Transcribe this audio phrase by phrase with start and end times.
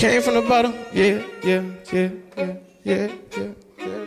[0.00, 1.62] Came from the bottom, yeah, yeah,
[1.92, 4.04] yeah, yeah, yeah, yeah, yeah.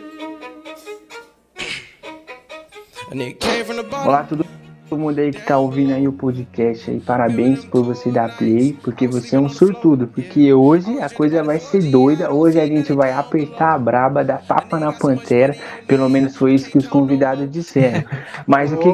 [3.12, 4.08] A nigga came from the bottom.
[4.08, 4.44] Olá, tudo
[4.90, 8.76] todo mundo aí que tá ouvindo aí o podcast aí, parabéns por você dar play,
[8.82, 12.92] porque você é um surtudo, porque hoje a coisa vai ser doida, hoje a gente
[12.92, 15.56] vai apertar a braba, dar tapa na pantera,
[15.86, 18.02] pelo menos foi isso que os convidados disseram.
[18.48, 18.90] Mas o que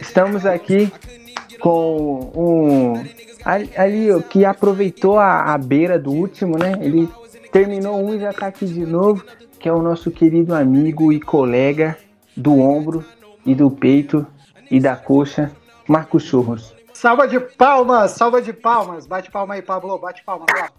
[0.00, 0.88] estamos aqui
[1.58, 6.72] com um ali, ali ó, que aproveitou a, a beira do último, né?
[6.80, 7.08] Ele
[7.52, 9.24] terminou um e já tá aqui de novo,
[9.58, 11.96] que é o nosso querido amigo e colega
[12.36, 13.04] do ombro
[13.44, 14.26] e do peito
[14.70, 15.52] e da coxa,
[15.86, 16.74] Marcos Churros.
[16.92, 19.06] Salva de palmas, salva de palmas.
[19.06, 19.98] Bate palma aí, Pablo.
[19.98, 20.46] Bate palma.
[20.56, 20.70] Lá.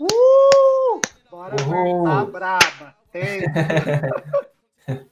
[0.00, 1.00] Uh!
[1.30, 2.94] Bora apertar braba.
[3.12, 3.42] Tem.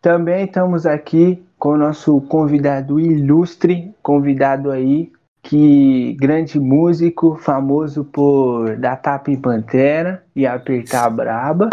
[0.00, 5.10] Também estamos aqui com o nosso convidado ilustre, convidado aí,
[5.44, 11.70] que grande músico, famoso por dar tapa em pantera e apertar a braba.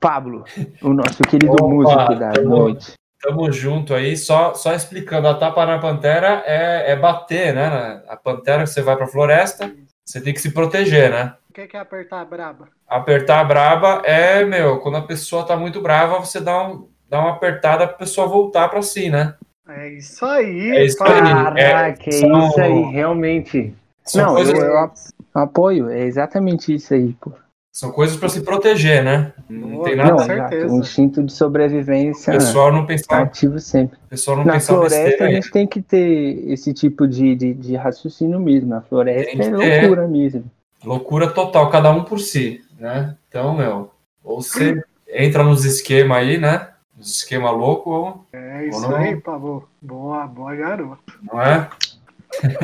[0.00, 0.44] Pablo,
[0.82, 2.92] o nosso querido Opa, músico da tamo- noite.
[3.22, 8.02] Tamo junto aí, só, só explicando, a tapa na pantera é, é bater, né?
[8.08, 9.72] A pantera, você vai pra floresta,
[10.04, 11.34] você tem que se proteger, né?
[11.48, 12.66] O que que é apertar braba?
[12.88, 17.20] Apertar a braba é, meu, quando a pessoa tá muito brava, você dá, um, dá
[17.20, 19.34] uma apertada pra pessoa voltar pra si, né?
[19.68, 20.70] É isso aí.
[20.70, 21.08] É isso aí.
[21.20, 23.74] Caraca, é são- isso aí, realmente.
[24.04, 24.94] São Não, coisas, eu, eu ap-
[25.34, 27.30] apoio, é exatamente isso aí, pô.
[27.72, 29.32] são coisas para se proteger, né?
[29.48, 30.10] Não Boa, tem nada.
[30.10, 30.74] Não, O certeza.
[30.74, 33.96] o instinto de sobrevivência pessoal não pensar, ativo sempre.
[34.04, 37.54] o pessoal não Na pensar floresta a gente tem que ter esse tipo de, de,
[37.54, 38.70] de raciocínio mesmo.
[38.70, 40.44] Na floresta é loucura mesmo.
[40.84, 43.16] Loucura total, cada um por si, né?
[43.28, 43.90] Então, meu,
[44.24, 46.68] ou você entra nos esquemas aí, né?
[47.02, 48.96] Nos esquemas loucos, ou É isso Ou não?
[48.96, 49.68] aí, Pablo.
[49.80, 51.18] Boa, boa, garoto.
[51.20, 51.68] não é?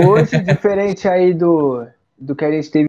[0.07, 1.85] Hoje, diferente aí do,
[2.17, 2.89] do que a gente teve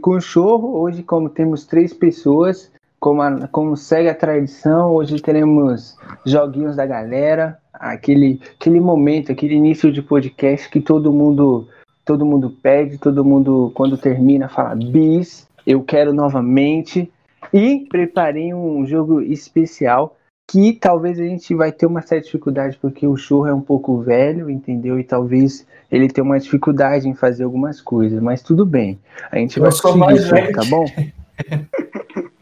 [0.00, 2.70] com o chorro, hoje, como temos três pessoas,
[3.00, 9.54] como, a- como segue a tradição, hoje teremos joguinhos da galera, aquele, aquele momento, aquele
[9.54, 11.68] início de podcast que todo mundo,
[12.04, 17.10] todo mundo pede, todo mundo, quando termina, fala bis, eu quero novamente.
[17.52, 20.16] E preparei um jogo especial
[20.52, 23.98] que talvez a gente vai ter uma certa dificuldade porque o churro é um pouco
[24.02, 25.00] velho, entendeu?
[25.00, 28.98] E talvez ele tenha uma dificuldade em fazer algumas coisas, mas tudo bem.
[29.30, 30.52] A gente Eu vai sou conseguir, mais churro, velho.
[30.52, 30.84] tá bom?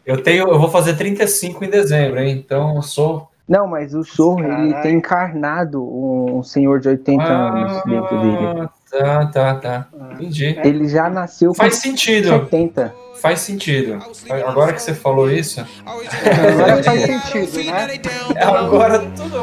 [0.05, 2.35] Eu tenho, eu vou fazer 35 em dezembro, hein?
[2.43, 3.29] Então eu sou.
[3.47, 8.45] Não, mas o churro, ele tem encarnado um, um senhor de 80 anos dentro dele.
[8.45, 9.87] Ah, tá, tá, tá.
[10.21, 10.57] Entendi.
[10.63, 12.93] Ele já nasceu com Faz sentido, 70.
[13.21, 13.99] faz sentido.
[14.47, 17.87] Agora que você falou isso, Agora faz sentido, né?
[18.41, 19.37] agora tudo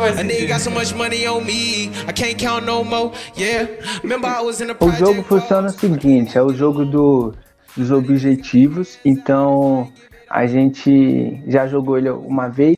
[4.89, 5.09] so sentido.
[5.09, 7.35] O jogo funciona o seguinte, é o jogo do,
[7.77, 9.91] dos objetivos, então
[10.29, 12.77] a gente já jogou ele uma vez,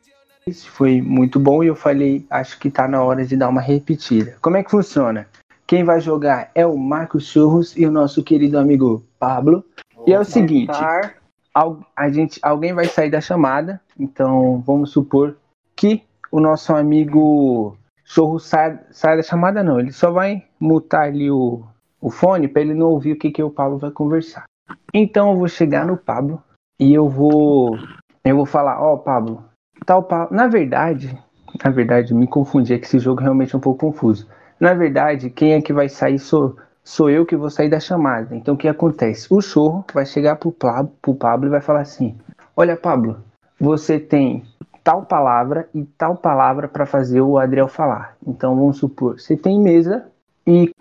[0.67, 4.35] foi muito bom e eu falei, acho que tá na hora de dar uma repetida.
[4.41, 5.27] Como é que funciona?
[5.71, 9.63] Quem vai jogar é o Marcos Churros e o nosso querido amigo Pablo.
[10.05, 11.15] E é o seguinte, Tar.
[11.53, 15.37] al- a gente, alguém vai sair da chamada, então vamos supor
[15.73, 21.31] que o nosso amigo Chorro sai, sai da chamada, não, ele só vai mutar ali
[21.31, 21.63] o,
[22.01, 24.43] o fone para ele não ouvir o que, que o Pablo vai conversar.
[24.93, 26.43] Então eu vou chegar no Pablo
[26.77, 27.77] e eu vou
[28.25, 29.41] eu vou falar, ó Pablo,
[29.85, 31.17] tal Pablo, na verdade,
[31.63, 34.27] na verdade me confundi, é que esse jogo realmente é um pouco confuso.
[34.61, 38.35] Na verdade, quem é que vai sair sou sou eu que vou sair da chamada.
[38.35, 39.27] Então o que acontece?
[39.31, 42.15] O chorro vai chegar pro Pablo, pro Pablo e vai falar assim:
[42.55, 43.17] Olha, Pablo,
[43.59, 44.43] você tem
[44.83, 48.15] tal palavra e tal palavra para fazer o Adriel falar.
[48.25, 50.05] Então vamos supor, você tem mesa
[50.45, 50.71] e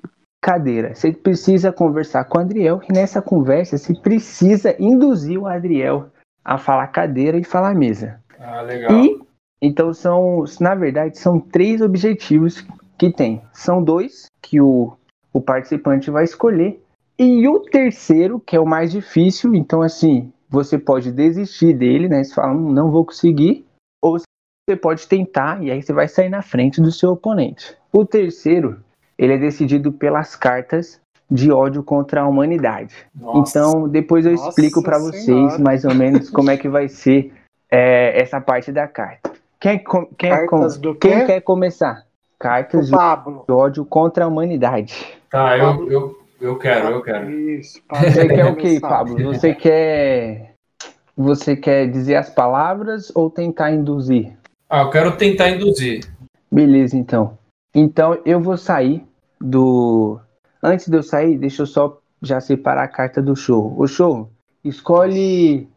[0.43, 0.95] cadeira.
[0.95, 6.07] Você precisa conversar com o Adriel e nessa conversa você precisa induzir o Adriel
[6.45, 8.21] a falar cadeira e falar mesa.
[8.39, 8.93] Ah, legal.
[8.93, 9.21] E
[9.63, 12.67] então são, na verdade, são três objetivos
[13.01, 13.41] que tem.
[13.51, 14.93] São dois que o,
[15.33, 16.83] o participante vai escolher.
[17.19, 22.23] E o terceiro, que é o mais difícil, então assim, você pode desistir dele, né?
[22.23, 23.65] Você fala, "Hum, não vou conseguir.
[24.03, 27.75] Ou você pode tentar, e aí você vai sair na frente do seu oponente.
[27.91, 28.79] O terceiro,
[29.19, 31.01] ele é decidido pelas cartas
[31.31, 32.95] de ódio contra a humanidade.
[33.19, 33.59] Nossa.
[33.59, 37.33] Então, depois eu explico para vocês mais ou menos como é que vai ser
[37.71, 39.33] é, essa parte da carta.
[39.59, 40.69] Quem, com- quem, é com-
[41.01, 42.05] quem quer começar?
[42.41, 43.45] Cartas O Pablo.
[43.47, 45.07] de ódio contra a humanidade.
[45.31, 47.31] Tá, eu, eu, eu quero, eu quero.
[47.31, 48.11] Isso, Pablo.
[48.11, 48.89] Você quer o quê, Começar.
[48.89, 49.25] Pablo?
[49.35, 50.55] Você quer.
[51.17, 54.33] Você quer dizer as palavras ou tentar induzir?
[54.71, 56.01] Ah, eu quero tentar induzir.
[56.51, 57.39] Beleza, então.
[57.75, 59.05] Então eu vou sair
[59.39, 60.19] do.
[60.63, 63.75] Antes de eu sair, deixa eu só já separar a carta do show.
[63.79, 64.31] O show,
[64.65, 65.69] escolhe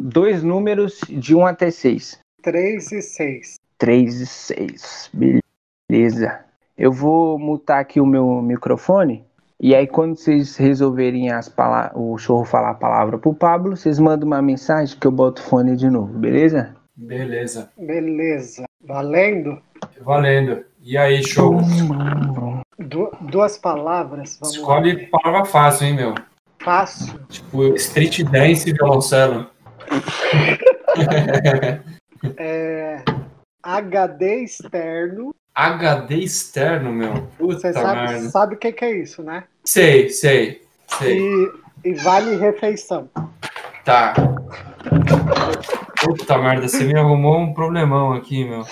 [0.00, 2.18] dois números de 1 até 6.
[2.42, 3.54] 3 e 6.
[3.78, 5.10] 3 e 6.
[5.12, 5.41] Beleza.
[6.76, 9.24] Eu vou mutar aqui o meu microfone.
[9.60, 11.28] E aí, quando vocês resolverem
[11.94, 15.44] o show falar a palavra pro Pablo, vocês mandam uma mensagem que eu boto o
[15.44, 16.74] fone de novo, beleza?
[16.96, 17.70] Beleza.
[17.78, 18.64] Beleza.
[18.84, 19.58] Valendo?
[20.00, 20.64] Valendo.
[20.82, 21.58] E aí, show?
[22.78, 24.36] Du- duas palavras.
[24.40, 25.20] Vamos Escolhe lá.
[25.20, 26.14] palavra fácil, hein, meu?
[26.60, 27.20] Fácil.
[27.28, 29.46] Tipo, street dance e violoncelo.
[32.38, 33.02] É,
[33.62, 35.34] HD externo.
[35.54, 37.28] HD externo, meu.
[37.38, 39.44] Você sabe, sabe o que, que é isso, né?
[39.64, 40.62] Sei, sei,
[40.98, 41.18] sei.
[41.18, 41.52] E,
[41.84, 43.10] e vale refeição.
[43.84, 44.14] Tá.
[46.00, 48.64] Puta merda, você me arrumou um problemão aqui, meu.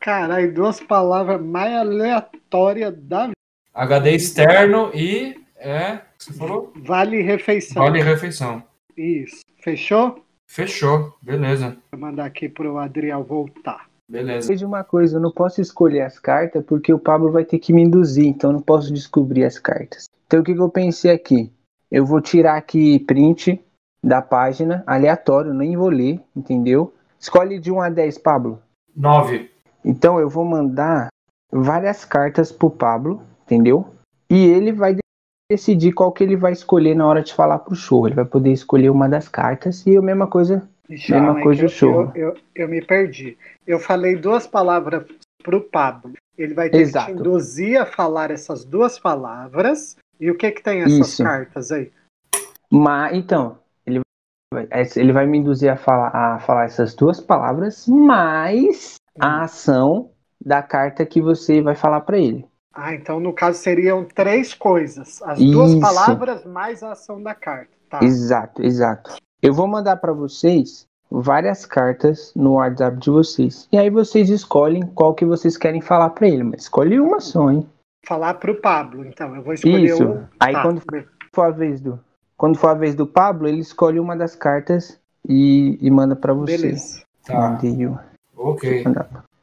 [0.00, 3.32] Caralho, duas palavras mais aleatórias da vida.
[3.74, 5.38] HD externo e.
[5.56, 6.00] É.
[6.16, 6.72] Você falou?
[6.76, 7.82] Vale refeição.
[7.82, 8.62] Vale refeição.
[8.96, 9.42] Isso.
[9.58, 10.24] Fechou?
[10.46, 11.16] Fechou.
[11.20, 11.76] Beleza.
[11.92, 13.89] Vou mandar aqui pro Adriel voltar.
[14.10, 14.66] Beleza.
[14.66, 17.82] Uma coisa, eu não posso escolher as cartas porque o Pablo vai ter que me
[17.82, 20.08] induzir, então eu não posso descobrir as cartas.
[20.26, 21.52] Então o que, que eu pensei aqui?
[21.88, 23.64] Eu vou tirar aqui print
[24.02, 26.92] da página, aleatório, nem vou ler, entendeu?
[27.20, 28.60] Escolhe de 1 a 10, Pablo.
[28.96, 29.48] 9.
[29.84, 31.08] Então eu vou mandar
[31.52, 33.86] várias cartas pro Pablo, entendeu?
[34.28, 35.00] E ele vai de-
[35.50, 38.06] decidir qual que ele vai escolher na hora de falar pro show.
[38.06, 40.68] Ele vai poder escolher uma das cartas e a mesma coisa.
[40.90, 42.12] Ixi, Mesma coisa do show.
[42.14, 43.38] Eu, eu, eu me perdi.
[43.64, 45.04] Eu falei duas palavras
[45.42, 46.12] pro Pablo.
[46.36, 47.06] Ele vai ter Exato.
[47.06, 49.96] que te induzir a falar essas duas palavras.
[50.18, 51.22] E o que que tem essas Isso.
[51.22, 51.92] cartas aí?
[52.70, 54.00] Mas então, ele
[54.52, 60.10] vai, ele vai me induzir a falar, a falar essas duas palavras, mais a ação
[60.44, 62.46] da carta que você vai falar pra ele.
[62.72, 65.22] Ah, então no caso seriam três coisas.
[65.22, 65.80] As duas Isso.
[65.80, 67.70] palavras mais a ação da carta.
[67.88, 68.00] Tá.
[68.02, 69.16] Exato, exato.
[69.42, 73.68] Eu vou mandar pra vocês várias cartas no WhatsApp de vocês.
[73.72, 77.50] E aí vocês escolhem qual que vocês querem falar pra ele, mas escolhe uma só,
[77.50, 77.66] hein?
[78.06, 79.34] Falar pro Pablo, então.
[79.34, 80.04] Eu vou escolher Isso.
[80.04, 80.24] um.
[80.38, 80.82] Aí Tá, quando
[81.32, 81.98] for a vez do
[82.36, 84.98] quando for a vez do Pablo, ele escolhe uma das cartas
[85.28, 86.56] e, e manda pra você.
[86.56, 87.02] Beleza.
[87.26, 87.50] Tá.
[87.50, 87.98] Mandei o-
[88.36, 88.84] Ok.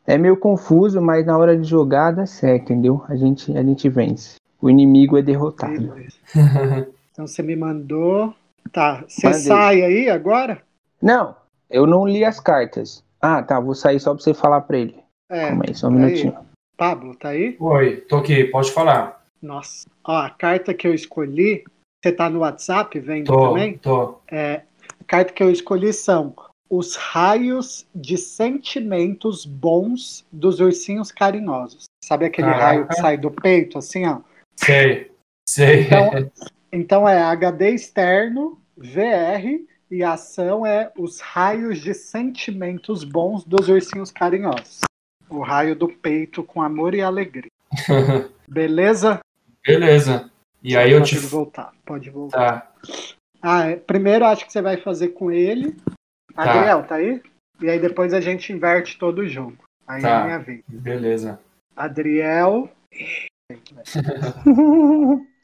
[0.08, 3.04] É meio confuso, mas na hora de jogar dá certo, entendeu?
[3.08, 4.38] A gente, a gente vence.
[4.60, 5.94] O inimigo é derrotado.
[7.12, 8.32] Então você me mandou.
[8.72, 9.04] Tá.
[9.08, 10.62] Você sai aí agora?
[11.02, 11.36] Não,
[11.70, 13.04] eu não li as cartas.
[13.22, 15.04] Ah, tá, vou sair só pra você falar pra ele.
[15.30, 15.48] É.
[15.48, 15.98] Calma aí, só um Aí.
[15.98, 16.38] minutinho.
[16.78, 17.58] Pablo, tá aí?
[17.60, 19.26] Oi, tô aqui, pode falar.
[19.42, 19.88] Nossa.
[20.04, 21.64] Ó, a carta que eu escolhi.
[22.04, 23.78] Você tá no WhatsApp vendo Tô, também?
[23.80, 24.20] tô.
[24.32, 24.62] É,
[25.00, 26.34] a carta que eu escolhi são
[26.70, 31.86] os raios de sentimentos bons dos ursinhos carinhosos.
[32.04, 32.66] Sabe aquele Caraca.
[32.66, 34.20] raio que sai do peito, assim, ó?
[34.56, 35.12] Sei,
[35.50, 35.82] sei.
[35.86, 36.12] Então,
[36.72, 43.70] então é HD externo, VR, e a ação é os raios de sentimentos bons dos
[43.70, 44.82] ursinhos carinhosos.
[45.30, 47.52] O raio do peito com amor e alegria.
[48.48, 49.20] Beleza?
[49.66, 50.30] Beleza.
[50.64, 51.20] E aí eu pode te.
[51.20, 52.62] voltar, pode voltar.
[52.62, 52.72] Tá.
[53.42, 55.76] Ah, é, primeiro acho que você vai fazer com ele.
[56.34, 56.44] Tá.
[56.44, 57.22] Adriel, tá aí?
[57.62, 59.58] E aí depois a gente inverte todo o jogo.
[59.88, 60.22] Aí é Tá.
[60.22, 60.62] a minha vez.
[60.68, 61.40] Beleza.
[61.76, 62.70] Adriel.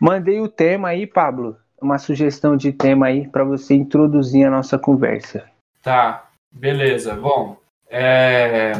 [0.00, 1.56] Mandei o tema aí, Pablo.
[1.80, 5.44] Uma sugestão de tema aí pra você introduzir a nossa conversa.
[5.82, 6.26] Tá.
[6.52, 7.14] Beleza.
[7.14, 7.56] Bom.
[7.88, 8.72] É.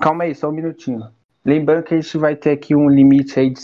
[0.00, 1.06] Calma aí, só um minutinho.
[1.44, 3.60] Lembrando que a gente vai ter aqui um limite aí de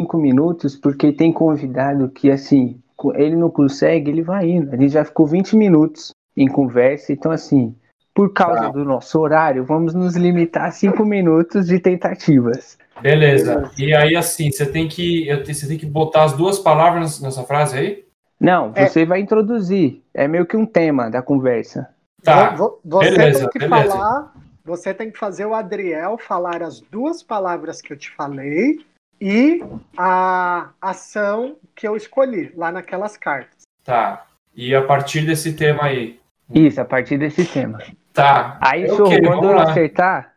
[0.00, 2.80] 5 minutos, porque tem convidado que, assim,
[3.14, 4.72] ele não consegue, ele vai indo.
[4.72, 7.74] A gente já ficou 20 minutos em conversa, então, assim,
[8.14, 8.68] por causa Tá.
[8.70, 12.78] do nosso horário, vamos nos limitar a 5 minutos de tentativas.
[13.00, 13.70] Beleza.
[13.78, 15.26] E aí, assim, você tem que.
[15.46, 18.04] Você tem que botar as duas palavras nessa frase aí?
[18.40, 18.86] Não, É.
[18.86, 20.00] você vai introduzir.
[20.14, 21.88] É meio que um tema da conversa.
[22.22, 22.50] Tá.
[22.50, 23.90] Vo- vo- Você beleza, tem que beleza.
[23.90, 24.32] falar.
[24.64, 28.78] Você tem que fazer o Adriel falar as duas palavras que eu te falei
[29.20, 29.62] e
[29.96, 33.62] a ação que eu escolhi lá naquelas cartas.
[33.82, 34.24] Tá.
[34.54, 36.20] E a partir desse tema aí.
[36.54, 37.78] Isso, a partir desse tema.
[38.12, 38.58] Tá.
[38.60, 39.70] Aí, Sorro, quando eu lá.
[39.70, 40.32] acertar,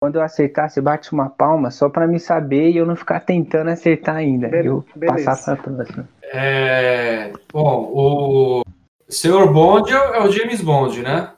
[0.00, 3.20] quando eu acertar, você bate uma palma só pra me saber e eu não ficar
[3.20, 4.48] tentando acertar ainda.
[4.48, 5.24] Be- eu beleza.
[5.26, 6.08] passar pra próxima.
[6.32, 8.62] É, bom, o
[9.06, 11.30] Senhor Bond é o é o James Bond, né?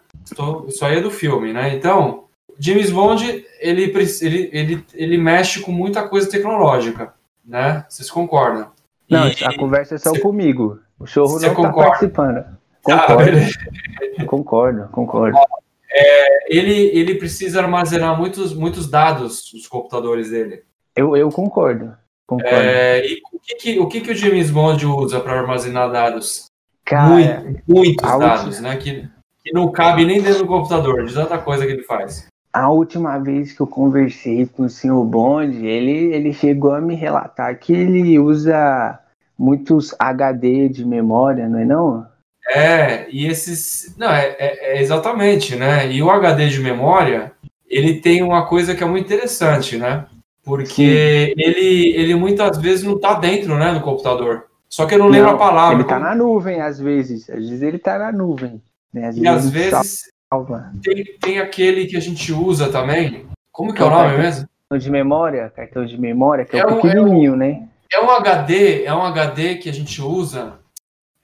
[0.69, 1.75] Isso aí é do filme, né?
[1.75, 2.25] Então,
[2.57, 7.13] James Bond, ele, ele, ele, ele mexe com muita coisa tecnológica,
[7.45, 7.85] né?
[7.89, 8.69] Vocês concordam?
[9.11, 10.79] Não, E- a conversa é só cê- comigo.
[11.01, 11.89] O Chorro não tá concorda?
[11.91, 12.45] participando.
[12.89, 13.07] Ah,
[14.27, 15.39] Concordo, concordo,
[15.93, 16.45] concordo.
[16.49, 20.63] ele, ele precisa armazenar muitos, muitos dados nos computadores dele.
[20.95, 21.95] Eu, eu concordo.
[22.27, 22.55] Concordo.
[22.55, 26.47] É, e o que, que, o que, que o James Bond usa para armazenar dados?
[26.85, 28.77] Cara, Muito, muitos dados, né?
[28.77, 29.09] Que,
[29.45, 32.27] que não cabe nem dentro do computador, de tanta coisa que ele faz.
[32.53, 36.95] a última vez que eu conversei com o senhor Bond, ele, ele chegou a me
[36.95, 38.99] relatar que ele usa
[39.39, 42.07] muitos HD de memória, não é não?
[42.49, 43.95] É, e esses.
[43.97, 45.91] Não, é, é- é exatamente, né?
[45.91, 47.33] E o HD de memória,
[47.69, 50.07] ele tem uma coisa que é muito interessante, né?
[50.45, 54.47] Porque ele, ele muitas vezes não tá dentro, né, do computador.
[54.69, 55.77] Só que eu não lembro a palavra.
[55.77, 57.31] Ele tá Como- na nuvem às vezes.
[57.31, 58.61] Às vezes ele tá na nuvem.
[58.93, 59.07] Né?
[59.09, 60.73] Às E às vezes salva.
[60.83, 63.27] tem, tem aquele que a gente usa também.
[63.53, 64.49] Como que é o nome mesmo?
[64.69, 67.69] Cartão de memória, cartão de memória, que é, É o um- pequenininho, né?
[67.93, 70.55] É um HD, é um HD que a gente usa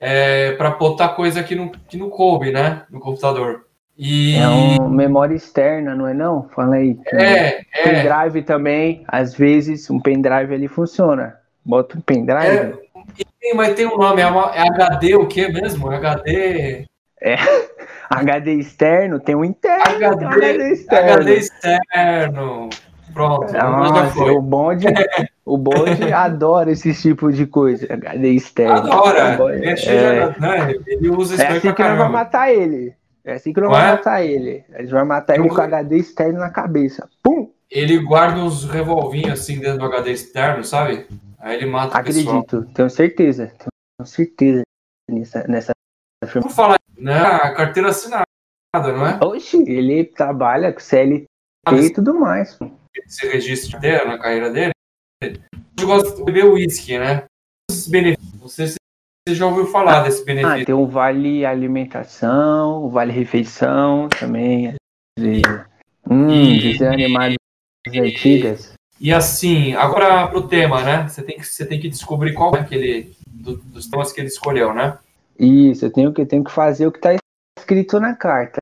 [0.00, 2.83] é, para botar coisa que não, que não coube, né?
[2.90, 3.67] No computador.
[3.97, 6.49] E É uma memória externa, não é não?
[6.55, 6.95] Fala aí.
[6.95, 11.37] que é, é, Pendrive também, às vezes um pendrive ali funciona.
[11.64, 12.75] Bota um pendrive.
[13.43, 15.90] Sim, mas tem um nome, é, uma- é HD o que mesmo?
[15.90, 16.85] HD.
[18.09, 19.83] HD externo, tem um interno.
[20.07, 21.12] HD, HD externo.
[21.12, 22.69] HD externo.
[23.19, 24.31] Pronto, foi.
[24.31, 24.87] o bonde,
[25.45, 27.93] o bonde adora esse tipo de coisa.
[27.93, 28.93] HD externo.
[28.93, 29.37] Adora.
[29.37, 32.09] Bonde- Ele, é, né, ele usa isso é assim que nós vamos caramba.
[32.11, 32.95] matar ele.
[33.25, 33.91] É assim que nós vamos é?
[33.91, 34.65] matar ele.
[34.73, 37.09] A gente vai matar ele com HD externo na cabeça.
[37.23, 37.51] Pum!
[37.69, 41.07] Ele guarda uns revolvinhos assim dentro do HD externo, sabe?
[41.41, 42.39] Aí ele mata o pessoal.
[42.39, 43.53] Acredito, tenho certeza.
[43.59, 44.63] Tenho certeza
[45.11, 45.73] nessa, nessa
[46.41, 47.19] Por falar, né?
[47.21, 48.25] A carteira assinada,
[48.75, 49.19] não é?
[49.23, 51.27] Oxi, ele trabalha com CLT
[51.83, 52.57] e tudo mais.
[53.07, 54.73] Esse registro de carteira na carreira dele.
[55.81, 57.25] Eu gosto de beber uísque, né?
[57.71, 58.40] Os benefícios.
[58.40, 58.76] Não sei se
[59.26, 60.67] você já ouviu falar desse Ah, benefício.
[60.67, 64.75] tem o vale alimentação, o vale refeição também.
[65.19, 65.43] De,
[66.09, 67.35] hum, E- desenho animado
[67.87, 68.75] antigas.
[69.00, 71.09] E assim, agora pro tema, né?
[71.09, 74.28] Você tem que, você tem que descobrir qual é aquele do- dos temas que ele
[74.28, 74.99] escolheu, né?
[75.38, 77.11] Isso, eu tenho que, tenho que fazer o que está
[77.59, 78.59] escrito na carta,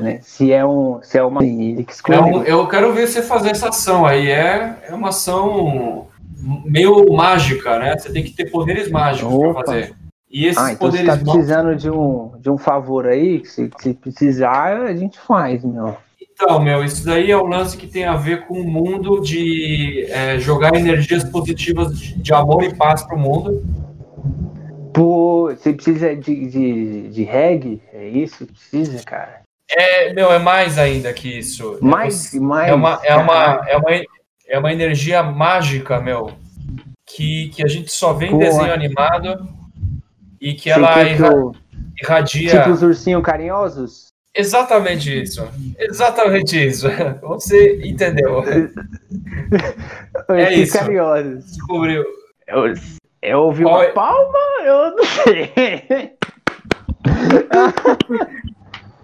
[0.00, 0.18] né?
[0.22, 2.22] Se é um, se é uma ele que É escolheu.
[2.24, 4.28] um- eu quero ver você fazer essa ação aí.
[4.28, 6.08] É, é uma ação
[6.64, 7.96] meio mágica, né?
[7.96, 9.94] Você tem que ter poderes mágicos para fazer.
[10.30, 11.32] E esses Ah, então você poderes tá mágicos.
[11.32, 15.96] precisando de um, de um favor aí, que se, se precisar, a gente faz, meu.
[16.20, 20.06] Então, meu, isso daí é o lance que tem a ver com o mundo de
[20.10, 23.62] é, jogar energias positivas de, de amor e paz pro mundo.
[24.92, 27.80] Pô, você precisa de, de, de reggae?
[27.92, 28.44] É isso?
[28.46, 29.43] Precisa, cara?
[29.70, 31.78] É, meu, é mais ainda que isso.
[31.80, 32.68] É Mais, você- mais.
[32.70, 33.90] É uma, é uma, é uma,
[34.48, 36.32] é uma energia mágica, meu,
[37.06, 38.74] que, que a gente só vê em desenho é.
[38.74, 39.48] animado
[40.40, 41.52] e que Você ela que irra- eu-
[42.02, 42.50] irradia.
[42.50, 44.08] Tipo os ursinhos carinhosos?
[44.36, 45.48] Exatamente isso.
[45.78, 46.88] Exatamente isso.
[47.22, 48.38] Você entendeu.
[50.28, 50.78] Ursinhos isso.
[50.78, 51.44] carinhosos.
[51.46, 52.04] Descobriu.
[52.46, 52.74] Eu,
[53.22, 53.92] eu ouvi Qual uma é?
[53.92, 55.52] palma, eu não sei.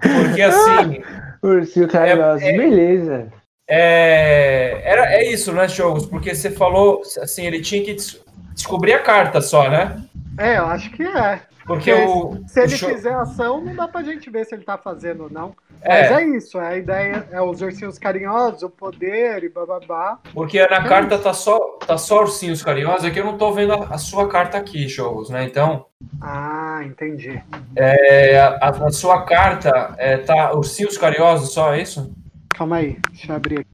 [0.01, 1.03] Porque assim,
[1.43, 3.33] Ursinho carinhoso, é- beleza.
[3.69, 6.07] é, era, é isso, né, Jogos?
[6.07, 8.21] Porque você falou, assim, ele tinha que des-
[8.55, 10.03] descobrir a carta só, né?
[10.39, 11.41] É, eu acho que é.
[11.67, 12.43] Porque Porque o.
[12.49, 15.25] Se o ele Jo- fizer ação, não dá pra gente ver se ele tá fazendo
[15.25, 15.55] ou não.
[15.87, 20.19] Mas É, é isso, a ideia é os ursinhos carinhosos, o poder e bababá.
[20.35, 23.73] porque na carta tá só, tá só ursinhos carinhosos, é que eu não tô vendo
[23.73, 25.45] a, a sua carta aqui, Jogos, né?
[25.45, 25.87] Então,
[26.21, 27.43] Ah, entendi.
[27.77, 32.13] é, a, a sua carta é, tá ursinhos carinhosos só, é isso?
[32.51, 33.67] Calma aí, deixa eu abrir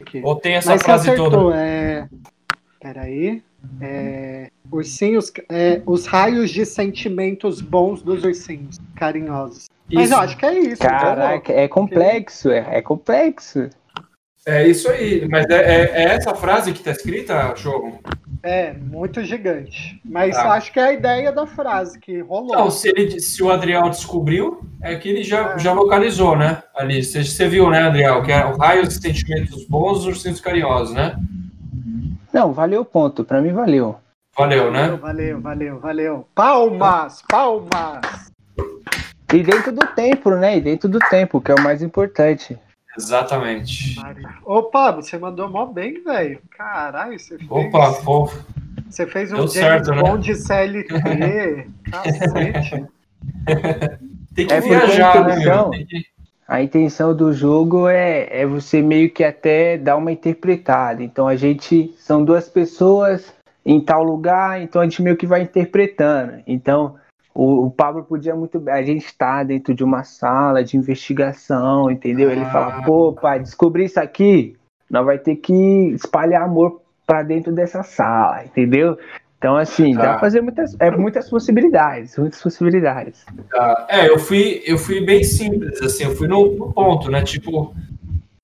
[0.00, 0.22] aqui.
[0.24, 1.56] Ou tem essa Mas frase acertou, toda?
[1.56, 2.08] é...
[2.80, 3.42] Peraí.
[3.80, 4.50] É...
[4.72, 9.66] Ursinhos, é, os raios de sentimentos bons dos ursinhos carinhosos.
[9.92, 10.14] Mas Isso.
[10.14, 10.82] eu acho que é isso.
[10.82, 13.68] Caraca, é complexo, é, é complexo.
[14.46, 15.28] É isso aí.
[15.28, 18.00] Mas é, é- é essa frase que tá escrita, Jogo?
[18.42, 20.00] É, muito gigante.
[20.04, 22.56] Mas eu acho que é a ideia da frase que rolou.
[22.56, 25.58] Não, se, ele, se o Adriel descobriu, é que ele já, É.
[25.60, 26.60] já localizou, né?
[26.74, 27.04] Ali.
[27.04, 28.20] Você, você viu, né, Adriel?
[28.24, 31.16] Que é o raio de sentimentos bons dos ursinhos carinhosos, né?
[32.32, 33.96] Não, valeu o ponto, pra mim valeu.
[34.36, 34.88] Valeu, né?
[35.00, 36.26] Valeu, valeu, valeu.
[36.34, 38.31] Palmas, palmas.
[39.32, 40.58] E dentro do tempo, né?
[40.58, 42.58] E dentro do tempo, que é o mais importante.
[42.96, 43.96] Exatamente.
[44.44, 46.38] Opa, você mandou mó bem, velho.
[46.50, 48.44] Caralho, você fez, Opa, fofo.
[48.90, 50.02] você fez um deu James certo, né?
[50.02, 51.66] Bond CLT.
[51.90, 52.84] Cacete.
[54.34, 55.70] Tem que É porque viajar, a né, meu?
[56.46, 61.02] A intenção do jogo é, é você meio que até dar uma interpretada.
[61.02, 63.32] Então a gente são duas pessoas
[63.64, 66.42] em tal lugar, então a gente meio que vai interpretando.
[66.46, 66.96] Então
[67.34, 68.74] o, o Pablo podia muito bem.
[68.74, 72.30] A gente está dentro de uma sala de investigação, entendeu?
[72.30, 72.50] Ele Ah.
[72.50, 74.56] fala, pô, pai, descobri isso aqui,
[74.90, 75.54] nós vai ter que
[75.94, 78.98] espalhar amor para dentro dessa sala, entendeu?
[79.38, 80.08] Então, assim, dá Tá.
[80.10, 83.24] pra fazer muitas, é, muitas possibilidades, muitas possibilidades.
[83.50, 83.86] Tá.
[83.88, 87.22] É, eu fui, eu fui bem simples, assim, eu fui no, no ponto, né?
[87.22, 87.74] Tipo,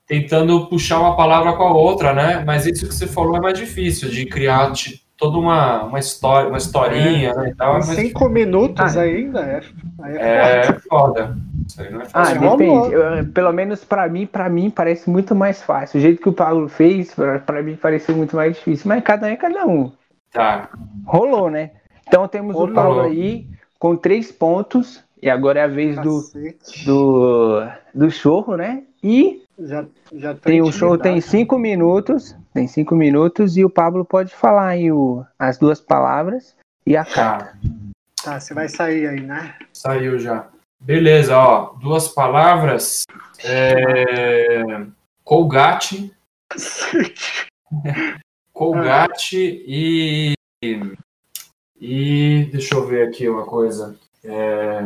[0.06, 2.42] tentando puxar uma palavra com a outra, né?
[2.44, 6.48] Mas isso que você falou é mais difícil, de criar ti- toda uma, uma história,
[6.48, 7.50] uma historinha, né?
[7.50, 9.00] E tal, é cinco minutos Ah.
[9.02, 9.60] ainda é,
[10.04, 11.36] é, É foda.
[11.66, 12.40] Isso aí não é Ah, fácil.
[12.40, 12.56] rolou.
[12.56, 12.94] depende.
[12.94, 15.98] Eu- pelo menos pra mim, para mim parece muito mais fácil.
[15.98, 18.88] O jeito que o Paulo fez, pra, pra mim pareceu muito mais difícil.
[18.88, 19.90] Mas cada um é cada um.
[20.32, 20.68] Tá.
[21.04, 21.72] Rolou, né?
[22.06, 22.70] Então temos Rolou.
[22.70, 23.46] o Paulo aí
[23.78, 25.02] com três pontos.
[25.20, 26.86] E agora é a vez do, Cacete.
[26.86, 27.60] do,
[27.92, 28.84] do chorro, né?
[29.02, 29.84] E Já,
[30.14, 32.36] já tem o show tem cinco minutos.
[32.52, 37.04] Tem cinco minutos e o Pablo pode falar aí o, as duas palavras e a
[37.04, 37.56] carta.
[37.62, 37.78] Tá.
[38.24, 39.54] Tá, você vai sair aí, né?
[39.72, 40.48] Saiu já.
[40.80, 41.74] Beleza, ó.
[41.74, 43.04] Duas palavras.
[43.44, 44.62] É...
[45.24, 46.12] Colgate.
[48.52, 50.32] Colgate e.
[51.80, 52.48] E.
[52.50, 53.96] Deixa eu ver aqui uma coisa.
[54.24, 54.80] É,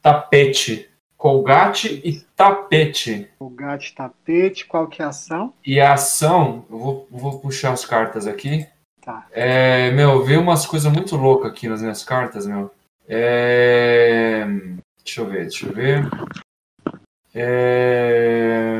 [0.00, 0.87] Tapete.
[1.18, 3.28] Colgate e tapete.
[3.40, 5.52] O gato tapete, qual que é a ação?
[5.66, 8.64] E a ação, eu vou, vou puxar as cartas aqui.
[9.02, 9.26] Tá.
[9.32, 12.70] É, meu, veio umas coisas muito loucas aqui nas minhas cartas, meu.
[13.08, 14.46] É,
[15.04, 16.08] deixa eu ver, deixa eu ver.
[17.34, 18.78] É,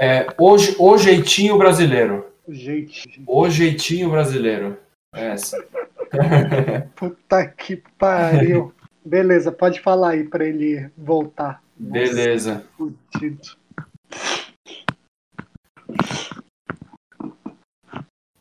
[0.00, 2.26] é, o, o jeitinho brasileiro.
[2.48, 2.92] O jeito.
[3.28, 4.76] O jeitinho brasileiro.
[5.14, 5.64] Essa.
[6.96, 8.74] Puta que pariu.
[9.04, 11.62] Beleza, pode falar aí pra ele voltar.
[11.78, 12.64] Nossa, Beleza.
[12.76, 13.40] fudido.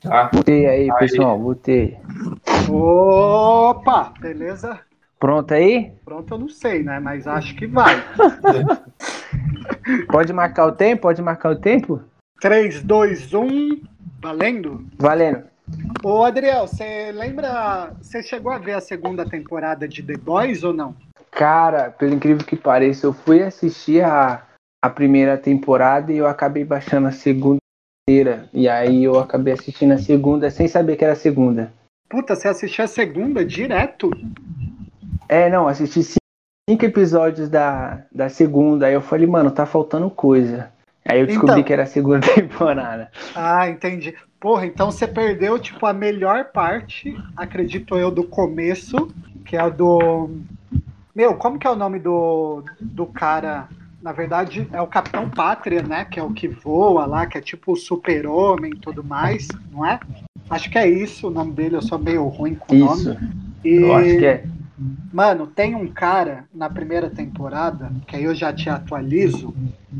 [0.01, 0.29] Tá?
[0.33, 0.97] Botei aí, Aí.
[0.99, 1.37] pessoal.
[1.37, 1.97] Botei.
[2.69, 4.79] Opa, beleza?
[5.19, 5.91] Pronto aí?
[6.05, 6.99] Pronto, eu não sei, né?
[6.99, 7.95] Mas acho que vai.
[10.09, 11.01] Pode marcar o tempo?
[11.03, 12.01] Pode marcar o tempo?
[12.39, 13.81] 3, 2, 1,
[14.21, 14.85] valendo?
[14.97, 15.43] Valendo.
[16.03, 17.93] Ô, Adriel, você lembra.
[18.01, 20.95] Você chegou a ver a segunda temporada de The Boys ou não?
[21.31, 24.43] Cara, pelo incrível que pareça, eu fui assistir a,
[24.83, 27.59] a primeira temporada e eu acabei baixando a segunda.
[28.53, 31.71] E aí eu acabei assistindo a segunda sem saber que era a segunda.
[32.09, 34.09] Puta, você assistiu a segunda direto?
[35.27, 36.17] É, não, assisti ci-
[36.67, 38.87] cinco episódios da, da segunda.
[38.87, 40.71] Aí eu falei, mano, tá faltando coisa.
[41.07, 41.63] Aí eu descobri Então.
[41.65, 43.11] que era a segunda temporada.
[43.35, 44.15] Ah, entendi.
[44.39, 49.09] Porra, então você perdeu, tipo, a melhor parte, acredito eu, do começo,
[49.45, 50.29] que é a do.
[51.13, 53.67] Meu, como que é o nome do, do cara?
[54.01, 56.05] Na verdade, é o Capitão Pátria, né?
[56.05, 59.85] Que é o que voa lá, que é tipo o super-homem e tudo mais, não
[59.85, 59.99] é?
[60.49, 63.29] Acho que é isso o nome dele, eu sou meio ruim com o Isso, nome.
[63.63, 64.43] E, eu acho que é.
[65.11, 69.53] Mano, tem um cara na primeira temporada, que aí eu já te atualizo,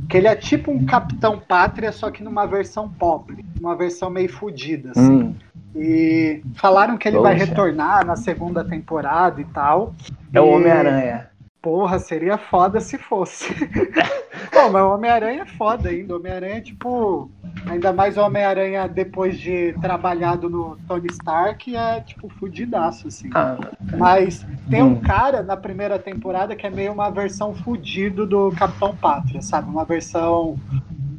[0.08, 4.30] que ele é tipo um Capitão Pátria, só que numa versão pobre, uma versão meio
[4.30, 5.24] fodida, assim.
[5.24, 5.36] Hum,
[5.76, 7.46] E falaram que ele vai Poxa.
[7.46, 9.94] retornar na segunda temporada e tal.
[10.34, 11.29] é o Homem-Aranha.
[11.62, 13.54] Porra, seria foda se fosse.
[14.52, 16.14] Pô, mas o Homem-Aranha é foda ainda.
[16.14, 17.30] O Homem-Aranha é tipo.
[17.66, 23.30] Ainda mais o Homem-Aranha depois de trabalhado no Tony Stark é tipo fudidaço, assim.
[23.36, 23.58] Ah,
[23.98, 25.02] Mas tem um Hum.
[25.02, 29.70] cara na primeira temporada que é meio uma versão fudido do Capitão Pátria, sabe?
[29.70, 30.58] Uma versão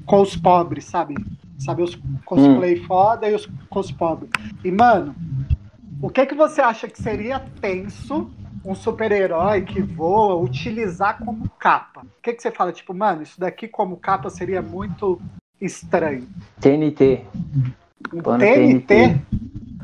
[0.06, 1.14] com os pobres, sabe?
[1.58, 4.30] Sabe, os cosplay foda e os com os pobres.
[4.64, 5.14] E, mano,
[6.00, 8.30] o que que você acha que seria tenso
[8.64, 12.02] um super-herói que voa utilizar como capa?
[12.02, 12.72] O que que você fala?
[12.72, 15.20] Tipo, mano, isso daqui como capa seria muito
[15.60, 16.26] estranho.
[16.60, 17.24] TNT.
[18.12, 19.20] Um Pano TNT?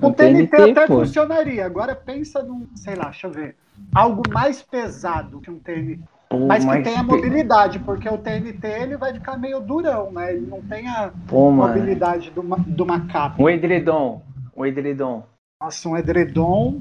[0.02, 0.98] Um TNT, TNT, até pô.
[0.98, 1.64] funcionaria.
[1.64, 3.56] Agora pensa num, sei lá, deixa eu ver.
[3.94, 6.00] Algo mais pesado que um TNT.
[6.28, 10.32] Pô, Mas que mas tenha mobilidade, porque o TNT ele vai ficar meio durão, né?
[10.34, 13.40] Ele não tem a Pô, mobilidade de uma, de uma capa.
[13.40, 14.22] Um edredom.
[14.56, 15.22] Um edredom.
[15.62, 16.80] Nossa, um edredom.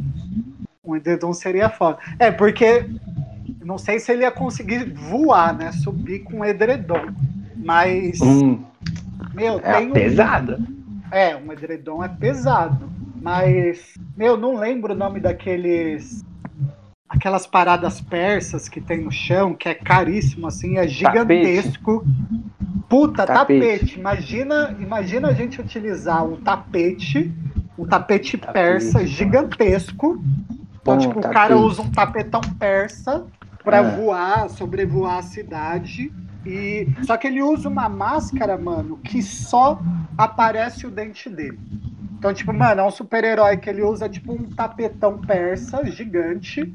[0.86, 1.98] Um edredom seria foda.
[2.20, 2.86] É, porque
[3.64, 5.72] não sei se ele ia conseguir voar, né?
[5.72, 7.08] Subir com um edredom.
[7.56, 8.64] Mas, Hum,
[9.34, 9.94] meu, é tem um.
[9.94, 10.58] pesado.
[11.12, 12.90] É, um edredom é pesado.
[13.22, 16.24] Mas, meu, não lembro o nome daqueles.
[17.10, 22.06] Aquelas paradas persas que tem no chão, que é caríssimo, assim, é gigantesco.
[22.90, 23.80] Puta, tapete.
[23.80, 24.00] Tapete.
[24.00, 27.32] Imagina, imagina a gente utilizar um tapete,
[27.78, 28.54] um tapete, Tapete.
[28.54, 30.22] persa gigantesco.
[30.86, 31.34] Então, Bom, tipo, o tapete.
[31.34, 33.26] cara usa um tapetão persa
[33.64, 33.82] pra Ah.
[33.82, 36.14] voar, sobrevoar a cidade.
[36.46, 39.82] E só que ele usa uma máscara, mano, que só
[40.16, 41.58] aparece o dente dele.
[42.20, 46.72] Então, tipo, mano, é um super-herói que ele usa tipo um tapetão persa gigante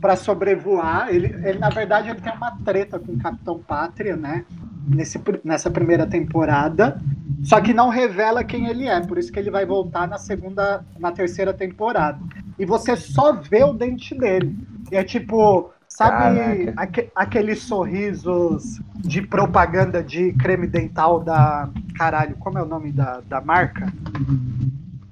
[0.00, 1.08] pra sobrevoar.
[1.10, 4.44] Ele, ele, na verdade, ele tem uma treta com o Capitão Pátria, né?
[4.88, 7.00] Nesse, nessa primeira temporada.
[7.44, 10.84] Só que não revela quem ele é, por isso que ele vai voltar na segunda,
[10.98, 12.18] na terceira temporada.
[12.58, 14.56] E você só vê o dente dele.
[14.90, 21.68] E é tipo, sabe aque, aqueles sorrisos de propaganda de creme dental da.
[21.96, 23.92] Caralho, como é o nome da, da marca?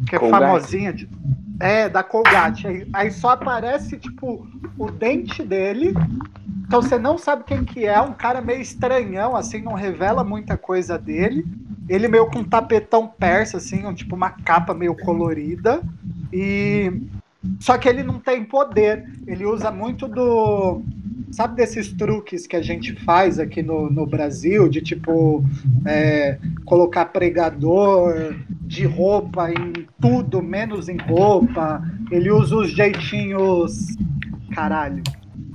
[0.08, 0.42] Que é Colgate.
[0.42, 0.92] famosinha.
[0.92, 1.08] De,
[1.60, 2.66] é, da Colgate.
[2.66, 4.46] Aí, aí só aparece, tipo,
[4.78, 5.94] o dente dele.
[6.66, 10.56] Então você não sabe quem que é, um cara meio estranhão, assim, não revela muita
[10.56, 11.46] coisa dele.
[11.88, 15.80] Ele meio com um tapetão persa, assim, um, tipo uma capa meio colorida.
[16.32, 16.92] E.
[17.60, 19.04] Só que ele não tem poder.
[19.26, 20.82] Ele usa muito do.
[21.30, 25.44] Sabe desses truques que a gente faz aqui no, no Brasil, de tipo
[25.84, 31.82] é, colocar pregador de roupa em tudo, menos em roupa.
[32.10, 33.96] Ele usa os jeitinhos.
[34.52, 35.02] Caralho.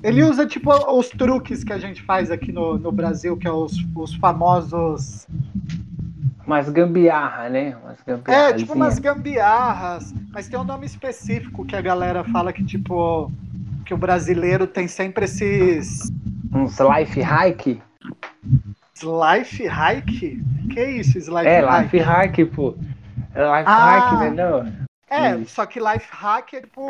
[0.03, 3.51] Ele usa, tipo, os truques que a gente faz aqui no, no Brasil, que é
[3.51, 5.27] os, os famosos.
[6.51, 7.77] Umas gambiarra, né?
[7.81, 10.13] Umas É, tipo umas gambiarras.
[10.33, 13.31] Mas tem um nome específico que a galera fala que, tipo.
[13.85, 16.11] Que o brasileiro tem sempre esses.
[16.53, 17.67] Uns life hack.
[19.01, 20.43] Life hike?
[20.73, 21.81] Que isso, life É, hike?
[21.83, 22.75] life hack, pô.
[23.33, 23.99] É Life Ah.
[23.99, 24.29] hack, né?
[24.29, 24.81] Não.
[25.09, 25.55] É, Isso.
[25.55, 26.81] só que life hack é tipo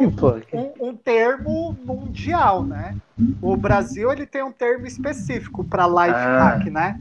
[0.52, 2.96] um, um termo mundial, né?
[3.42, 6.50] O Brasil ele tem um termo específico para life Ah.
[6.50, 7.00] hack, né?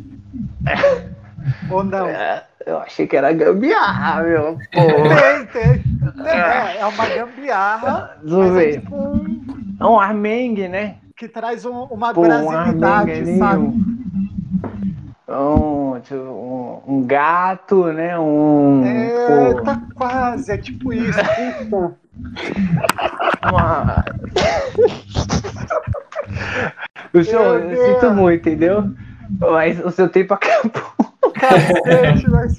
[1.70, 2.07] Ou não?
[2.07, 4.59] É, Eu achei que era gambiarra, meu.
[4.73, 4.81] Pô.
[4.92, 5.81] Tem, tem.
[6.27, 8.81] É, é uma gambiarra, mas é ver.
[8.81, 9.40] tipo um,
[9.81, 10.96] É um armengue, né?
[11.16, 13.62] que traz um- uma Pô, um brasilidade, ali, sabe?
[13.62, 13.79] um,
[15.29, 18.18] um, tipo, um- um gato, né?
[18.18, 18.83] Um.
[18.87, 21.18] É, pô, tá quase, é tipo isso.
[21.68, 21.94] Puta.
[23.51, 24.03] uma...
[27.12, 28.94] o senhor, eu sinto muito, entendeu?
[29.38, 30.90] Mas o seu tempo acabou.
[31.35, 32.59] Cacete, mas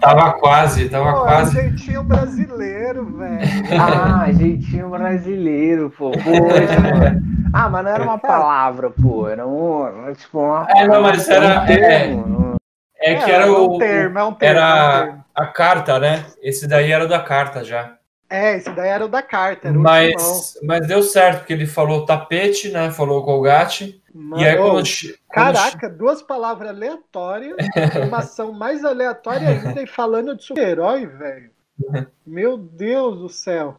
[0.00, 1.52] Tava quase, tava pô, é um quase.
[1.54, 3.40] jeitinho brasileiro, velho.
[3.80, 6.10] Ah, jeitinho brasileiro, pô.
[6.22, 7.22] Poxa, mano.
[7.52, 9.28] Ah, mas não era uma palavra, pô.
[9.28, 10.12] Era um.
[10.16, 10.66] Tipo, uma.
[10.70, 12.56] É, não, mas era- um termo.
[12.98, 13.74] É que É, era é o.
[13.74, 14.58] um termo, é um termo.
[14.58, 15.24] é um Era termo.
[15.34, 16.24] a carta, né?
[16.42, 17.92] Esse daí era o da carta já.
[18.28, 20.12] É, esse daí era o da carta, era o ultimão.
[20.14, 22.90] Mas, mas deu certo, porque ele falou tapete, né?
[22.90, 24.02] Falou colgate.
[24.12, 24.70] Mano, E aí quando.
[24.72, 27.56] quando che- Caraca, duas palavras aleatórias,
[28.08, 31.50] uma ação mais aleatória ainda e falando de super-herói, velho.
[32.26, 33.78] Meu Deus do céu.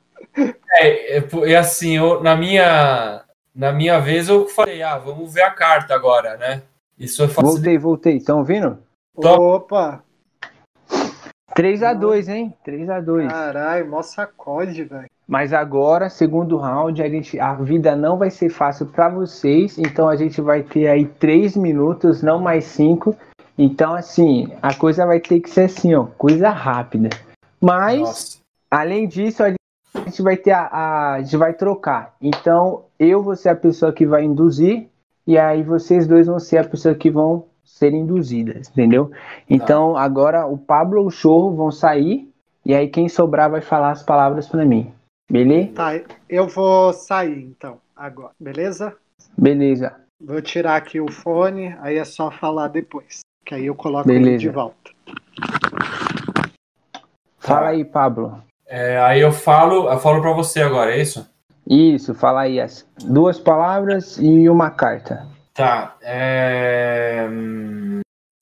[0.74, 3.24] É, é, e assim, eu, na minha.
[3.56, 6.62] Na minha vez eu falei, ah, vamos ver a carta agora, né?
[6.98, 7.54] Isso é fácil.
[7.54, 8.18] Voltei, voltei.
[8.18, 8.78] Estão ouvindo?
[9.20, 9.42] Top.
[9.42, 10.04] Opa,
[11.58, 12.54] 3x2, hein?
[12.66, 13.28] 3x2.
[13.28, 15.10] caralho, mó sacode, velho.
[15.28, 19.78] Mas agora, segundo round, a, gente, a vida não vai ser fácil para vocês.
[19.80, 23.16] Então a gente vai ter aí 3 minutos, não mais 5.
[23.58, 27.10] Então, assim, a coisa vai ter que ser assim, ó, coisa rápida.
[27.60, 28.38] Mas, Nossa.
[28.70, 32.14] além disso, a gente vai ter a, a, a gente vai trocar.
[32.22, 34.88] Então, eu vou ser a pessoa que vai induzir,
[35.26, 37.46] e aí vocês dois vão ser a pessoa que vão
[37.78, 39.12] ser induzidas, entendeu?
[39.50, 42.30] Então, agora o Pablo ou o Chorro vão sair,
[42.66, 44.92] e aí quem sobrar vai falar as palavras para mim.
[45.30, 45.74] Beleza?
[45.74, 48.94] Tá, eu vou sair então, agora, beleza?
[49.38, 49.94] Beleza.
[50.20, 53.20] Vou tirar aqui o fone, aí é só falar depois.
[53.46, 54.92] Que aí eu coloco ele de volta.
[57.38, 58.44] Fala aí, Pablo.
[58.68, 61.30] É, aí eu falo, eu falo para você agora, é isso?
[61.66, 65.28] Isso, fala aí as duas palavras e uma carta.
[65.58, 65.98] Tá.
[66.04, 68.02] é, hum,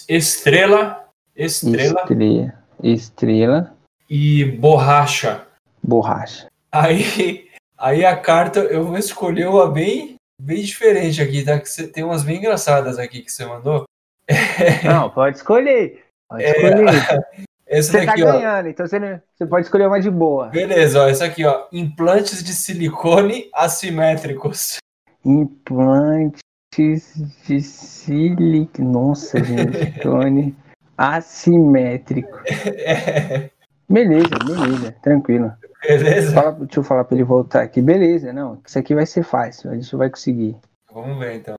[0.10, 3.76] Estrela, estrela Estrela, estrela,
[4.10, 5.48] e borracha.
[5.82, 6.48] borracha.
[6.70, 7.48] Aí,
[7.78, 11.58] aí a carta eu vou escolher uma bem, bem diferente aqui, tá?
[11.58, 13.86] Que você, tem umas bem engraçadas aqui que você mandou.
[14.84, 16.04] Não, pode escolher.
[16.30, 17.46] Pode É, escolher.
[17.66, 18.32] Essa Você tá daqui, ó.
[18.34, 20.50] ganhando, então você, não- você pode escolher uma de boa.
[20.50, 21.08] Beleza, ó.
[21.10, 21.66] Essa aqui, ó.
[21.72, 24.78] Implantes de silicone assimétricos.
[25.26, 26.42] Implantes
[26.84, 28.88] de silicone.
[28.92, 30.56] Nossa, gente, silicone
[30.98, 32.40] assimétrico.
[32.48, 33.50] É,
[33.88, 35.52] Beleza, beleza, tranquilo.
[35.88, 36.34] beleza?
[36.34, 37.82] Fala, deixa eu falar pra ele voltar aqui.
[37.82, 38.60] Beleza, não.
[38.66, 40.56] Isso aqui vai ser fácil, a gente vai conseguir.
[40.92, 41.56] Vamos ver então.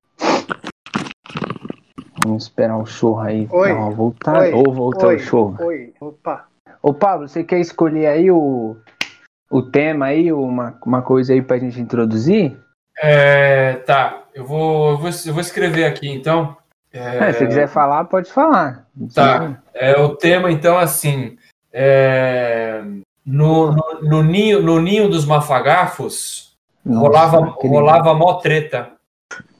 [2.24, 4.40] Vamos esperar o show aí Oi, uma voltada.
[4.40, 5.54] oi, Ou voltar oi, o show.
[5.60, 6.46] Oi, opa.
[6.82, 8.76] Ô Pablo, você quer escolher aí o,
[9.50, 12.56] o tema aí, uma, uma coisa aí pra gente introduzir?
[13.00, 16.54] É, tá, eu vou, eu vou, eu vou escrever aqui então.
[16.92, 18.86] É, se você quiser falar, pode falar.
[19.14, 19.62] Tá.
[19.72, 21.38] É, o tema, então, assim.
[21.72, 22.82] é,
[23.24, 28.92] no, no, no ninho, no ninho dos mafagafos Nossa, rolava, rolava mó treta.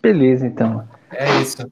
[0.02, 0.86] Beleza, então.
[1.10, 1.66] É isso.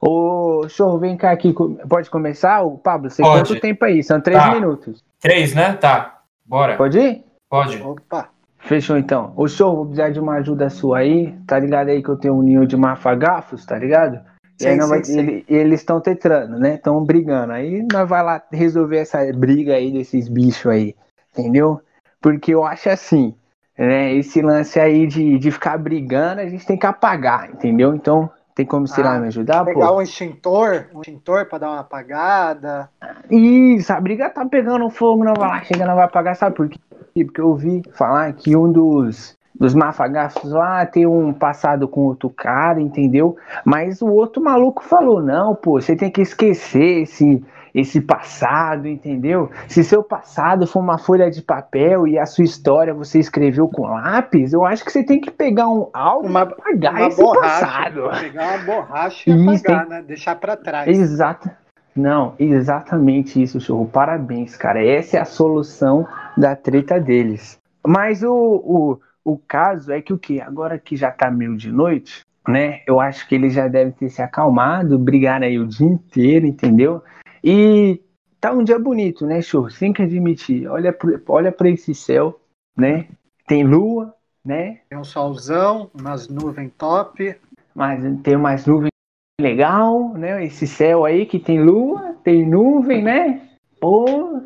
[0.00, 1.54] Ô, show, vem cá aqui.
[1.88, 2.62] Pode começar?
[2.62, 3.48] O Pablo, você Pode.
[3.48, 4.52] conta o tempo aí, são três Tá.
[4.54, 5.04] minutos.
[5.20, 5.74] Três, né?
[5.74, 6.22] Tá.
[6.44, 6.76] Bora.
[6.76, 7.24] Pode ir?
[7.48, 7.80] Pode.
[7.82, 8.30] Opa.
[8.62, 9.32] Fechou então.
[9.36, 11.36] Ô, show, vou precisar de uma ajuda sua aí.
[11.46, 14.20] Tá ligado aí que eu tenho um ninho de mafagafos, tá ligado?
[14.60, 15.18] E aí Sim, vai- sim, sim.
[15.18, 16.74] ele- eles estão tetrando, né?
[16.76, 17.52] Estão brigando.
[17.52, 20.94] Aí nós vai lá resolver essa briga aí desses bichos aí,
[21.36, 21.80] entendeu?
[22.20, 23.34] Porque eu acho assim,
[23.76, 24.14] né?
[24.14, 27.94] Esse lance aí de, de ficar brigando, a gente tem que apagar, entendeu?
[27.96, 29.96] Então, tem como você ir lá Ah, me ajudar, Pegar pô?
[29.96, 32.88] um extintor, um extintor pra dar uma apagada.
[33.28, 36.68] Isso, a briga tá pegando fogo, não vai lá, chega, não vai apagar, sabe por
[36.68, 36.78] quê?
[37.14, 42.30] Porque eu ouvi falar que um dos, dos mafagafos lá tem um passado com outro
[42.30, 43.36] cara, entendeu?
[43.64, 47.44] Mas o outro maluco falou, não, pô, você tem que esquecer esse,
[47.74, 49.50] esse passado, entendeu?
[49.68, 53.82] Se seu passado for uma folha de papel e a sua história você escreveu com
[53.86, 57.66] lápis, eu acho que você tem que pegar um algo Uma- apagar uma esse borracha.
[57.66, 58.02] passado.
[58.20, 60.02] Pegar uma borracha e Isso, apagar, né?
[60.06, 60.88] Deixar pra trás.
[60.88, 61.50] Exato.
[61.94, 63.86] Não, exatamente isso, show.
[63.86, 64.84] Parabéns, cara.
[64.84, 67.58] Essa é a solução da treta deles.
[67.86, 70.40] Mas o, o, o caso é que o que?
[70.40, 72.80] Agora que já tá meio de noite, né?
[72.86, 77.02] Eu acho que eles já devem ter se acalmado, brigaram aí o dia inteiro, entendeu?
[77.44, 78.00] E
[78.40, 79.68] tá um dia bonito, né, show?
[79.68, 80.66] Sem que admitir.
[80.68, 82.40] Olha, pro- olha pra esse céu,
[82.76, 83.06] né?
[83.46, 84.78] Tem lua, né?
[84.88, 87.36] Tem um solzão, umas nuvens top.
[87.74, 88.91] mas tem umas nuvens
[89.40, 90.44] legal, né?
[90.44, 93.40] Esse céu aí que tem lua, tem nuvem, né?
[93.80, 94.40] Pô,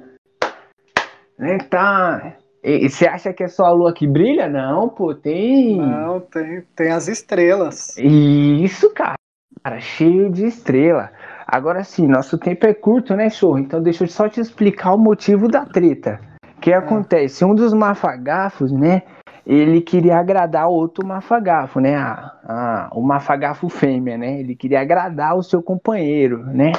[1.38, 1.58] né?
[1.70, 2.36] Tá.
[2.62, 4.48] E você acha que é só a lua que brilha?
[4.48, 5.76] Não, pô, tem.
[5.76, 7.96] Não, tem, tem as estrelas.
[7.98, 9.14] Isso, cara.
[9.62, 11.10] Cara, cheio de estrela.
[11.46, 13.58] Agora sim, nosso tempo é curto, né, show?
[13.58, 16.20] Então deixa eu só te explicar o motivo da treta.
[16.56, 17.44] O que acontece?
[17.44, 19.02] Um dos mafagafos, né?
[19.46, 21.94] Ele queria agradar outro mafagafo, né?
[21.96, 24.40] A, a- o mafagafo fêmea, né?
[24.40, 26.72] Ele queria agradar o seu companheiro, né?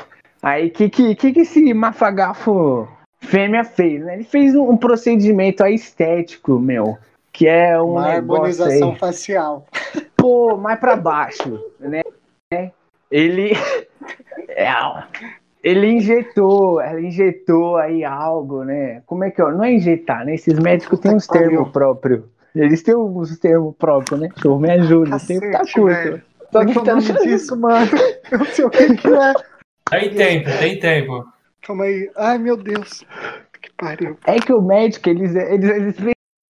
[0.44, 2.88] Aí, o que, que, que esse mafagafo
[3.20, 4.16] fêmea fez, né?
[4.16, 6.98] Ele fez um, um procedimento estético, meu.
[7.32, 9.66] Que é um Uma harmonização aí facial.
[10.16, 12.02] pô, mais pra baixo, né?
[13.10, 13.52] Ele
[14.50, 14.74] é,
[15.64, 19.02] ele injetou, ela injetou aí algo, né?
[19.06, 19.46] Como é que é?
[19.52, 20.36] Não é injetar, né?
[20.36, 22.24] Esses médicos têm uns termos próprios.
[22.62, 24.30] Eles têm uns termos próprios, né?
[24.42, 26.22] Show, me ajuda, o tempo tá Cacete, curto.
[26.52, 27.92] Tô Como é que é o tentando nome achar- disso, mano?
[28.32, 29.34] Eu não sei o que, que é.
[29.90, 31.26] Tem tempo, tem tempo.
[31.62, 32.10] Calma aí.
[32.16, 33.04] Ai, meu Deus.
[33.62, 34.18] Que pariu.
[34.26, 35.96] É que o médico, eles, eles, eles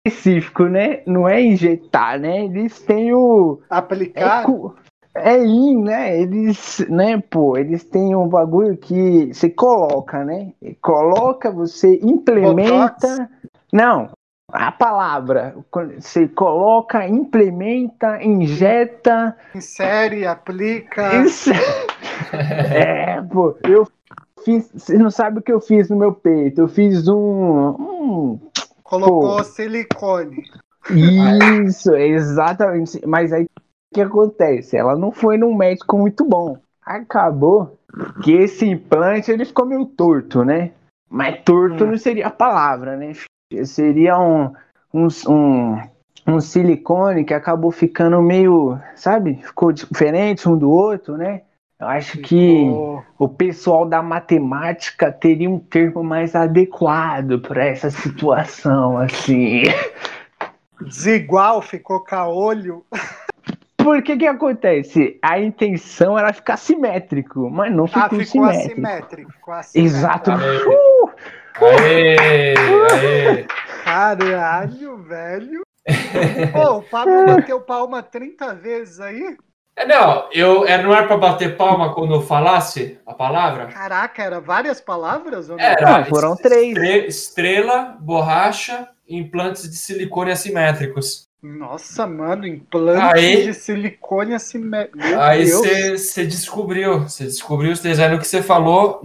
[0.06, 1.02] específico, né?
[1.06, 2.44] Não é injetar, né?
[2.44, 4.44] Eles têm o É, Aplicar.
[4.44, 4.74] cu-
[5.14, 6.20] é in, né?
[6.20, 10.52] Eles, né, pô, eles têm um bagulho que você coloca, né?
[10.80, 13.08] Coloca, você implementa.
[13.08, 13.28] Botox?
[13.72, 14.08] Não,
[14.52, 15.54] a palavra.
[15.98, 19.36] Você coloca, implementa, injeta.
[19.54, 21.22] Insere, aplica.
[21.22, 21.50] Isso.
[22.72, 23.88] É, pô, eu
[24.44, 24.70] fiz.
[24.74, 26.60] Você não sabe o que eu fiz no meu peito?
[26.60, 27.16] Eu fiz um.
[27.16, 28.40] um
[28.84, 29.44] Colocou Pô.
[29.44, 30.44] silicone.
[30.90, 33.00] Isso, exatamente.
[33.06, 34.76] Mas aí o que acontece?
[34.76, 36.58] Ela não foi num médico muito bom.
[36.84, 37.78] Acabou
[38.22, 40.72] que esse implante ele ficou meio torto, né?
[41.08, 41.90] Mas torto Hum.
[41.90, 43.12] não seria a palavra, né?
[43.64, 44.52] Seria um,
[44.94, 45.82] um, um,
[46.26, 49.40] um silicone que acabou ficando meio, sabe?
[49.42, 51.42] Ficou diferente um do outro, né?
[51.80, 57.90] Eu acho que Ficou- o pessoal da matemática teria um termo mais adequado para essa
[57.90, 59.62] situação, assim.
[60.80, 62.84] Desigual, ficou caolho.
[63.76, 65.18] Porque que acontece?
[65.22, 68.68] A intenção era ficar simétrico, mas não ficou, Ah, ficou simétrico.
[68.86, 69.32] assimétrico.
[69.32, 69.96] Ficou assimétrico.
[69.96, 70.30] Exato.
[70.30, 70.66] Aê.
[70.68, 71.10] Uh!
[71.56, 72.54] Aê,
[72.92, 73.44] aê.
[73.84, 75.62] Caralho, velho.
[76.52, 79.36] Pô, o Pablo bateu palma 30 vezes aí.
[79.76, 83.66] É, Não, eu é, não era pra bater palma quando eu falasse a palavra?
[83.68, 85.48] Caraca, era várias palavras?
[85.48, 85.64] Ou não?
[85.64, 85.98] Era.
[85.98, 86.68] Não, foram três.
[86.76, 91.29] Estre- Estrela, borracha e implantes de silicone assimétricos.
[91.42, 94.98] Nossa, mano, implantes Aí- de silicone assimétrico.
[94.98, 99.00] Meu Aí você descobriu, você descobriu os desenhos que você falou,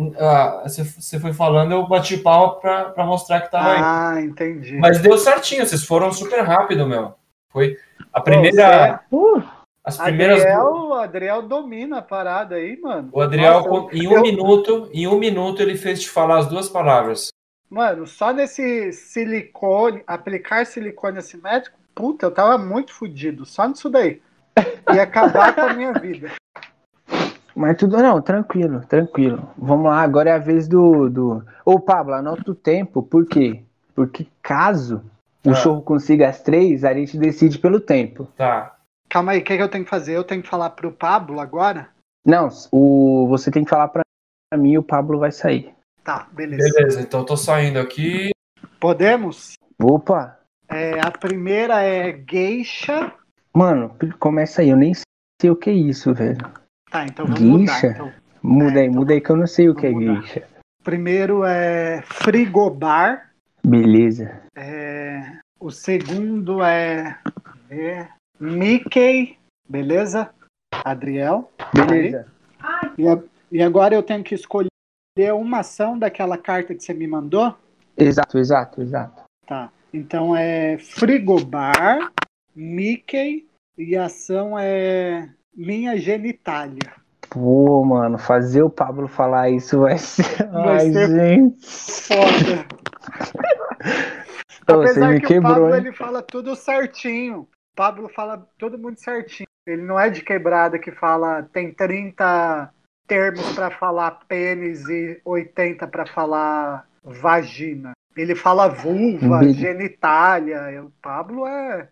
[0.63, 3.79] você foi falando, eu bati palma pra, pra mostrar que tava aí.
[3.81, 4.77] Ah, entendi.
[4.77, 7.13] Mas deu certinho, vocês foram super rápido, meu.
[7.51, 7.77] Foi
[8.11, 8.99] a Pô, primeira.
[9.09, 9.41] Uh!
[9.81, 10.41] As primeiras.
[10.41, 13.09] Adriel, Adriel domina a parada aí, mano.
[13.13, 16.47] O Adriel, Nossa, em um eu- minuto, em um minuto, ele fez te falar as
[16.47, 17.29] duas palavras.
[17.69, 23.45] Mano, só nesse silicone, aplicar silicone assimétrico, puta, eu tava muito fudido.
[23.45, 24.21] Só nisso daí.
[24.93, 26.31] Ia acabar com a minha vida.
[27.55, 29.49] Mas tudo não, tranquilo, tranquilo.
[29.57, 31.09] Vamos lá, agora é a vez do.
[31.09, 31.43] do...
[31.63, 33.63] Ô, Pablo, anota o tempo, por quê?
[33.95, 35.01] Porque caso
[35.45, 35.55] o Ah.
[35.55, 38.27] show consiga as três, a gente decide pelo tempo.
[38.35, 38.75] Tá.
[39.09, 40.13] Calma aí, o que, que eu tenho que fazer?
[40.17, 41.87] Eu tenho que falar pro Pablo agora?
[42.25, 44.03] Não, o, você tem que falar pra
[44.57, 45.73] mim e o Pablo vai sair.
[46.03, 46.73] Tá, beleza.
[46.73, 48.31] Beleza, então eu tô saindo aqui.
[48.81, 49.53] Podemos?
[49.81, 50.37] Opa!
[50.69, 53.13] É, a primeira é geisha.
[53.53, 54.93] Mano, começa aí, eu nem
[55.41, 56.37] sei o que é isso, velho.
[56.89, 57.87] Tá, então vamos Geisha?
[57.89, 57.91] mudar.
[57.91, 58.13] Então.
[58.41, 60.21] Muda aí, então muda aí que eu não sei o que é mudar.
[60.21, 60.47] guicha.
[60.83, 63.31] Primeiro é frigobar.
[63.65, 64.41] Beleza.
[64.55, 67.17] É, o segundo é,
[67.69, 68.07] é
[68.39, 69.37] Mickey.
[69.67, 70.29] Beleza?
[70.83, 71.51] Adriel.
[71.73, 72.27] Beleza.
[72.97, 73.19] E, a-
[73.51, 74.67] e agora eu tenho que escolher
[75.33, 77.55] uma ação daquela carta que você me mandou.
[77.97, 79.23] Exato, exato, exato.
[79.47, 79.71] Tá.
[79.95, 82.11] Então é frigobar,
[82.53, 86.91] Mickey e a ação é minha genitália.
[87.29, 90.25] Pô, mano, fazer o Pablo falar isso vai ser.
[90.51, 91.65] Vai Ai, ser gente.
[91.65, 92.65] Foda.
[94.67, 95.75] Ô, Você Apesar me que o quebrou, Pablo hein?
[95.77, 97.41] ele fala tudo certinho.
[97.43, 99.47] O Pablo fala todo mundo certinho.
[99.65, 102.69] Ele não é de quebrada que fala tem 30
[103.07, 107.93] termos pra falar pênis e 80 pra falar vagina.
[108.15, 110.83] Ele fala vulva, Bele- genitália.
[110.83, 111.87] O Pablo é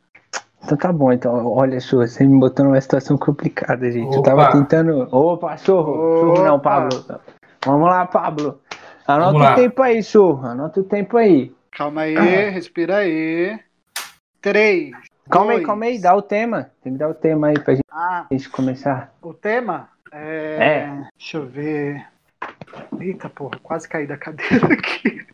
[0.63, 1.45] Então tá bom, então.
[1.47, 4.13] Olha, Chu, você me botou numa situação complicada, gente.
[4.13, 4.29] Eu Opa.
[4.35, 5.07] tava tentando.
[5.11, 5.93] Opa, churro!
[6.35, 6.59] Churro não.
[6.59, 7.05] Pablo.
[7.65, 8.61] Vamos lá, Pablo.
[9.05, 9.55] Anota Vamos o lá.
[9.55, 10.45] tempo aí, churro.
[10.47, 11.53] Anota o tempo aí.
[11.71, 12.15] Calma aí,
[12.51, 13.59] respira aí.
[14.41, 14.91] Três.
[15.29, 15.67] Calma aí, dois.
[15.67, 16.69] calma aí, dá o tema.
[16.83, 19.13] Tem que dar o tema aí pra Ah, gente começar.
[19.21, 20.57] o tema é.
[20.59, 21.07] É.
[21.17, 22.05] Deixa eu ver.
[22.99, 25.25] Eita porra, quase caí da cadeira aqui.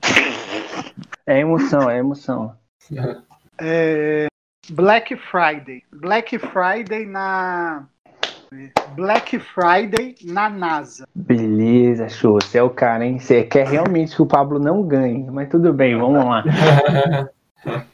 [1.29, 2.55] É emoção, é emoção.
[3.61, 4.27] É,
[4.69, 5.83] Black Friday.
[5.91, 7.83] Black Friday na.
[8.95, 11.05] Black Friday na NASA.
[11.13, 12.39] Beleza, show.
[12.41, 13.19] Você é o cara, hein?
[13.19, 15.29] Você quer realmente que o Pablo não ganhe.
[15.29, 16.41] Mas tudo bem, vamos lá.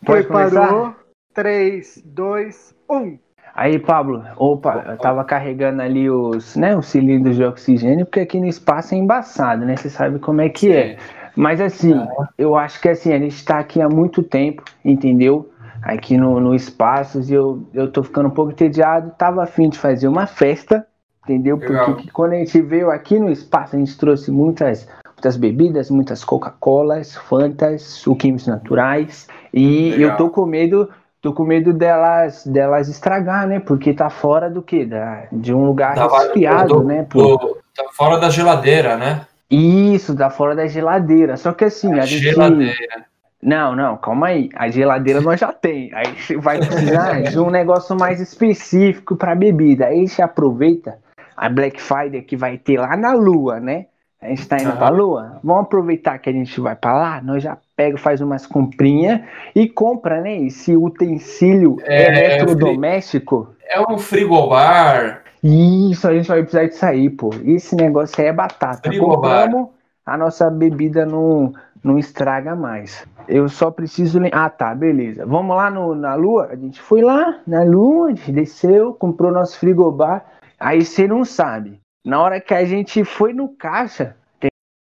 [0.05, 0.49] Começar?
[0.49, 0.95] Preparou?
[1.33, 3.17] 3, 2, 1.
[3.55, 8.39] Aí, Pablo, opa, eu tava carregando ali os, né, os cilindros de oxigênio, porque aqui
[8.39, 9.75] no espaço é embaçado, né?
[9.75, 10.97] Você sabe como é que é.
[11.35, 11.93] Mas assim,
[12.37, 15.49] eu acho que assim, a gente tá aqui há muito tempo, entendeu?
[15.81, 19.77] Aqui no, no espaço, e eu, eu tô ficando um pouco entediado, tava afim de
[19.77, 20.85] fazer uma festa,
[21.23, 21.57] entendeu?
[21.57, 21.85] Legal.
[21.85, 25.91] Porque que quando a gente veio aqui no espaço, a gente trouxe muitas, muitas bebidas,
[25.91, 30.11] muitas Coca-Colas, Fantas, suquinhos naturais, e Legal.
[30.11, 30.89] eu tô com medo
[31.21, 33.59] tô com medo delas, delas estragar, né?
[33.59, 34.85] Porque tá fora do quê?
[34.85, 37.03] Da, de um lugar Da- resfriado, do- né?
[37.09, 37.35] Pô?
[37.37, 39.25] do- tá fora da geladeira, né?
[39.49, 41.37] Isso, tá fora da geladeira.
[41.37, 42.23] Só que assim, a gente.
[42.23, 43.05] Geladeira.
[43.41, 44.49] Não, não, calma aí.
[44.55, 45.91] A geladeira nós já tem.
[45.93, 49.85] Aí vai precisar de um negócio mais específico para bebida.
[49.85, 50.97] Aí você aproveita
[51.37, 53.85] a Black Friday que vai ter lá na Lua, né?
[54.19, 54.77] A gente tá indo Aham.
[54.77, 55.39] pra Lua.
[55.43, 59.21] Vamos aproveitar que a gente vai pra lá, nós já pega, faz umas comprinhas
[59.53, 60.37] e compra, né?
[60.37, 63.53] Esse utensílio É, eletrodoméstico.
[63.69, 65.24] É um frigobar.
[65.47, 67.29] Isso, a gente vai precisar disso aí, pô.
[67.45, 68.89] Esse negócio aí é batata.
[68.97, 69.69] Compramos,
[70.03, 71.53] a nossa bebida não,
[71.83, 73.07] não estraga mais.
[73.27, 74.19] Eu só preciso.
[74.31, 75.23] Ah, tá, beleza.
[75.23, 76.47] Vamos lá no, na lua?
[76.47, 80.25] A gente foi lá na lua, a gente desceu, comprou nosso frigobar.
[80.59, 81.79] Aí você não sabe.
[82.03, 84.15] Na hora que a gente foi no caixa,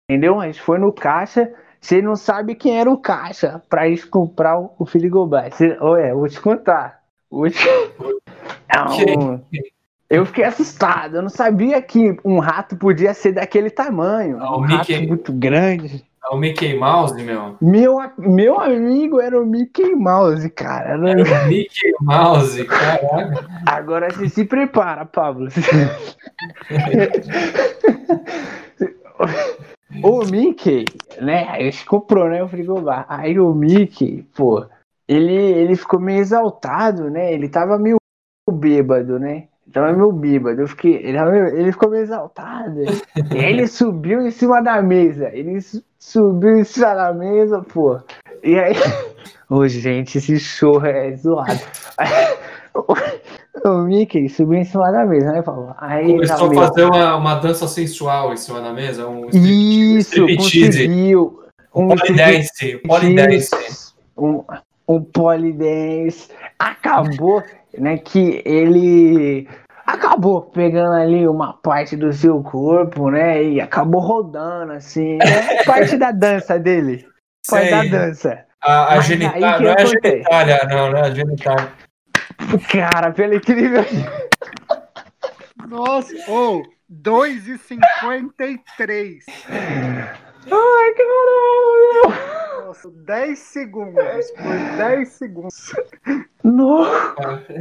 [0.09, 0.40] entendeu?
[0.40, 1.53] A gente foi no caixa.
[1.79, 5.53] Você não sabe quem era o caixa pra gente comprar o, o frigobar.
[5.53, 7.03] Você, olha, eu vou te contar.
[7.31, 7.59] Vou te...
[8.75, 9.40] Não,
[10.09, 11.16] eu fiquei assustado.
[11.16, 14.38] Eu não sabia que um rato podia ser daquele tamanho.
[14.40, 15.07] Ah, o um rato Mickey.
[15.07, 16.05] muito grande.
[16.29, 17.57] É o Mickey Mouse, meu.
[17.61, 20.90] Meu, meu amigo era o Mickey Mouse, cara.
[20.95, 23.47] Era- Era o Mickey Mouse, caraca.
[23.64, 25.49] Agora você se prepara, Pablo.
[30.03, 30.85] o Mickey,
[31.21, 31.45] né?
[31.49, 32.42] A gente comprou, né?
[32.42, 33.07] O frigobar.
[33.09, 34.66] Aí o Mickey, pô,
[35.09, 37.33] ele, ele ficou meio exaltado, né?
[37.33, 37.97] Ele tava meio
[38.51, 39.45] bêbado, né?
[39.72, 40.61] Tava meio bêbado.
[40.62, 41.18] Eu fiquei, ele,
[41.59, 42.83] ele ficou meio exaltado.
[42.83, 45.29] e aí ele subiu em cima da mesa.
[45.33, 47.98] Ele su- subiu em cima da mesa, pô.
[48.42, 48.74] E aí.
[49.50, 51.61] Ô, gente, esse show é zoado.
[53.64, 55.74] O Mickey subiu em cima da mesa, né, Paulo?
[55.78, 59.09] Aí Começou a meu- fazer uma, uma dança sensual em cima da mesa.
[59.09, 60.36] Um Isso, striptease.
[60.86, 61.41] conseguiu.
[61.74, 62.76] Um Polydance.
[62.86, 63.95] Polydance.
[64.16, 64.45] Um,
[64.89, 66.30] um polidense.
[66.59, 67.43] Acabou,
[67.76, 69.49] né, que ele
[69.87, 75.97] acabou pegando ali uma parte do seu corpo, né, e acabou rodando, assim, né, parte
[75.97, 77.07] da dança dele.
[77.49, 77.91] Parte da Sei.
[77.91, 78.45] dança.
[78.61, 81.72] A, a genitália, não é a genitália, não, não é a genitália.
[82.70, 83.84] Cara, pelo incrível.
[85.68, 89.18] Nossa, ou 2,53.
[90.51, 92.45] Ai, caralho.
[92.67, 94.31] Nossa, 10 segundos.
[94.33, 95.73] Por 10 segundos.
[96.43, 97.55] Nossa.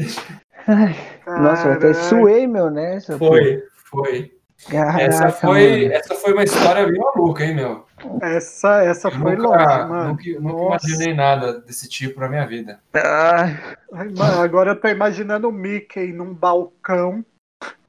[0.67, 0.95] Ai,
[1.27, 3.15] Nossa, eu até suei, meu, nessa.
[3.15, 3.27] pô.
[3.27, 4.31] Foi, foi.
[4.67, 5.93] Caraca, Essa foi, mano.
[5.93, 7.85] essa foi uma história bem maluca, hein, meu?
[8.19, 10.09] Essa, essa foi nunca, longe, mano.
[10.09, 12.79] nunca, nunca imaginei nada desse tipo na minha vida.
[12.95, 17.23] Ai, mano, agora eu tô imaginando o Mickey num balcão.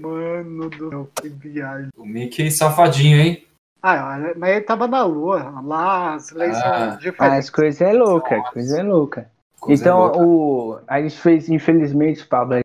[0.00, 1.88] Mano do céu, que viagem.
[1.96, 3.44] O Mickey safadinho, hein?
[3.82, 5.60] Ah, mas ele tava na lua.
[5.64, 6.60] Lá as leis Ah.
[6.60, 7.50] são as diferentes.
[7.50, 9.30] coisas é louca, as coisas é louca.
[9.60, 10.18] Coisa então, louca.
[10.20, 12.58] o, a gente fez, infelizmente, Pablo,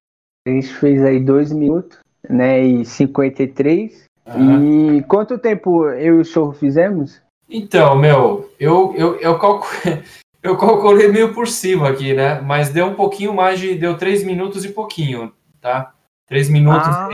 [0.47, 4.05] a gente fez aí 2 minutos, né, e 53.
[4.27, 4.97] Aham.
[4.97, 7.21] E quanto tempo eu e o show fizemos?
[7.49, 9.67] Então, meu, eu, eu, eu, calcu...
[10.43, 12.41] eu calculei meio por cima aqui, né?
[12.41, 13.75] Mas deu um pouquinho mais de.
[13.75, 15.31] Deu três minutos e pouquinho,
[15.61, 15.93] tá?
[16.27, 17.09] Três minutos Ah,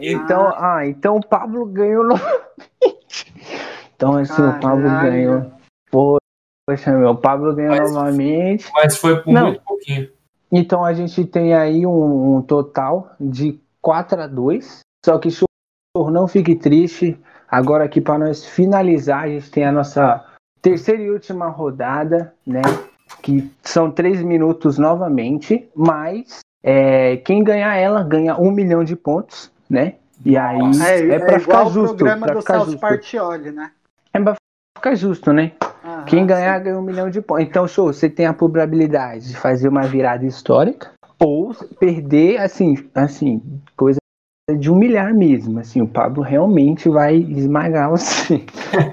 [0.00, 0.12] e.
[0.12, 3.34] então, ah, então o Pablo ganhou novamente.
[3.94, 5.10] Então, assim, o Pablo Caralho.
[5.10, 5.52] ganhou.
[6.68, 8.70] Poxa, meu, o Pablo ganhou Mas- novamente.
[8.74, 9.46] Mas foi por Não.
[9.48, 10.08] muito pouquinho.
[10.50, 15.46] Então a gente tem aí um, um total de 4 a 2 Só que, show,
[16.10, 17.18] não fique triste.
[17.48, 20.24] Agora aqui para nós finalizar, a gente tem a nossa
[20.60, 22.62] terceira e última rodada, né?
[23.22, 29.52] Que são três minutos novamente, mas é, quem ganhar ela ganha um milhão de pontos,
[29.70, 29.94] né?
[30.24, 30.58] E aí.
[30.82, 32.80] É, é, é, para ficar igual o justo, programa do ficar Celso justo.
[32.80, 33.70] Partioli, né?
[34.12, 34.34] É pra
[34.76, 35.52] ficar justo, né?
[35.84, 36.64] Aham, Quem ganhar sim.
[36.64, 37.44] ganha um milhão de pontos.
[37.44, 40.90] Então, show, você tem a probabilidade de fazer uma virada histórica
[41.20, 43.40] ou perder, assim, assim,
[43.76, 44.00] coisa
[44.58, 45.60] de humilhar mesmo.
[45.60, 48.44] Assim, o Pablo realmente vai esmagar você.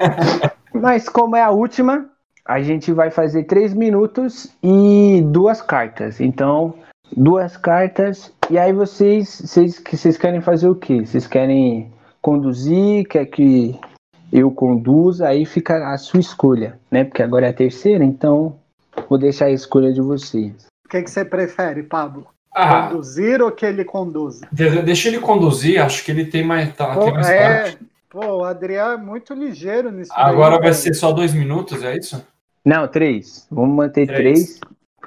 [0.72, 2.08] Mas como é a última,
[2.46, 6.22] a gente vai fazer três minutos e duas cartas.
[6.22, 6.76] Então,
[7.16, 8.32] duas cartas.
[8.50, 11.06] E aí vocês, vocês, que vocês querem fazer o quê?
[11.06, 11.92] Vocês querem
[12.22, 13.08] conduzir?
[13.08, 13.78] Quer que
[14.32, 15.28] eu conduza?
[15.28, 17.04] Aí fica a sua escolha, né?
[17.04, 18.56] Porque agora é a terceira, então
[19.10, 20.68] vou deixar a escolha de vocês.
[20.86, 22.28] O que, que você prefere, Pablo?
[22.56, 24.48] Ah, Conduzir ou que ele conduza?
[24.52, 26.76] de- deixa ele conduzir, acho que ele tem mais.
[26.76, 27.86] Tá, Pô, tem mais é, prática.
[28.10, 30.12] pô, o Adriano é muito ligeiro nisso.
[30.16, 32.24] Agora daí, vai ser só dois minutos, é isso?
[32.64, 33.48] Não, três.
[33.50, 34.22] Vamos manter Três.
[34.22, 34.60] três,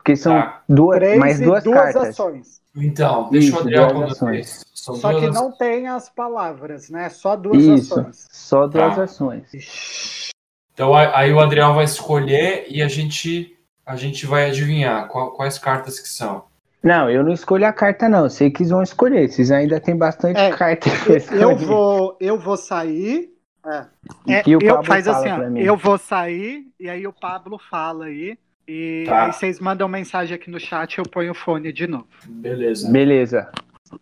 [0.07, 0.63] porque são Tá.
[0.69, 1.97] duas, três mais e duas, cartas.
[2.11, 2.61] ações.
[2.77, 4.65] Então, deixa Isso, o Adriel duas.
[4.73, 5.35] São Só duas que ações.
[5.35, 7.09] não tem as palavras, né?
[7.09, 8.29] Só duas Isso, ações.
[8.31, 9.03] só duas Tá.
[9.03, 10.31] ações.
[10.73, 15.59] Então aí o Adriel vai escolher e a gente, a gente vai adivinhar qual- quais
[15.59, 16.45] cartas que são.
[16.85, 18.29] Não, eu não escolho a carta, não.
[18.29, 19.29] Vocês que vão escolher.
[19.29, 20.89] Vocês ainda tem bastante É, carta
[21.33, 23.33] Eu vou, eu vou sair.
[23.67, 23.87] É.
[24.29, 25.61] É, E o eu, Pablo faz fala assim, ó, pra mim.
[25.63, 28.39] eu vou sair e aí o Pablo fala aí.
[28.69, 29.27] E Tá.
[29.27, 32.07] aí vocês mandam mensagem aqui no chat e eu ponho o fone de novo.
[32.27, 32.91] Beleza.
[32.91, 33.51] Beleza.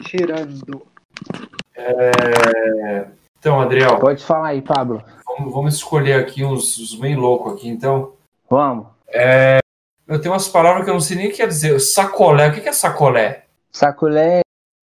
[0.02, 0.86] Tirando.
[3.38, 5.02] Então, Adriel, Pode falar aí, Pablo.
[5.26, 7.68] vamos, vamos escolher aqui uns, uns bem loucos aqui.
[7.68, 8.14] Então,
[8.48, 8.86] Vamos.
[10.06, 11.78] eu tenho umas palavras que eu não sei nem o que quer dizer.
[11.80, 13.44] Sacolé, o que é sacolé?
[13.70, 14.40] Sacolé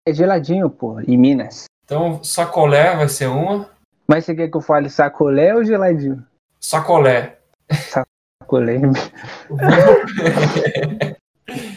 [0.06, 1.66] é geladinho, pô, em Minas.
[1.86, 3.70] Então, sacolé vai ser uma.
[4.08, 6.26] Mas você quer que eu fale sacolé ou geladinho?
[6.60, 7.38] Sacolé.
[8.50, 8.80] Sacolé.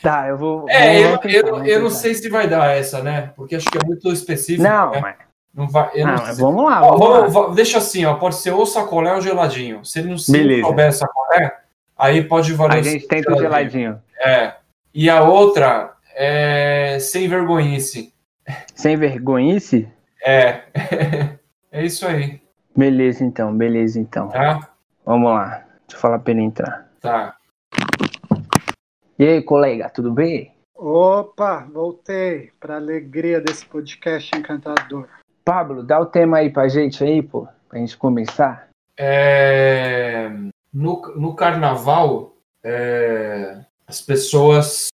[0.02, 0.66] tá, eu vou.
[0.70, 3.32] É, eu, tentar, eu, vamos eu não sei se vai dar essa, né?
[3.36, 4.62] Porque acho que é muito específico.
[4.62, 5.00] Não, né?
[5.00, 5.16] mas,
[5.54, 7.26] não vai, eu não, não vamos lá, Ó, vamos lá.
[7.26, 9.84] vamos- deixa assim, ó, pode ser ou sacolé ou geladinho.
[9.84, 11.58] Se ele não, se souber sacolé,
[11.96, 14.00] aí pode valer A gente tenta o geladinho.
[14.18, 14.54] É.
[14.94, 18.14] E a outra é sem vergonhice.
[18.74, 19.86] Sem vergonhice?
[20.24, 20.62] É.
[21.70, 22.40] é isso aí,
[22.74, 24.28] Beleza, então, beleza, então.
[24.28, 24.70] tá?
[25.04, 25.64] Vamos lá.
[25.92, 26.88] Deixa eu falar pra ele entrar.
[27.02, 27.36] Tá.
[29.18, 30.54] E aí, colega, tudo bem?
[30.74, 35.06] Opa, voltei para alegria desse podcast encantador.
[35.44, 38.70] Pablo, dá o tema aí pra gente aí, pô, pra gente começar.
[38.96, 40.30] É,
[40.72, 44.88] no, no carnaval, é, as pessoas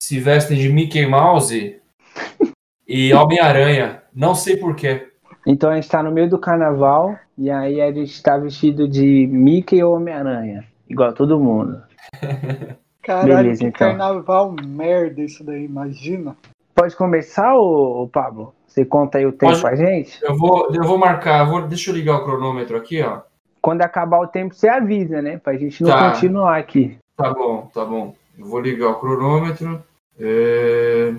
[0.00, 1.82] se vestem de Mickey Mouse
[2.86, 4.04] e Homem-Aranha.
[4.14, 5.13] Não sei porquê.
[5.46, 9.26] Então a gente tá no meio do carnaval e aí a gente tá vestido de
[9.26, 10.64] Mickey ou Homem-Aranha.
[10.88, 11.82] Igual todo mundo.
[13.02, 13.88] Caralho, Beleza, que então.
[13.88, 16.34] carnaval merda isso daí, imagina.
[16.74, 18.54] Pode começar, ô, ô Pablo?
[18.66, 19.60] Você conta aí o tempo Pode.
[19.62, 20.18] pra gente?
[20.22, 23.20] Eu vou, eu vou marcar, vou, deixa eu ligar o cronômetro aqui, ó.
[23.60, 25.38] Quando acabar o tempo, você avisa, né?
[25.38, 26.10] Pra gente não Tá.
[26.10, 26.98] continuar aqui.
[27.16, 28.14] Tá bom, tá bom.
[28.38, 29.82] Eu vou ligar o cronômetro.
[30.18, 31.14] É...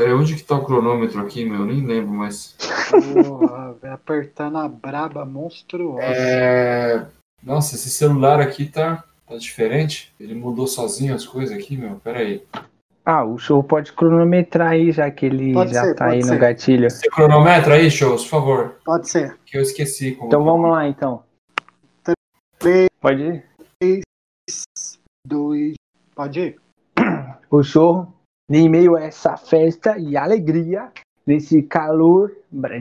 [0.00, 1.66] Peraí, onde que tá o cronômetro aqui, meu?
[1.66, 2.56] Nem lembro, mas.
[2.90, 6.02] Porra, velho, apertando a braba monstruosa.
[6.02, 7.06] É...
[7.42, 10.10] Nossa, esse celular aqui tá, tá diferente.
[10.18, 11.96] Ele mudou sozinho as coisas aqui, meu.
[11.96, 12.42] Peraí.
[13.04, 16.32] Ah, o show pode cronometrar aí, já que ele Pode já ser, tá aí ser.
[16.32, 16.90] no gatilho.
[16.90, 18.76] Você cronometra aí, shows, por favor.
[18.82, 19.38] Pode ser.
[19.44, 20.12] Que eu esqueci.
[20.12, 20.28] Como...
[20.28, 21.22] Então vamos lá, então.
[22.58, 22.88] Três.
[22.98, 23.44] Pode
[23.82, 24.02] ir?
[25.26, 25.74] Dois.
[26.14, 26.60] Pode ir?
[27.50, 28.08] O show
[28.58, 30.88] em meio a essa festa e alegria,
[31.26, 32.32] nesse calor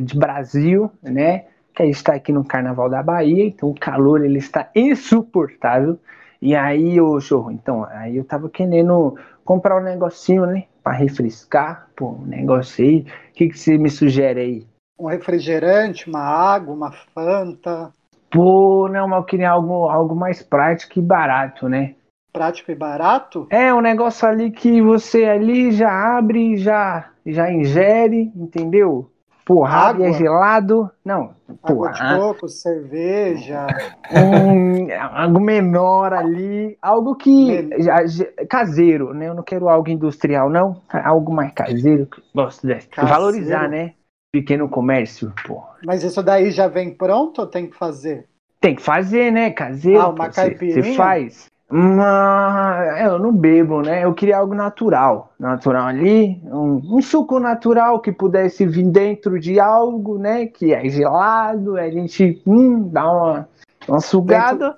[0.01, 1.45] de Brasil, né?
[1.76, 5.99] Que a gente está aqui no Carnaval da Bahia, então o calor ele está insuportável.
[6.41, 9.15] E aí, ô chorro, então, aí eu tava querendo
[9.45, 10.63] comprar um negocinho, né?
[10.82, 13.05] Pra refrescar, pô, um negócio aí.
[13.30, 14.67] O que, que você me sugere aí?
[14.99, 17.93] Um refrigerante, uma água, uma Fanta.
[18.32, 21.95] Pô, não, mas eu queria algo, algo mais prático e barato, né?
[22.32, 23.48] Prático e barato?
[23.50, 29.12] É, um negócio ali que você ali já abre, já, já ingere, entendeu?
[29.50, 30.92] Porra, água é gelado.
[31.04, 31.92] Não, água porra.
[31.92, 33.66] de coco, cerveja.
[34.12, 36.78] Um, algo menor ali.
[36.80, 37.68] Algo que.
[37.80, 39.28] Já, já, caseiro, né?
[39.28, 40.80] Eu não quero algo industrial, não.
[40.88, 42.08] Algo mais caseiro.
[42.36, 43.08] Gosto de caseiro.
[43.08, 43.94] valorizar, né?
[44.32, 45.64] Pequeno comércio, pô.
[45.84, 48.28] Mas isso daí já vem pronto ou tem que fazer?
[48.62, 49.50] Tem que fazer, né?
[49.50, 50.02] Caseiro.
[50.02, 50.84] Ah, uma caipirinha?
[50.84, 51.50] Você faz.
[51.72, 54.03] Mas eu não bebo, né?
[54.03, 59.59] Eu queria algo natural, natural ali, um, um, suco natural que pudesse vir dentro de
[59.59, 60.47] algo, né?
[60.47, 63.49] Que é gelado, a gente hum, dá uma,
[63.88, 64.76] uma sugada.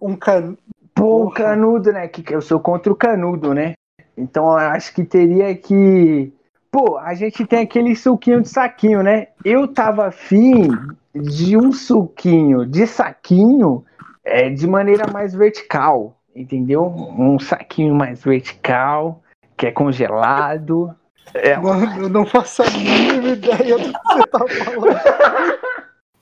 [0.00, 0.58] Um canudo.
[0.94, 2.08] Pô, canudo, né?
[2.08, 3.74] Que eu sou contra o canudo, né?
[4.16, 6.32] Então eu acho que teria que.
[6.70, 9.28] Pô, a gente tem aquele suquinho de saquinho, né?
[9.44, 10.68] Eu tava afim
[11.14, 13.84] de um suquinho de saquinho
[14.26, 16.84] é, de maneira mais vertical, entendeu?
[16.84, 19.22] Um saquinho mais vertical,
[19.56, 20.92] que é congelado.
[21.32, 21.56] É...
[21.56, 25.00] Mano, eu não faço a mínima ideia do que você tá falando.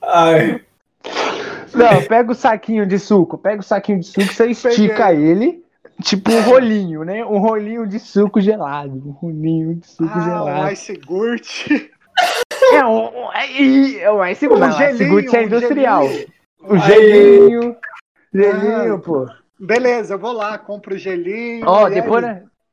[0.03, 0.61] Ai.
[1.75, 5.25] Não, pega o saquinho de suco, pega o saquinho de suco, você estica Peguei.
[5.25, 5.65] ele,
[6.03, 7.25] tipo um rolinho, né?
[7.25, 9.03] Um rolinho de suco gelado.
[9.07, 10.69] Um rolinho de suco ah, gelado.
[10.69, 11.71] Um ice gurt.
[12.73, 14.63] É, um, é, um ice gurt.
[14.63, 16.05] Um gelinho, ice gurt é industrial.
[16.05, 16.35] Um gelinho.
[16.63, 17.77] O gelinho.
[18.35, 19.27] Gelinho, ah, pô.
[19.59, 21.65] Beleza, eu vou lá, compro o gelinho.
[21.67, 22.25] Ó, depois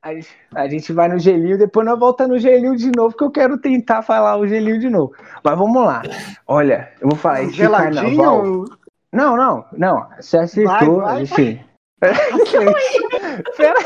[0.01, 3.23] a, gente, a gente vai no gelinho, depois nós voltamos no gelinho de novo, que
[3.23, 5.13] eu quero tentar falar o gelinho de novo.
[5.43, 6.01] Mas vamos lá.
[6.47, 8.17] Olha, eu vou falar esse Geladinho?
[8.17, 8.65] carnaval.
[9.13, 10.07] Não, não, não.
[10.19, 11.59] Você acertou, vai, vai, enfim.
[13.57, 13.79] Pera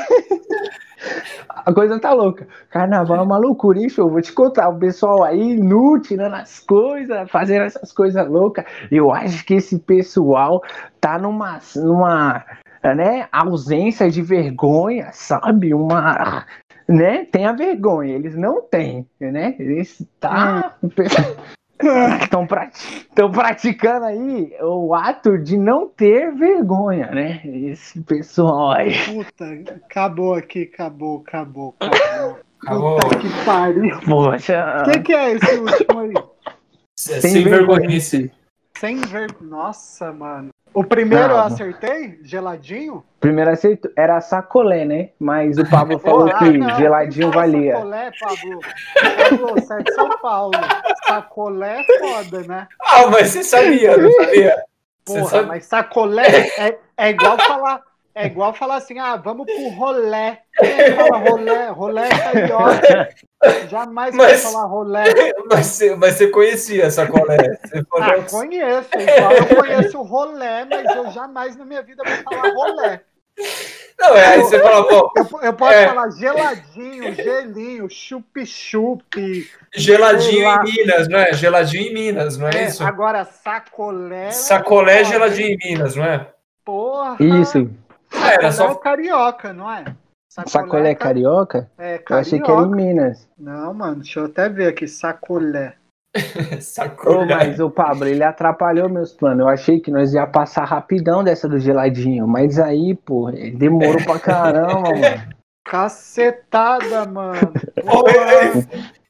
[1.49, 2.47] A coisa tá louca.
[2.69, 4.09] Carnaval é uma loucura, hein, show?
[4.09, 4.69] Vou te contar.
[4.69, 8.65] O pessoal aí nu, tirando as coisas, fazendo essas coisas loucas.
[8.91, 10.61] Eu acho que esse pessoal
[10.99, 12.45] tá numa, numa
[12.83, 15.73] né, ausência de vergonha, sabe?
[15.73, 16.45] Uma.
[16.87, 17.25] Né?
[17.25, 19.55] Tem a vergonha, eles não têm, né?
[19.57, 20.75] Eles tá.
[22.21, 27.41] Estão prati praticando aí o ato de não ter vergonha, né?
[27.45, 28.93] Esse pessoal aí.
[29.05, 29.45] Puta,
[29.85, 32.39] acabou aqui, acabou, acabou, acabou.
[32.61, 32.99] acabou.
[32.99, 33.99] Puta que pariu.
[34.01, 34.83] Poxa.
[34.87, 36.13] O que, que, é esse último aí?
[36.97, 38.31] Sem, Sem vergonhice.
[38.77, 39.35] Sem ver...
[39.41, 40.54] Nossa, mano.
[40.75, 42.19] O primeiro não, eu acertei?
[42.21, 43.01] Geladinho?
[43.21, 43.89] Primeiro acertou.
[43.95, 45.11] Era sacolé, né?
[45.17, 47.77] Mas o Pablo falou que não, geladinho valia.
[47.77, 48.59] Sacolé, Pablo.
[49.29, 50.51] Pablo, você é de São Paulo.
[51.07, 52.67] Sacolé é foda, né?
[52.81, 54.63] Ah, mas você sabia, não sabia?
[55.05, 57.81] Porra, mas sacolé é, é igual falar
[58.15, 60.41] é igual falar assim, ah, vamos pro rolé.
[60.57, 61.67] Quem fala rolé?
[61.67, 63.09] Rolé é carioca.
[63.69, 65.03] Jamais mas, vai falar rolé.
[65.51, 67.37] Mas você, mas você conhecia essa colé?
[67.99, 68.89] ah, conheço.
[68.97, 73.01] Igual eu conheço o rolé, mas eu jamais na minha vida vou falar rolé.
[73.99, 75.11] Não, é, aí você fala, pô.
[75.15, 75.87] Eu, eu posso é...
[75.87, 79.49] falar geladinho, gelinho, chup-chup.
[79.75, 81.33] Geladinho em Minas, não é?
[81.33, 82.83] Geladinho em Minas, não é, é isso?
[82.83, 84.31] Agora, sacolé.
[84.31, 86.27] Sacolé, geladinho em Minas, não é?
[86.63, 87.17] Porra.
[87.19, 87.69] Isso.
[88.21, 89.85] Ah, era só é carioca, não é?
[90.29, 91.71] Sacolé, sacolé é carioca?
[91.77, 92.13] É, carioca.
[92.13, 93.27] Eu achei que era em Minas.
[93.37, 95.75] Não, mano, deixa eu até ver aqui, sacolé.
[96.59, 97.17] sacolé.
[97.17, 99.39] Oh, mas o Pablo, ele atrapalhou meus planos.
[99.39, 104.19] Eu achei que nós ia passar rapidão dessa do geladinho, mas aí, pô, demorou pra
[104.19, 105.35] caramba, mano.
[105.63, 107.53] Cacetada, mano.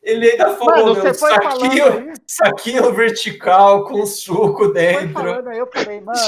[0.06, 5.14] Ele ainda falou, Mano, meu, saquinho, saquinho vertical com suco dentro.
[5.14, 6.20] Foi falando aí, eu falei, mano,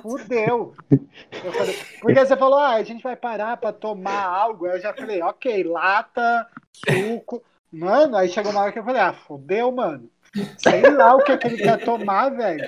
[0.00, 0.72] fudeu.
[0.90, 4.66] Eu falei, porque você falou, ah, a gente vai parar pra tomar algo.
[4.66, 7.42] Eu já falei, ok, lata, suco.
[7.70, 10.08] Mano, aí chegou uma hora que eu falei, ah, fudeu, mano.
[10.56, 12.66] Sei lá o que, é que ele quer tomar, velho.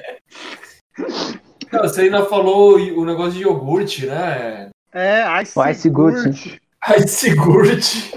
[1.72, 4.68] Você ainda falou o negócio de iogurte, né?
[4.92, 6.58] É, ice, o ice gurt.
[6.98, 8.12] Ice gurt.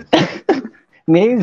[1.07, 1.39] Nem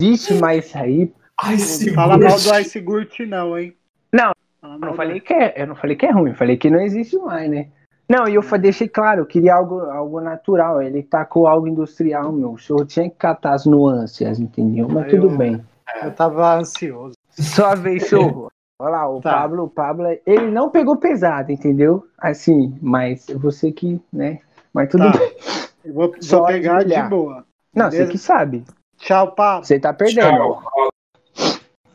[0.00, 1.12] existe mais isso aí.
[1.52, 3.74] Ice fala mal do Ice Gurt, não, hein?
[4.12, 6.80] Não, eu não, falei que é, eu não falei que é ruim, falei que não
[6.80, 7.68] existe mais, né?
[8.10, 10.82] Não, e eu deixei claro, eu queria algo, algo natural.
[10.82, 12.54] Ele tacou algo industrial, meu.
[12.54, 14.88] O senhor tinha que catar as nuances, entendeu?
[14.88, 15.64] Mas eu, tudo bem.
[16.02, 17.14] Eu tava ansioso.
[17.30, 18.50] Só vez, show.
[18.80, 19.32] Olha lá, o tá.
[19.32, 22.04] Pablo, o Pablo, ele não pegou pesado, entendeu?
[22.18, 24.40] Assim, mas você que, né?
[24.72, 25.18] Mas tudo tá.
[25.18, 25.36] bem.
[25.84, 27.08] Eu vou, Só vou pegar de esmelhar.
[27.08, 27.44] boa.
[27.74, 28.10] Não, você Beleza?
[28.10, 28.64] que sabe.
[29.00, 29.64] Tchau, Pablo.
[29.64, 30.28] Você tá perdendo.
[30.28, 30.90] Tchau.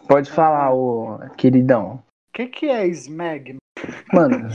[0.08, 1.96] Pode falar, ô queridão.
[2.30, 3.56] O que, que é Smeg?
[4.14, 4.50] Mano,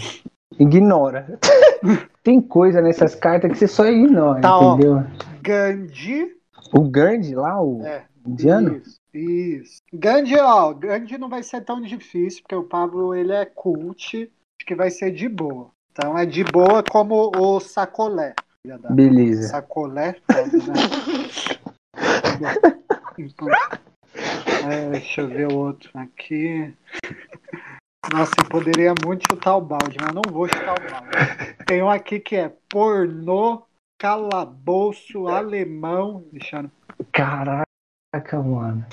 [0.59, 1.39] ignora.
[2.23, 4.75] Tem coisa nessas cartas que você só ignora, Tá, ó.
[4.75, 5.03] entendeu?
[5.43, 6.37] Gandhi.
[6.73, 8.05] O Gandhi lá, o É.
[8.27, 8.77] indiano?
[8.77, 9.77] Isso, isso.
[9.93, 14.67] Gandhi, ó, Gandhi não vai ser tão difícil, porque o Pablo, ele é cult, acho
[14.67, 15.71] que vai ser de boa.
[15.93, 18.35] Então é de boa como o sacolé.
[18.91, 19.49] Beleza.
[19.49, 20.75] Sacolé, foda, né?
[23.19, 23.49] Então,
[24.71, 26.75] é, deixa eu ver o outro aqui.
[28.13, 31.55] Nossa, eu poderia muito chutar o balde, mas não vou chutar o balde.
[31.67, 33.63] Tem um aqui que é pornô,
[33.99, 36.25] calabouço, alemão.
[37.13, 37.65] Caraca,
[38.43, 38.87] mano.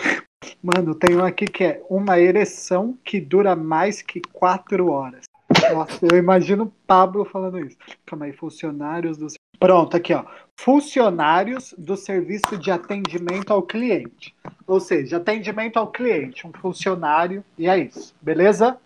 [0.62, 5.24] Mano, tem um aqui que é uma ereção que dura mais que quatro horas.
[5.72, 7.78] Nossa, eu imagino o Pablo falando isso.
[8.06, 9.28] Calma aí, funcionários do.
[9.60, 10.26] Pronto, aqui, ó.
[10.60, 14.36] Funcionários do serviço de atendimento ao cliente.
[14.66, 18.14] Ou seja, atendimento ao cliente, um funcionário, e é isso.
[18.22, 18.78] Beleza?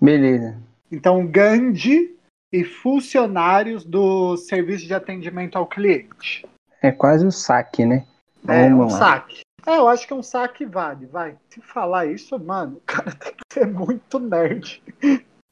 [0.00, 0.58] Beleza.
[0.90, 2.14] Então, Gandhi
[2.52, 6.44] e funcionários do serviço de atendimento ao cliente.
[6.82, 8.04] É quase o saque, né?
[8.46, 8.90] É, um lá.
[8.90, 9.40] saque.
[9.64, 11.36] É, eu acho que um saque vale, vai.
[11.48, 14.82] Se falar isso, mano, o cara tem que ser muito nerd.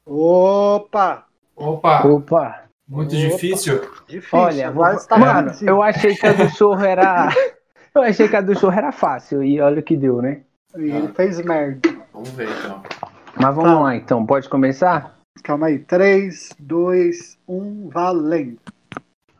[0.05, 1.27] Opa!
[1.57, 2.70] Opa, Opa.
[2.91, 3.29] Muito Opa.
[3.29, 3.81] difícil.
[4.09, 4.39] Difícil.
[4.39, 4.87] Olha, vou...
[4.89, 5.69] está mano, difícil.
[5.69, 7.29] eu achei que a do chorro era.
[7.93, 10.43] Eu achei que a do chorro era fácil e olha o que deu, né?
[10.77, 11.91] E ele fez merda.
[12.13, 12.81] Vamos ver então.
[13.35, 13.81] Mas vamos Tá.
[13.81, 15.19] lá então, pode começar?
[15.43, 15.81] Calma aí.
[15.81, 18.59] 3, 2, 1, valendo.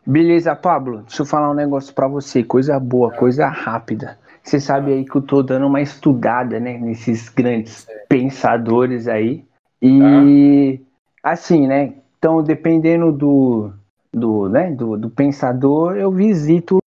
[0.05, 4.19] Beleza, Pablo, deixa eu falar um negócio pra você, coisa boa, coisa rápida.
[4.43, 9.45] Você sabe aí que eu tô dando uma estudada, né, nesses grandes pensadores aí.
[9.81, 10.77] E
[11.23, 11.93] assim, né?
[12.21, 13.73] Então, dependendo do
[14.13, 16.77] do, né, do, do pensador, eu visito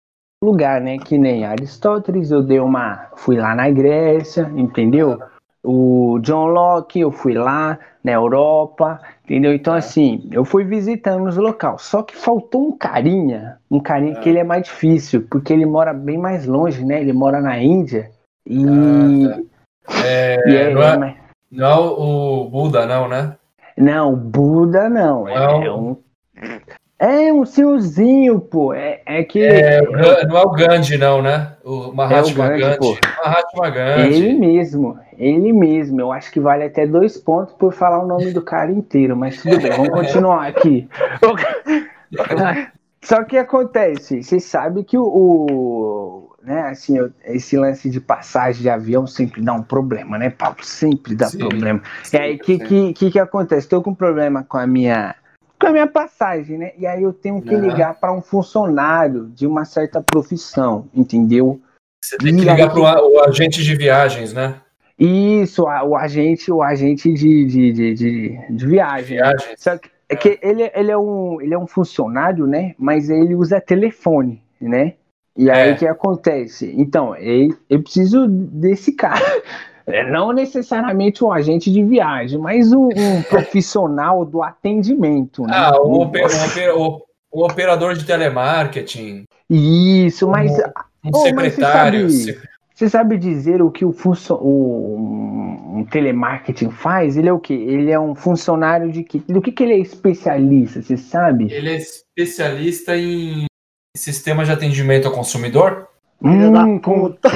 [0.43, 0.97] o lugar, né?
[0.99, 5.19] Que nem Aristóteles, eu dei uma, fui lá na Grécia, entendeu?
[5.65, 9.53] O John Locke, eu fui lá na Europa, entendeu?
[9.55, 11.83] Então, assim, eu fui visitando os locais.
[11.83, 15.93] Só que faltou um carinha, um carinha que ele é mais difícil, porque ele mora
[15.93, 17.01] bem mais longe, né?
[17.01, 18.11] Ele mora na Índia.
[18.47, 19.41] E, Ah,
[20.05, 21.17] É, e é- não, é, mas-
[21.51, 23.35] não é o Buda, não, né?
[23.77, 25.29] Não, o Buda não.
[25.29, 25.63] É, Não.
[25.63, 25.97] é um.
[26.97, 28.73] É um senhorzinho, pô.
[28.73, 29.43] É, é que.
[29.43, 29.93] É, o
[30.27, 31.53] não é o Gandhi, não, né?
[31.65, 32.79] O Mahatma Gandhi, Gandhi.
[32.79, 32.97] pô.
[33.25, 34.35] Mahatma Ele Gandhi.
[34.35, 36.01] mesmo, ele mesmo.
[36.01, 39.43] Eu acho que vale até dois pontos por falar o nome do cara inteiro, mas
[39.43, 40.89] tudo bem, vamos continuar aqui.
[43.03, 46.14] Só que acontece, você sabe que o, o-
[46.45, 50.57] né, assim, eu- esse lance de passagem de avião sempre dá um problema, né, Paulo?
[50.63, 51.39] Sempre dá Sim.
[51.39, 51.83] problema.
[52.13, 53.67] E aí, o que, que, que que acontece?
[53.67, 55.15] Estou com problema com a minha
[55.59, 56.73] com a minha passagem, né?
[56.77, 61.61] E aí eu tenho que ligar para um funcionário de uma certa profissão, entendeu?
[62.05, 64.57] Você tem que E ligar para o agente de viagens, né?
[64.99, 69.17] Isso, o agente, o agente de, de, de, de, de viagem.
[69.17, 69.25] né?
[69.25, 69.55] Viagens.
[69.61, 72.75] Só que, é que ele, ele, é um, ele é um funcionário, né?
[72.79, 74.95] Mas ele usa telefone, né?
[75.37, 75.73] E aí É.
[75.73, 76.73] o que acontece?
[76.77, 79.21] Então, ele, eu preciso desse cara.
[79.87, 85.43] É, Não necessariamente um agente de viagem, mas um, um profissional do atendimento.
[85.43, 85.53] Né?
[85.55, 91.13] Ah, o, Um- ope- o ope- o- o operador de telemarketing, Isso, mas um Oh,
[91.13, 92.09] mas você secretário.
[92.11, 92.39] sabe-
[92.75, 97.19] Você sabe dizer o que o, funcio- o um, um telemarketing faz?
[97.19, 97.53] Ele é o quê?
[97.53, 99.19] Ele é um funcionário de que?
[99.19, 100.81] Do que, que ele é especialista?
[100.81, 101.53] Você sabe?
[101.53, 103.45] Ele é especialista em
[104.05, 105.89] sistema de atendimento ao consumidor?
[106.21, 107.31] Filha Hum, puta.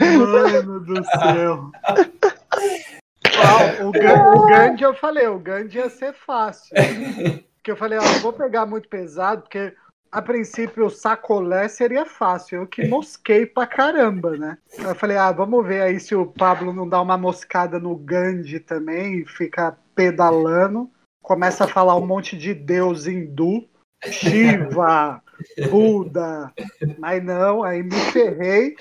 [0.00, 1.70] Mano do céu.
[3.34, 6.74] Ah, o, Gan- o Gandhi eu falei, o Gandhi ia ser fácil.
[7.56, 9.72] Porque eu falei, ó, não vou pegar muito pesado, porque
[10.12, 12.58] a princípio o sacolé seria fácil.
[12.60, 14.58] Eu que mosquei pra caramba, né?
[14.78, 18.60] Eu falei, ah, vamos ver aí se o Pablo não dá uma moscada no Gandhi
[18.60, 20.90] também e fica pedalando.
[21.22, 23.66] Começa a falar um monte de deus hindu,
[24.04, 25.22] Shiva,
[25.70, 26.52] Buda.
[26.98, 28.76] Mas não, aí me ferrei.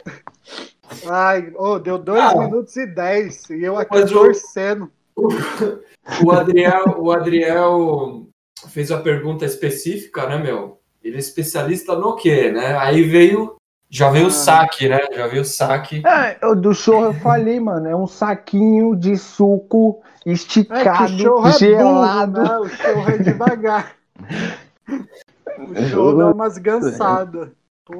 [1.07, 2.35] Ai, oh, deu 2 Ah.
[2.35, 3.49] minutos e 10.
[3.51, 4.91] E eu aqui Mas o- torcendo.
[6.25, 8.27] O Adriel, o Adriel
[8.69, 10.80] fez a pergunta específica, né, meu?
[11.03, 12.77] Ele é especialista no quê, né?
[12.77, 13.55] Aí veio,
[13.89, 14.27] já veio Ah.
[14.27, 14.99] o saque, né?
[15.15, 16.01] Já veio o saque.
[16.05, 21.35] Ah, eu- do show eu falei, mano, é um saquinho de suco É que esticado,
[21.35, 22.33] o é gelado.
[22.41, 22.59] burro, né?
[22.59, 23.95] O show é devagar.
[25.57, 27.49] O show dá umas gansadas.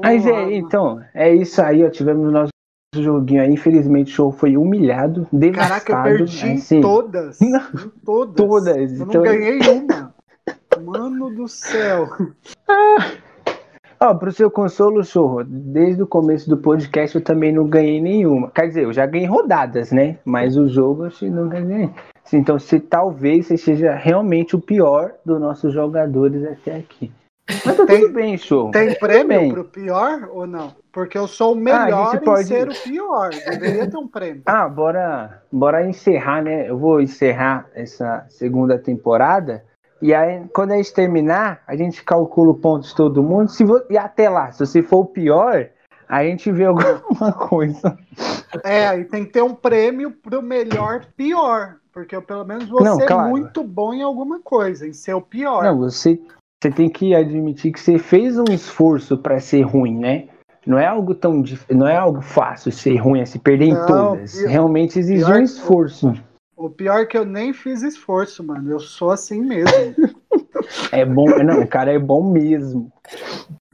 [0.02, 1.90] Mas é, então, é isso aí, ó.
[1.90, 2.50] Tivemos nosso
[2.96, 3.52] joguinho aí.
[3.52, 5.84] Infelizmente, o show foi humilhado, devastado.
[5.86, 6.82] Caraca, eu perdi em assim.
[6.82, 7.40] todas.
[7.42, 7.52] Em
[8.06, 8.36] todas.
[8.36, 10.14] Todas, Eu então- não ganhei uma.
[10.86, 12.08] Mano do céu.
[14.00, 18.50] Ó, pro seu consolo, Chorro, desde o começo do podcast eu também não ganhei nenhuma.
[18.50, 20.18] Quer dizer, eu já ganhei rodadas, né?
[20.26, 21.90] Mas o jogo eu nunca ganhei.
[22.34, 27.12] Então, se talvez você seja realmente o pior dos nossos jogadores até aqui.
[27.66, 28.72] Mas tá Tem- tudo bem, Chorro.
[28.72, 29.52] Tem prêmio bem.
[29.52, 30.74] pro pior ou não?
[30.92, 33.30] Porque eu sou o Ah, melhor em pode- ser o pior.
[33.32, 34.42] Deveria ter um prêmio.
[34.46, 36.70] Ah, bora, bora encerrar, né?
[36.70, 39.64] Eu vou encerrar essa segunda temporada.
[40.02, 43.50] E aí, quando a gente terminar, a gente calcula o ponto de todo mundo.
[43.50, 45.68] Se vo- E até lá, se você for o pior,
[46.10, 47.98] a gente vê alguma coisa.
[48.64, 51.76] É, aí tem que ter um prêmio pro melhor pior.
[51.94, 53.30] Porque eu, pelo menos vou Não, claro.
[53.30, 55.64] muito bom em alguma coisa, em ser o pior.
[55.64, 56.18] Não, você,
[56.64, 60.28] você tem que admitir que você fez um esforço para ser ruim, né?
[60.66, 63.74] Não é algo tão dif- não é algo fácil ser ruim, é se perder em
[63.74, 64.38] Não, todas.
[64.38, 66.14] pior- Realmente pior um que- esforço.
[66.66, 68.72] O pior é que eu nem fiz esforço, mano.
[68.72, 69.72] Eu sou assim mesmo.
[70.92, 72.92] É bom, não, o cara é bom mesmo.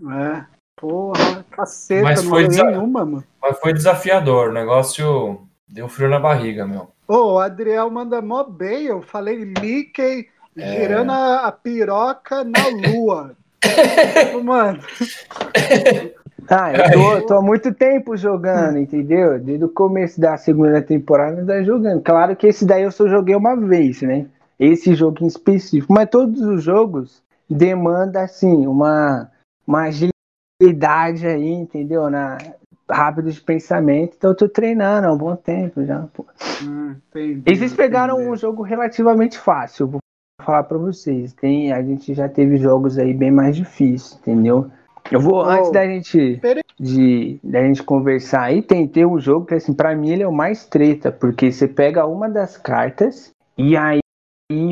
[0.10, 0.46] é.
[0.80, 3.24] Porra, caceta, Mas não foi ganhei desa- nenhuma, mano.
[3.42, 6.90] Mas foi desafiador, o negócio deu frio na barriga, meu.
[7.08, 8.86] Ô, o Adriel manda mó bem.
[8.86, 10.28] Eu falei Mickey
[10.58, 10.80] É.
[10.80, 13.36] girando a, a piroca na lua.
[13.62, 14.80] Tipo, mano,
[16.50, 19.40] Ah, eu tô, tô há muito tempo jogando, entendeu?
[19.40, 22.02] Desde o começo da segunda temporada eu tô jogando.
[22.02, 24.28] Claro que esse daí eu só joguei uma vez, né?
[24.60, 25.94] Esse jogo em específico.
[25.94, 29.30] Mas todos os jogos demandam, assim, uma,
[29.66, 32.10] uma agilidade aí, entendeu?
[32.10, 32.38] Na,
[32.90, 34.16] rápido de pensamento.
[34.18, 36.26] Então eu tô treinando há um bom tempo já, pô.
[36.64, 38.30] hum, entendi, E vocês pegaram entendi.
[38.30, 40.00] um jogo relativamente fácil, vou
[40.42, 41.34] falar pra vocês.
[41.34, 44.72] Tem, a gente já teve jogos aí bem mais difíceis, entendeu?
[45.12, 46.42] Eu vou, Oh, antes da gente,
[46.80, 50.28] de, da gente conversar aí, tem, tem um jogo que, assim, pra mim ele é
[50.28, 54.00] o mais treta, porque você pega uma das cartas e aí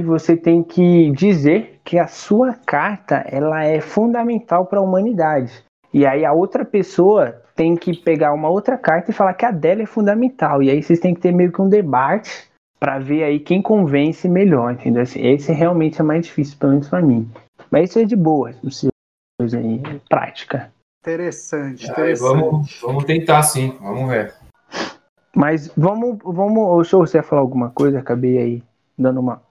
[0.04, 5.64] você tem que dizer que a sua carta, ela é fundamental pra humanidade.
[5.94, 9.52] E aí a outra pessoa tem que pegar uma outra carta e falar que a
[9.52, 10.62] dela é fundamental.
[10.62, 14.28] E aí vocês têm que ter meio que um debate pra ver aí quem convence
[14.28, 15.04] melhor, entendeu?
[15.04, 17.30] Assim, esse realmente é mais difícil, pelo menos pra mim.
[17.72, 18.86] Mas isso é de boa, os
[19.42, 20.72] é prática.
[21.04, 22.20] Interessante, interessante.
[22.20, 24.34] vamos, vamos tentar sim, vamos ver.
[25.36, 28.00] Mas vamos, vamos, ô show, você ia falar alguma coisa?
[28.00, 28.64] Acabei aí
[28.98, 29.42] dando uma.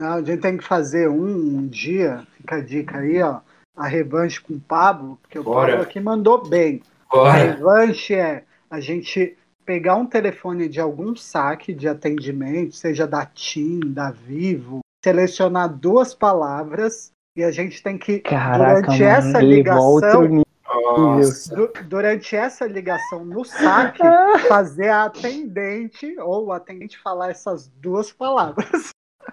[0.00, 3.40] Não, a gente tem que fazer um, um dia, fica a dica aí, ó.
[3.76, 5.72] A revanche com o Pablo, porque o Bora.
[5.72, 6.82] Pablo aqui mandou bem.
[7.10, 7.32] A Bora.
[7.32, 13.80] revanche é a gente pegar um telefone de algum saque de atendimento, seja da TIM,
[13.92, 19.98] da Vivo, selecionar duas palavras e a gente tem que, Caraca, durante mano, essa levou
[20.00, 20.42] ligação,
[21.56, 24.02] du- durante essa ligação no saque,
[24.48, 28.90] fazer a atendente ou o atendente falar essas duas palavras.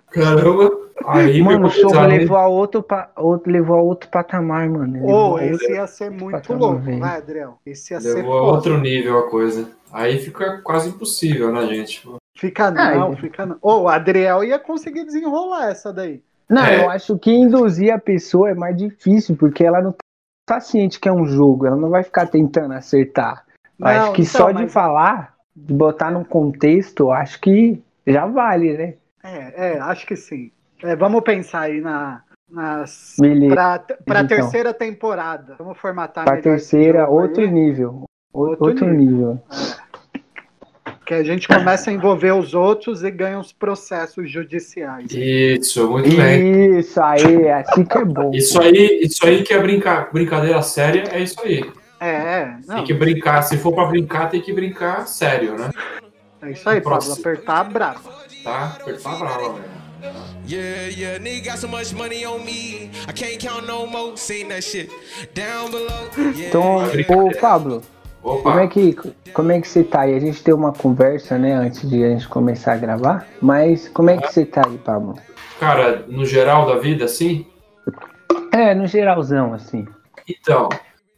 [0.09, 0.71] Caramba.
[1.05, 4.93] Aí Mano, o show levou a outro, pa- outro, levou a outro patamar, mano.
[4.93, 6.99] Levou Ou a esse ia ser muito Patamar, louco, velho.
[6.99, 7.57] vai, Adriel?
[7.65, 8.51] Esse ia ser Levou a foda.
[8.55, 9.69] outro nível a coisa.
[9.91, 12.07] Aí fica quase impossível, né, gente?
[12.37, 13.57] Fica não, Ah, fica não.
[13.61, 16.21] Ou o Adriel ia conseguir desenrolar essa daí.
[16.51, 16.83] Não, É.
[16.83, 19.95] eu acho que induzir a pessoa é mais difícil, porque ela não
[20.45, 23.45] tá ciente que é um jogo, ela não vai ficar tentando acertar.
[23.79, 27.81] Eu acho Não, que então, só de mas- falar, de botar num contexto, acho que
[28.05, 28.93] já vale, né?
[29.23, 30.51] É, é, acho que sim.
[30.83, 33.15] É, vamos pensar aí na, nas.
[33.19, 33.53] Beleza.
[33.53, 34.27] Pra, pra Então.
[34.27, 35.55] terceira temporada.
[35.57, 38.03] Vamos formatar Pra terceira, outro aí, nível.
[38.33, 39.39] Outro Outro, nível.
[41.11, 45.11] Que a gente começa a envolver os outros e ganha os processos judiciais.
[45.11, 46.79] Isso, muito bem.
[46.79, 48.31] Isso aí, é assim que é bom.
[48.33, 51.69] Isso aí, isso aí que é brincar, brincadeira séria, é isso aí.
[51.99, 52.55] É, é.
[52.65, 55.71] Não, Tem que brincar, se for pra brincar, tem que brincar sério, né?
[56.43, 56.99] é isso aí, Pablo.
[56.99, 57.15] Próximo.
[57.19, 58.09] Apertar bravo.
[58.41, 58.77] Tá?
[58.79, 59.81] Apertar brava, velho.
[60.47, 62.89] Yeah, yeah, nigga got so much money on me.
[63.05, 64.15] I can't count no more.
[64.15, 64.89] Seen that shit
[65.33, 66.09] down below.
[66.17, 66.47] Yeah.
[66.47, 67.83] Então, ô Pablo,
[68.23, 68.95] Opa, como é, que,
[69.33, 70.15] como é que você tá aí?
[70.15, 74.09] A gente tem uma conversa, né, antes de a gente começar a gravar, mas como
[74.09, 75.15] é que você tá aí, Pablo?
[75.59, 77.45] cara, no geral da vida, assim,
[78.51, 79.85] É, no geralzão, assim.
[80.27, 80.67] Então,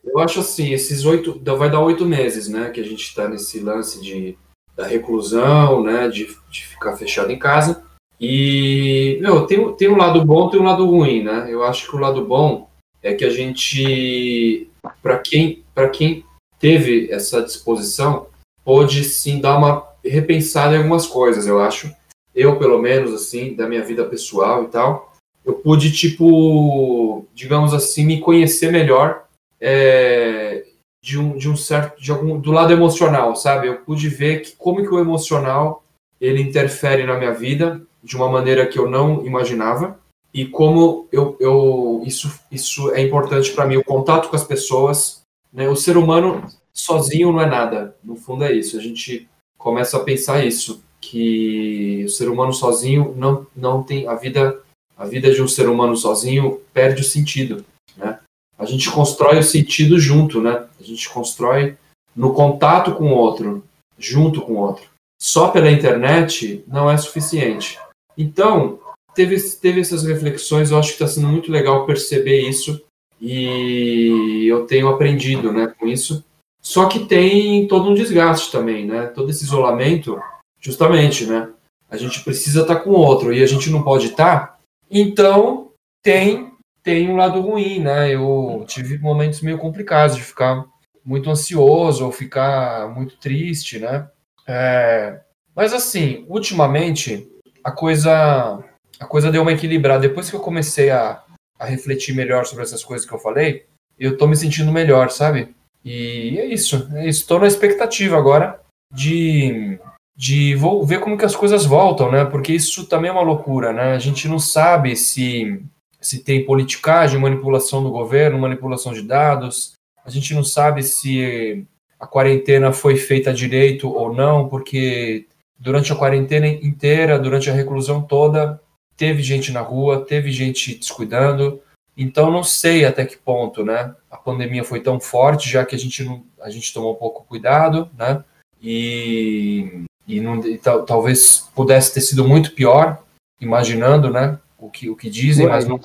[0.04, 3.60] eu acho assim, esses oito, vai dar oito meses, né, que a gente tá nesse
[3.60, 4.38] lance de,
[4.76, 7.84] da reclusão, né, de, de ficar fechado em casa.
[8.20, 11.48] E, meu, tem, tem um lado bom, tem um lado ruim, né?
[11.50, 12.70] Eu acho que o lado bom
[13.02, 14.70] é que a gente,
[15.02, 16.24] para quem, para quem
[16.64, 18.28] teve essa disposição,
[18.64, 21.94] pôde sim dar uma repensada em algumas coisas, eu acho.
[22.34, 25.12] Eu, pelo menos, assim, da minha vida pessoal e tal,
[25.44, 29.26] eu pude, tipo, digamos assim, me conhecer melhor
[29.60, 30.64] é,
[31.02, 33.68] de um, de um certo, de algum, do lado emocional, sabe?
[33.68, 35.84] Eu pude ver que como que o emocional
[36.20, 40.00] ele interfere na minha vida de uma maneira que eu não imaginava
[40.34, 45.23] e como eu, eu isso, isso é importante para mim, o contato com as pessoas.
[45.54, 45.70] Né?
[45.70, 46.44] O ser humano
[46.74, 48.78] sozinho não é nada, no fundo é isso.
[48.78, 54.16] A gente começa a pensar isso, que o ser humano sozinho não, não tem a
[54.16, 54.62] vida
[54.96, 57.66] a vida de um ser humano sozinho perde o sentido,
[57.98, 58.20] né?
[58.58, 60.66] A gente constrói o sentido junto, né?
[60.80, 61.76] A gente constrói
[62.16, 63.64] no contato com o outro,
[63.98, 64.86] junto com o outro.
[65.20, 67.80] Só pela internet não é suficiente.
[68.18, 68.80] Então,
[69.16, 72.82] teve, teve essas reflexões, eu acho que está sendo muito legal perceber isso
[73.26, 76.26] e eu tenho aprendido né, com isso.
[76.62, 79.06] Só que tem todo um desgaste também, né?
[79.08, 80.22] Todo esse isolamento,
[80.60, 81.50] justamente, né?
[81.90, 84.48] A gente precisa estar tá com outro e a gente não pode estar.
[84.48, 84.58] Tá,
[84.92, 85.72] então,
[86.04, 86.52] tem
[86.84, 88.14] tem um lado ruim, né?
[88.14, 90.66] Eu tive momentos meio complicados de ficar
[91.06, 94.10] muito ansioso ou ficar muito triste, né?
[94.46, 95.22] É,
[95.56, 97.26] mas assim, ultimamente
[97.64, 98.62] a coisa
[99.00, 100.08] a coisa deu uma equilibrada.
[100.08, 101.24] Depois que eu comecei a,
[101.64, 103.66] a refletir melhor sobre essas coisas que eu falei,
[103.98, 105.56] eu tô me sentindo melhor, sabe?
[105.84, 106.90] E é isso.
[106.94, 108.60] É Estou na expectativa agora
[108.94, 109.80] de,
[110.16, 112.26] de vou ver como que as coisas voltam, né?
[112.26, 113.94] Porque isso também é uma loucura, né?
[113.94, 115.64] A gente não sabe se,
[116.02, 119.74] se tem politicagem, manipulação do governo, manipulação de dados.
[120.06, 121.66] A gente não sabe se
[121.98, 128.02] a quarentena foi feita direito ou não, porque durante a quarentena inteira, durante a reclusão
[128.02, 128.62] toda,
[129.04, 131.60] teve gente na rua, teve gente descuidando.
[131.98, 133.94] Então não sei até que ponto, né?
[134.10, 137.26] A pandemia foi tão forte, já que a gente não, a gente tomou um pouco
[137.28, 138.24] cuidado, né?
[138.62, 143.04] E, e, não, e tal, talvez pudesse ter sido muito pior,
[143.42, 144.40] imaginando, né?
[144.58, 145.78] O que o que dizem, mas não.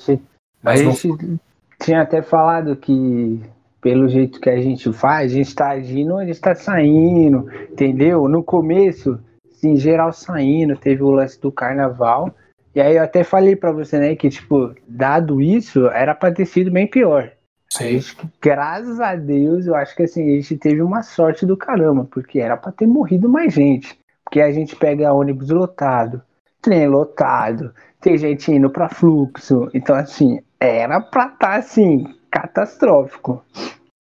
[0.63, 0.93] Mas a não...
[0.93, 1.39] gente
[1.83, 3.41] tinha até falado que
[3.81, 8.29] pelo jeito que a gente faz, a gente está agindo, a gente está saindo, entendeu?
[8.29, 9.19] No começo,
[9.61, 12.33] em geral saindo, teve o lance do carnaval,
[12.79, 16.45] e aí eu até falei para você, né, que, tipo, dado isso, era pra ter
[16.45, 17.29] sido bem pior.
[17.69, 17.99] Sim.
[17.99, 22.07] Gente, graças a Deus, eu acho que assim, a gente teve uma sorte do caramba,
[22.09, 23.99] porque era para ter morrido mais gente.
[24.23, 26.21] Porque a gente pega ônibus lotado,
[26.61, 29.69] trem lotado, tem gente indo para fluxo.
[29.73, 33.43] Então, assim, era pra estar tá, assim, catastrófico.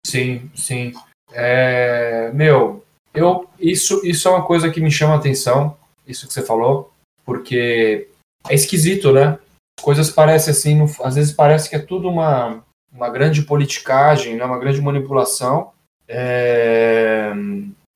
[0.04, 0.92] Sim, sim.
[1.32, 5.74] É, meu, eu, isso, isso é uma coisa que me chama a atenção,
[6.06, 6.92] isso que você falou,
[7.24, 8.08] porque
[8.48, 9.38] é esquisito, né?
[9.78, 12.62] As coisas parecem assim, às vezes parece que é tudo uma,
[12.92, 14.44] uma grande politicagem, né?
[14.44, 15.72] uma grande manipulação.
[16.06, 17.32] É...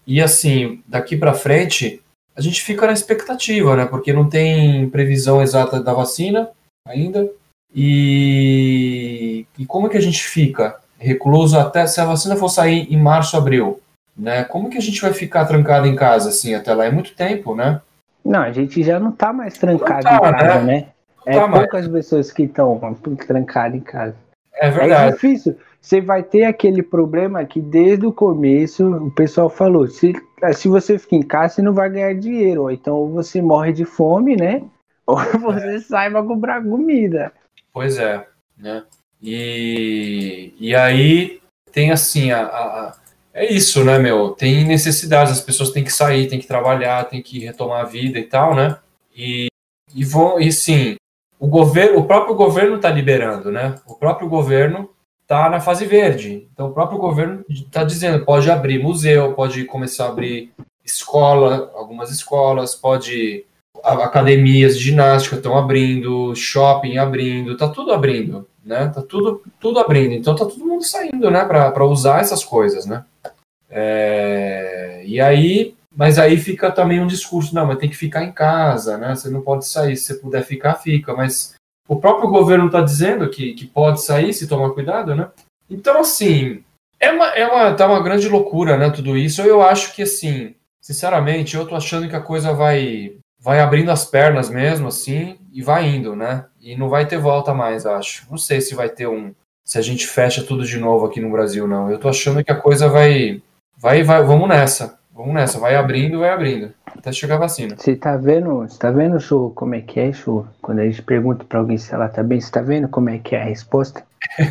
[0.06, 2.02] E assim, daqui para frente,
[2.34, 3.86] a gente fica na expectativa, né?
[3.86, 6.50] Porque não tem previsão exata da vacina
[6.86, 7.30] ainda.
[7.74, 12.92] E, e como é que a gente fica recluso até se a vacina for sair
[12.92, 13.80] em março, abril?
[14.16, 14.44] Né?
[14.44, 16.84] Como que a gente vai ficar trancado em casa assim até lá?
[16.84, 17.80] É muito tempo, né?
[18.24, 20.64] Não, a gente já não tá mais trancado tá, em casa, né?
[20.64, 20.86] né?
[21.26, 21.88] É tá poucas mais.
[21.88, 22.78] pessoas que estão
[23.26, 24.14] trancadas em casa.
[24.54, 25.08] É verdade.
[25.08, 25.56] É difícil.
[25.80, 30.12] Você vai ter aquele problema que desde o começo o pessoal falou: se,
[30.54, 32.62] se você fica em casa, você não vai ganhar dinheiro.
[32.62, 34.62] Ou então você morre de fome, né?
[35.06, 35.80] Ou você é.
[35.80, 37.32] saiba comprar comida.
[37.72, 38.24] Pois é,
[38.56, 38.84] né?
[39.20, 41.40] E, e aí
[41.72, 42.92] tem assim a, a
[43.34, 44.30] é isso, né, meu?
[44.30, 48.18] Tem necessidades, as pessoas têm que sair, têm que trabalhar, têm que retomar a vida
[48.18, 48.78] e tal, né?
[49.16, 49.48] E,
[49.94, 50.96] e vão, e sim,
[51.38, 53.74] o governo, o próprio governo está liberando, né?
[53.86, 54.90] O próprio governo
[55.22, 56.46] está na fase verde.
[56.52, 60.52] Então, o próprio governo está dizendo, pode abrir museu, pode começar a abrir
[60.84, 63.46] escola, algumas escolas, pode
[63.82, 68.88] academias de ginástica estão abrindo, shopping abrindo, tá tudo abrindo, né?
[68.88, 70.14] Tá tudo, tudo abrindo.
[70.14, 73.04] Então tá todo mundo saindo, né, para usar essas coisas, né?
[73.70, 78.32] É, e aí, mas aí fica também um discurso, não, mas tem que ficar em
[78.32, 79.14] casa, né?
[79.14, 81.14] Você não pode sair, se você puder ficar, fica.
[81.14, 81.54] Mas
[81.88, 85.28] o próprio governo está dizendo que, que pode sair se tomar cuidado, né?
[85.68, 86.62] Então, assim,
[87.00, 89.42] é uma, é uma, tá uma grande loucura, né, tudo isso.
[89.42, 94.04] Eu acho que, assim, sinceramente, eu tô achando que a coisa vai, vai abrindo as
[94.04, 96.44] pernas mesmo, assim, e vai indo, né?
[96.62, 98.24] E não vai ter volta mais, acho.
[98.30, 99.34] Não sei se vai ter um.
[99.64, 101.90] Se a gente fecha tudo de novo aqui no Brasil, não.
[101.90, 103.42] Eu tô achando que a coisa vai
[103.76, 104.96] vai, vai, vamos nessa.
[105.14, 106.72] Vamos nessa, vai abrindo, vai abrindo.
[106.86, 107.76] Até chegar a vacina.
[107.76, 110.46] Você tá vendo, você tá vendo, show, como é que é, show?
[110.62, 113.18] Quando a gente pergunta pra alguém se ela tá bem, você tá vendo como é
[113.18, 114.04] que é a resposta?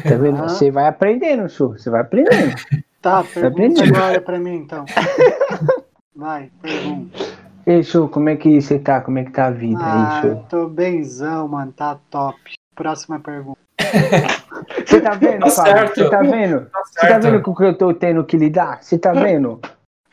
[0.04, 0.44] Tá vendo?
[0.44, 0.50] Ah.
[0.50, 1.70] Você vai aprendendo, show.
[1.70, 2.56] Você vai aprendendo.
[3.02, 4.86] Tá, pergunta agora pra mim, então.
[6.16, 7.18] Vai, pergunta.
[7.66, 9.02] Ei, show, como é que você tá?
[9.02, 10.36] Como é que tá a vida ah, aí?
[10.50, 12.38] Tô benzão, mano, tá top.
[12.76, 13.60] Próxima pergunta.
[14.86, 15.88] Você tá vendo, Tá Fábio?
[15.90, 16.62] Você tá vendo?
[16.68, 18.82] Tá Você tá vendo com o que eu tô tendo que lidar?
[18.82, 19.60] Você tá vendo?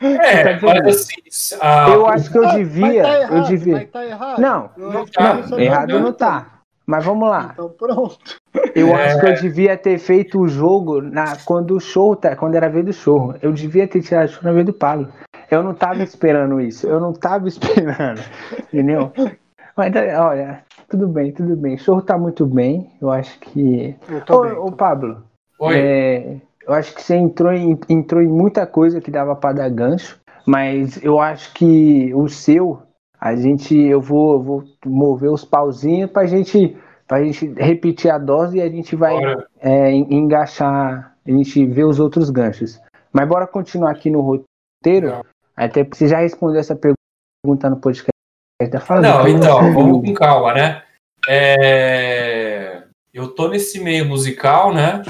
[0.01, 0.83] É, tá vendo?
[0.83, 3.03] mas assim, a- eu acho que eu Ah, devia.
[3.03, 3.73] Mas tá errado, eu devia.
[3.75, 4.39] mas tá errado.
[4.39, 5.33] Não, não respeito tá.
[5.49, 6.01] Não, errado opinião.
[6.03, 6.47] não tá.
[6.85, 7.51] Mas vamos lá.
[7.53, 8.17] Então pronto.
[8.73, 9.05] Eu É.
[9.05, 12.65] acho que eu devia ter feito o jogo na, quando o show, tá, quando era
[12.65, 13.35] a vez do show.
[13.41, 15.07] Eu devia ter tirado o show na vez do Pablo.
[15.51, 16.87] Eu não tava esperando isso.
[16.87, 18.21] Eu não tava esperando.
[18.71, 19.11] Entendeu?
[19.75, 21.75] Mas olha, tudo bem, tudo bem.
[21.75, 22.91] O show tá muito bem.
[23.01, 23.95] Eu acho que.
[24.09, 24.51] Eu tô Ô, bem.
[24.53, 25.23] ô, Pablo,
[25.59, 25.75] Oi.
[25.77, 26.35] é,
[26.67, 30.19] eu acho que você entrou em, entrou em muita coisa que dava pra dar gancho,
[30.45, 32.81] mas eu acho que o seu,
[33.19, 36.77] a gente, eu vou, vou mover os pauzinhos pra gente,
[37.07, 39.15] pra gente repetir a dose e a gente vai
[39.61, 42.79] é, en- engaixar, a gente vê os outros ganchos.
[43.11, 45.25] Mas bora continuar aqui no roteiro.
[45.65, 48.09] Até porque você já respondeu essa pergunta no podcast
[48.71, 49.01] da Fala.
[49.01, 50.83] Não, então, vamos com calma, né?
[51.27, 52.83] É,
[53.13, 55.03] Eu tô nesse meio musical, né?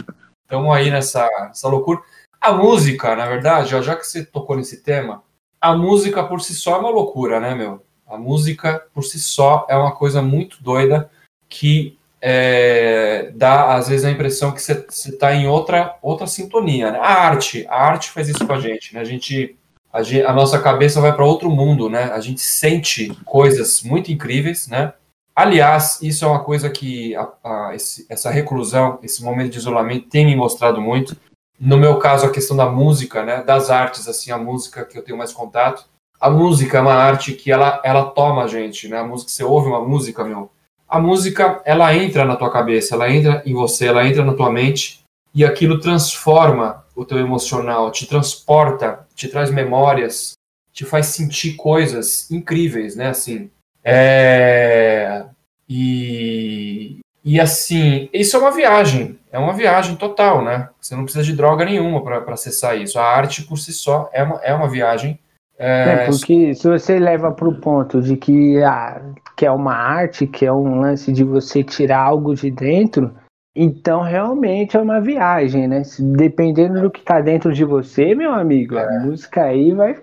[0.43, 2.02] Estamos aí nessa, nessa loucura.
[2.41, 5.22] A música, na verdade, ó, já que você tocou nesse tema,
[5.62, 7.86] a música por si só é uma loucura, né, meu?
[8.08, 11.12] A música por si só é uma coisa muito doida
[11.47, 17.00] que é, dá, às vezes, a impressão que você está em outra, outra sintonia, né?
[17.00, 19.02] A arte, a arte faz isso com a gente, né?
[19.02, 19.56] A gente
[19.92, 22.12] a, gen- a nossa cabeça vai para outro mundo, né?
[22.14, 24.94] A gente sente coisas muito incríveis, né?
[25.36, 30.10] Aliás, isso é uma coisa que a- a- esse- essa reclusão, esse momento de isolamento
[30.10, 31.16] tem me mostrado muito.
[31.60, 33.42] No meu caso, a questão da música, né?
[33.44, 35.86] Das artes, assim, a música que eu tenho mais contato.
[36.20, 39.00] A música é uma arte que ela, ela toma a gente, né?
[39.00, 40.50] A música, você ouve uma música, meu.
[40.88, 44.52] A música, ela entra na tua cabeça, ela entra em você, ela entra na tua
[44.52, 45.00] mente
[45.40, 50.34] e aquilo transforma o teu emocional, te transporta, te traz memórias,
[50.74, 53.08] te faz sentir coisas incríveis, né?
[53.08, 53.50] Assim,
[53.82, 55.24] é...
[55.68, 60.68] e e assim, isso é uma viagem, é uma viagem total, né?
[60.82, 63.00] Você não precisa de droga nenhuma para acessar isso.
[63.00, 65.18] A arte por si só é uma, é uma viagem.
[65.58, 69.02] É, É, porque se você leva para o ponto de que, ah,
[69.38, 73.14] que é uma arte, que é um lance de você tirar algo de dentro,
[73.56, 75.82] então realmente é uma viagem, né?
[76.00, 78.86] Dependendo do que tá dentro de você, meu amigo, É.
[78.86, 79.95] a música aí vai,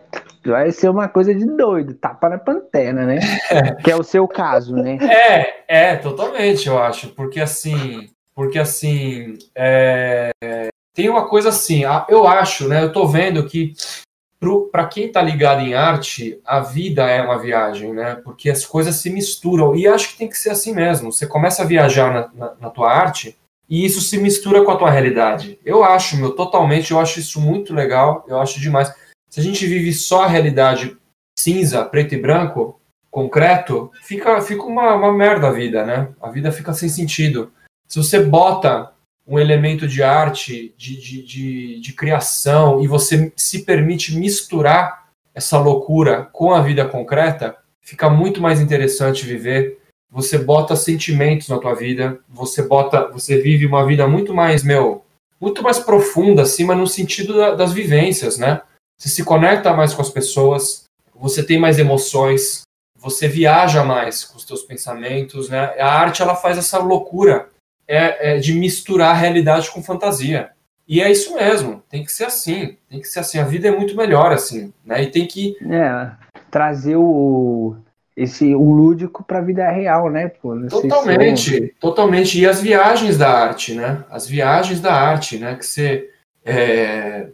[0.45, 3.19] vai ser uma coisa de doido, tapa na pantera, né?
[3.85, 4.99] Que é o seu caso, né?
[5.01, 7.09] É, é, totalmente, eu acho.
[7.11, 10.31] Porque assim, porque assim, é,
[10.95, 12.83] tem uma coisa assim, eu acho, né?
[12.83, 13.73] Eu tô vendo que
[14.71, 18.17] para quem tá ligado em arte, a vida é uma viagem, né?
[18.17, 19.75] Porque as coisas se misturam.
[19.75, 21.13] E acho que tem que ser assim mesmo.
[21.13, 23.37] Você começa a viajar na, na, na tua arte
[23.69, 25.59] e isso se mistura com a tua realidade.
[25.65, 28.93] Eu acho, meu, totalmente, eu acho isso muito legal, eu acho demais.
[29.29, 30.97] Se a gente vive só a realidade
[31.39, 32.81] cinza, preto e branco,
[33.11, 36.09] concreto, fica, fica uma, uma merda a vida, né?
[36.21, 37.53] A vida fica sem sentido.
[37.89, 38.93] Se você bota
[39.27, 45.59] um elemento de arte, de, de, de, de criação, e você se permite misturar essa
[45.59, 49.79] loucura com a vida concreta, fica muito mais interessante viver.
[50.11, 55.05] Você bota sentimentos na tua vida, você bota, você vive uma vida muito mais, meu,
[55.41, 58.63] muito mais profunda, assim, mas no sentido da- das vivências, né?
[58.99, 62.63] Você se conecta mais com as pessoas, você tem mais emoções,
[62.99, 65.75] você viaja mais com os teus pensamentos, né?
[65.79, 67.51] A arte ela faz essa loucura
[67.89, 70.51] é, é de misturar realidade com fantasia.
[70.89, 73.39] E é isso mesmo, tem que ser assim, tem que ser assim.
[73.39, 75.03] A vida é muito melhor assim, né?
[75.03, 76.11] E tem que É,
[76.51, 77.77] trazer o
[78.17, 80.29] esse o lúdico para a vida real, né?
[80.29, 82.41] Pô, Não sei se é Totalmente, totalmente.
[82.41, 84.05] E as viagens da arte, né?
[84.11, 85.55] As viagens da arte, né?
[85.57, 86.09] Que você.
[86.45, 87.29] é,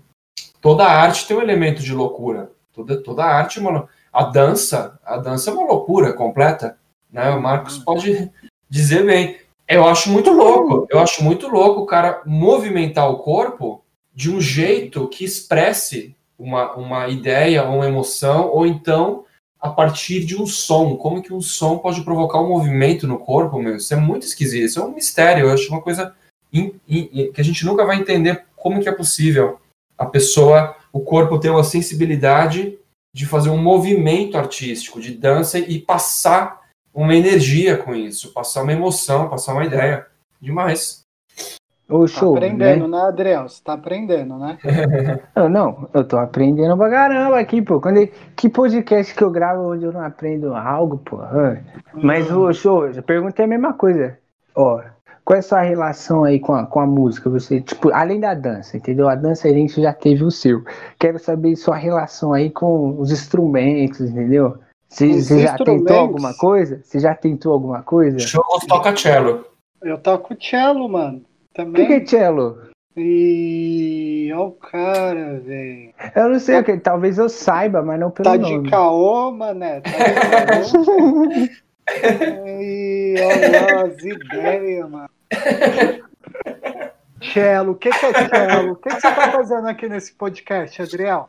[0.61, 2.51] Toda arte tem um elemento de loucura.
[2.73, 3.71] Toda, toda arte é uma.
[3.71, 6.77] lou- A dança, a dança é uma loucura completa.
[7.13, 7.29] Né?
[7.31, 8.31] O Marcos pode
[8.69, 9.37] dizer bem.
[9.75, 10.87] Eu acho muito louco.
[10.91, 13.83] Eu acho muito louco o cara movimentar o corpo
[14.15, 19.25] de um jeito que expresse uma, uma ideia, uma emoção, ou então
[19.61, 20.97] a partir de um som.
[20.97, 23.77] Como que um som pode provocar um movimento no corpo, meu?
[23.77, 24.65] Isso é muito esquisito.
[24.65, 25.47] Isso é um mistério.
[25.47, 26.15] Eu acho uma coisa
[26.53, 29.59] in- in- que a gente nunca vai entender como que é possível
[29.97, 32.77] a pessoa, o corpo ter uma sensibilidade
[33.15, 36.62] de fazer um movimento artístico, de dança e passar
[36.95, 40.07] uma energia com isso, passar uma emoção, passar uma ideia.
[40.41, 41.03] Demais.
[41.89, 42.99] Ô, Tá show, aprendendo, né?
[42.99, 43.49] né, Adriel?
[43.49, 44.59] Você tá aprendendo, né?
[45.37, 47.81] Eu, não, eu tô aprendendo pra caramba aqui, pô.
[47.81, 51.19] Quando eu- que podcast que eu gravo onde eu não aprendo algo, pô?
[51.95, 54.17] Mas, ô, show, eu perguntei a mesma coisa.
[54.55, 54.81] Ó,
[55.25, 57.29] qual é a sua relação aí com a, com a música?
[57.31, 59.09] Você, tipo, além da dança, entendeu?
[59.09, 60.65] A dança a gente já teve o seu.
[60.99, 64.59] Quero saber sua relação aí com os instrumentos, entendeu?
[64.93, 66.81] Você já tentou alguma coisa?
[66.85, 68.19] Você já tentou alguma coisa?
[68.19, 69.47] Show toca cello.
[69.83, 71.19] Eu toco cello, mano.
[71.19, 71.87] O que, também.
[71.87, 72.59] que é cello?
[72.97, 74.31] E.
[74.35, 75.93] Ó, o cara, velho.
[76.15, 78.63] Eu não sei que, talvez eu saiba, mas não pelo Tá nome.
[78.65, 79.81] de caô, mané.
[79.81, 79.91] Tá
[80.61, 81.29] de caô.
[82.61, 85.09] E olha as ideias, mano.
[87.33, 88.73] Cello, o que, que é cello?
[88.73, 91.29] O que, que você tá fazendo aqui nesse podcast, Adriel?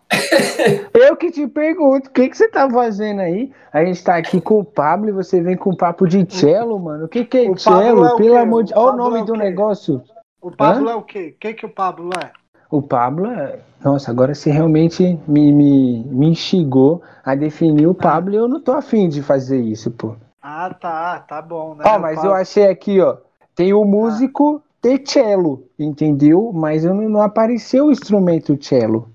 [0.93, 3.51] Eu que te pergunto, o que, que você tá fazendo aí?
[3.71, 7.05] A gente tá aqui com o Pablo e você vem com papo de cello, mano.
[7.05, 8.05] O que, que é O cello?
[8.05, 10.01] é o Pelo amor de O Olha o nome é o do negócio.
[10.41, 11.33] O Pablo é o quê?
[11.35, 12.31] O que, que o Pablo é?
[12.69, 13.59] O Pablo é.
[13.83, 18.59] Nossa, agora você realmente me, me, me instigou a definir o Pablo e eu não
[18.59, 20.15] tô afim de fazer isso, pô.
[20.41, 21.83] Ah, tá, tá bom, né?
[21.87, 23.17] Ó, O mas Pablo- eu achei aqui, ó.
[23.55, 26.51] Tem o músico de cello, entendeu?
[26.53, 29.09] Mas eu não, não apareceu o instrumento cello.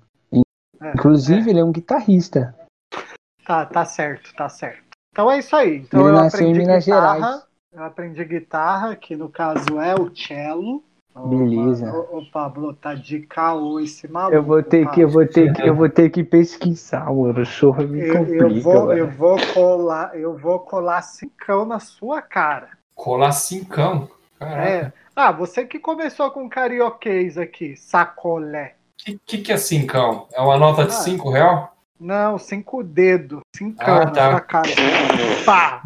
[0.81, 2.55] É, Inclusive, ele é um guitarrista.
[3.45, 4.83] Tá, tá certo, tá certo.
[5.13, 5.79] Então é isso aí.
[5.79, 7.15] Então Ele eu nasceu em aprendi Minas guitarra.
[7.17, 7.47] Gerais.
[7.73, 10.83] Eu aprendi guitarra, que no caso é o cello.
[11.27, 11.91] Beleza.
[12.13, 14.37] ô, Pablo, tá de caô esse maluco.
[14.37, 17.43] Eu vou ter que, eu vou ter que, eu vou ter que pesquisar, mano.
[17.43, 18.93] O me Eu, complica, eu vou, mano.
[18.93, 22.69] eu vou colar, eu vou colar cincão na sua cara.
[22.95, 24.09] Colar cincão.
[24.39, 24.69] Caraca.
[24.69, 24.93] É.
[25.17, 28.75] Ah, você que começou com carioquês aqui, sacolé.
[29.01, 30.29] O que, que, que é cincão?
[30.33, 30.97] É uma nota de Ah.
[30.97, 31.75] 5 real?
[32.01, 34.31] Não, cinco dedos, cincão Ah, na tá.
[34.31, 34.69] sua cara.
[35.45, 35.83] Pá!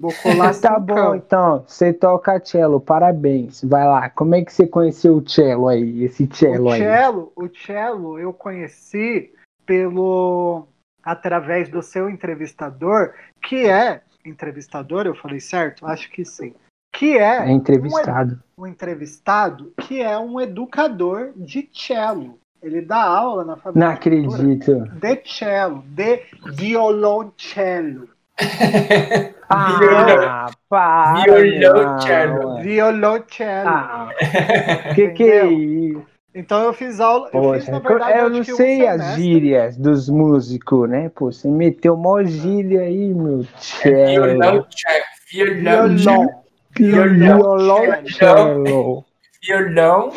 [0.00, 1.62] Vou colar Tá bom, então.
[1.66, 3.62] Você toca cello, parabéns.
[3.62, 4.08] Vai lá.
[4.08, 6.04] Como é que você conheceu o cello aí?
[6.04, 6.80] Esse cello O aí?
[6.80, 9.30] cello, o cello eu conheci
[9.66, 10.66] pelo
[11.02, 13.12] através do seu entrevistador,
[13.42, 15.84] que é entrevistador, eu falei certo?
[15.86, 16.54] Acho que sim.
[16.92, 18.38] Que é É entrevistado.
[18.56, 22.38] um entrevistado que é um educador de cello.
[22.62, 24.84] Ele dá aula na fábrica Não acredito.
[25.00, 26.20] de cello, de
[26.54, 28.08] violoncello.
[29.54, 31.24] Ah, para.
[31.24, 32.54] Violoncello.
[32.54, 32.62] ué.
[32.62, 33.68] Violoncello.
[33.68, 34.08] Ah,
[34.94, 36.02] que que é isso?
[36.34, 39.14] Então eu fiz aula, eu fiz Poxa, na verdade eu não que um sei as
[39.16, 41.10] gírias dos músicos, né?
[41.14, 43.44] Pô, você meteu mó gíria aí, meu.
[43.84, 44.66] É violão, Cello.
[44.70, 45.12] chefe.
[45.32, 46.41] Violão,
[46.90, 47.58] Violão.
[47.58, 49.04] Violoncello.
[49.42, 50.12] violão,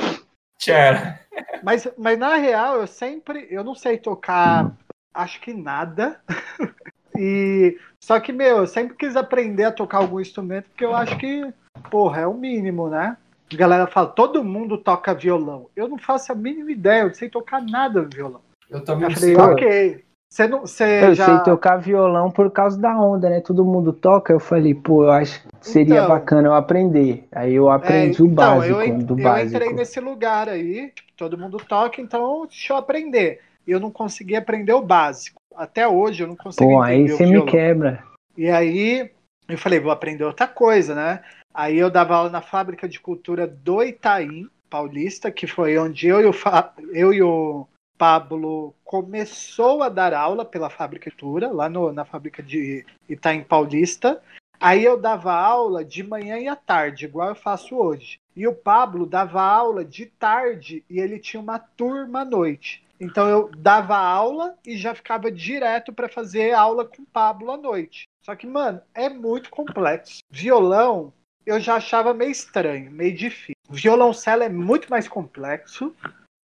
[0.60, 1.20] tchera.
[1.64, 3.48] Mas, mas na real, eu sempre.
[3.50, 4.72] Eu não sei tocar,
[5.14, 6.20] acho que nada.
[7.18, 11.18] e Só que, meu, eu sempre quis aprender a tocar algum instrumento, porque eu acho
[11.18, 11.52] que,
[11.90, 13.18] porra, é o mínimo, né?
[13.52, 15.70] A galera fala, todo mundo toca violão.
[15.76, 18.42] Eu não faço a mínima ideia, eu não sei tocar nada no violão.
[18.70, 19.44] Eu também Eu falei, sei.
[19.44, 20.05] ok.
[20.36, 20.62] Você não.
[20.62, 21.26] Você Eu já...
[21.28, 23.40] sei tocar violão por causa da onda, né?
[23.40, 24.34] Todo mundo toca.
[24.34, 26.10] Eu falei, pô, eu acho que seria Então.
[26.10, 27.26] bacana eu aprender.
[27.32, 29.56] Aí eu aprendi É, o então, básico eu, en- do eu básico.
[29.56, 33.40] entrei nesse lugar aí, tipo, todo mundo toca, então deixa eu aprender.
[33.66, 35.38] Eu não consegui aprender o básico.
[35.56, 38.04] Até hoje eu não consigo Pô, aí você me quebra.
[38.38, 39.10] E aí
[39.48, 41.22] eu falei, vou aprender outra coisa, né?
[41.54, 46.20] Aí eu dava aula na fábrica de cultura do Itaim, paulista, que foi onde eu
[46.20, 47.66] e o, Fa- eu e o
[47.98, 54.22] Pablo começou a dar aula pela fábrica cultura, lá no- na fábrica de Itaim Paulista.
[54.60, 58.20] Aí eu dava aula de manhã e à tarde, igual eu faço hoje.
[58.36, 62.84] E o Pablo dava aula de tarde e ele tinha uma turma à noite.
[63.00, 67.58] Então eu dava aula e já ficava direto para fazer aula com o Pablo à
[67.58, 68.06] noite.
[68.26, 70.20] Só que, mano, é muito complexo.
[70.32, 71.14] Violão,
[71.46, 73.56] eu já achava meio estranho, meio difícil.
[73.70, 75.94] Violoncelo é muito mais complexo,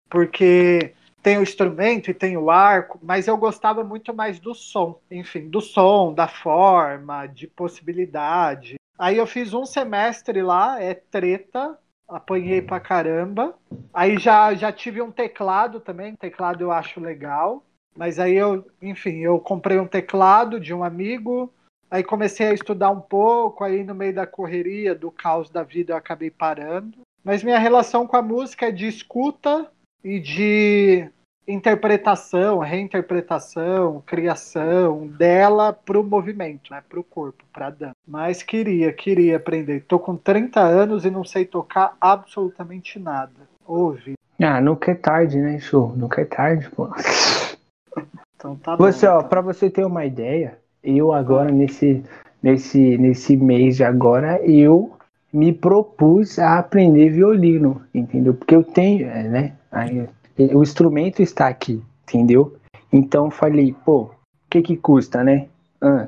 [0.09, 4.99] porque tem o instrumento e tem o arco, mas eu gostava muito mais do som.
[5.09, 8.75] Enfim, do som, da forma, de possibilidade.
[8.97, 11.77] Aí eu fiz um semestre lá, é treta,
[12.07, 13.55] apanhei pra caramba.
[13.93, 17.63] Aí já, já tive um teclado também, teclado eu acho legal.
[17.95, 21.53] Mas aí eu, enfim, eu comprei um teclado de um amigo,
[21.89, 25.93] aí comecei a estudar um pouco, aí no meio da correria, do caos da vida,
[25.93, 26.99] eu acabei parando.
[27.23, 29.69] Mas minha relação com a música é de escuta
[30.03, 31.09] e de
[31.47, 37.95] interpretação, reinterpretação, criação dela pro movimento, né, pro corpo, pra dança.
[38.07, 39.85] Mas queria, queria aprender.
[39.87, 43.33] Tô com 30 anos e não sei tocar absolutamente nada.
[43.65, 44.13] Ouve.
[44.41, 45.93] Ah, nunca é tarde, né, show?
[45.95, 46.89] Nunca é tarde, pô.
[48.35, 48.83] Então tá bom.
[48.83, 49.29] Você, ó, então.
[49.29, 52.03] pra você ter uma ideia, eu agora, nesse,
[52.41, 54.93] nesse, nesse mês de agora, eu
[55.31, 58.33] me propus a aprender violino, entendeu?
[58.33, 59.53] Porque eu tenho, é, né?
[59.71, 60.07] Aí,
[60.53, 62.57] o instrumento está aqui, entendeu?
[62.91, 64.11] Então falei, pô, o
[64.49, 65.47] que que custa, né?
[65.79, 66.07] Ah,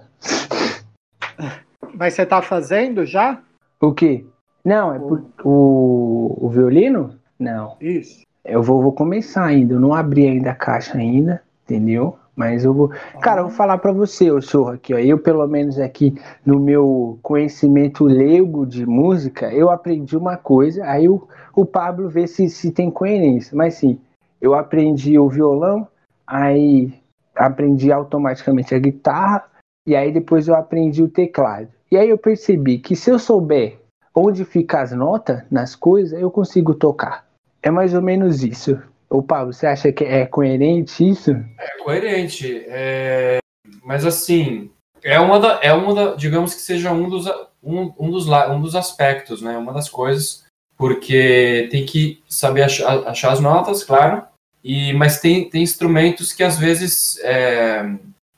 [1.94, 3.42] Mas você tá fazendo já?
[3.80, 4.26] o quê?
[4.64, 7.20] Não, é por, o, o violino?
[7.38, 7.76] Não.
[7.82, 8.24] Isso.
[8.44, 12.18] Eu vou, vou começar ainda, eu não abri ainda a caixa ainda, entendeu?
[12.36, 12.90] Mas eu vou.
[13.22, 14.98] Cara, eu vou falar pra você, ô senhor, aqui, ó.
[14.98, 16.16] Eu, pelo menos aqui,
[16.46, 22.26] no meu conhecimento leigo de música, eu aprendi uma coisa, aí o, o Pablo vê
[22.26, 23.56] se, se tem coerência.
[23.56, 24.00] Mas sim,
[24.42, 25.88] eu aprendi o violão,
[26.26, 26.94] aí
[27.36, 29.46] aprendi automaticamente a guitarra,
[29.88, 31.68] e aí depois eu aprendi o teclado.
[31.92, 33.80] E aí eu percebi que se eu souber
[34.16, 37.26] onde ficam as notas nas coisas, eu consigo tocar.
[37.62, 38.80] É mais ou menos isso.
[39.14, 41.34] Ô Pablo, você acha que é coerente isso?
[41.60, 42.64] É coerente.
[42.66, 43.38] É...
[43.84, 44.72] Mas assim,
[45.04, 47.28] é uma da, é uma da, digamos que seja um dos,
[47.64, 49.56] um, um, dos, um dos aspectos, né?
[49.56, 50.44] Uma das coisas,
[50.76, 54.24] porque tem que saber achar, achar as notas, claro,
[54.64, 57.86] e, mas tem, tem instrumentos que às vezes é,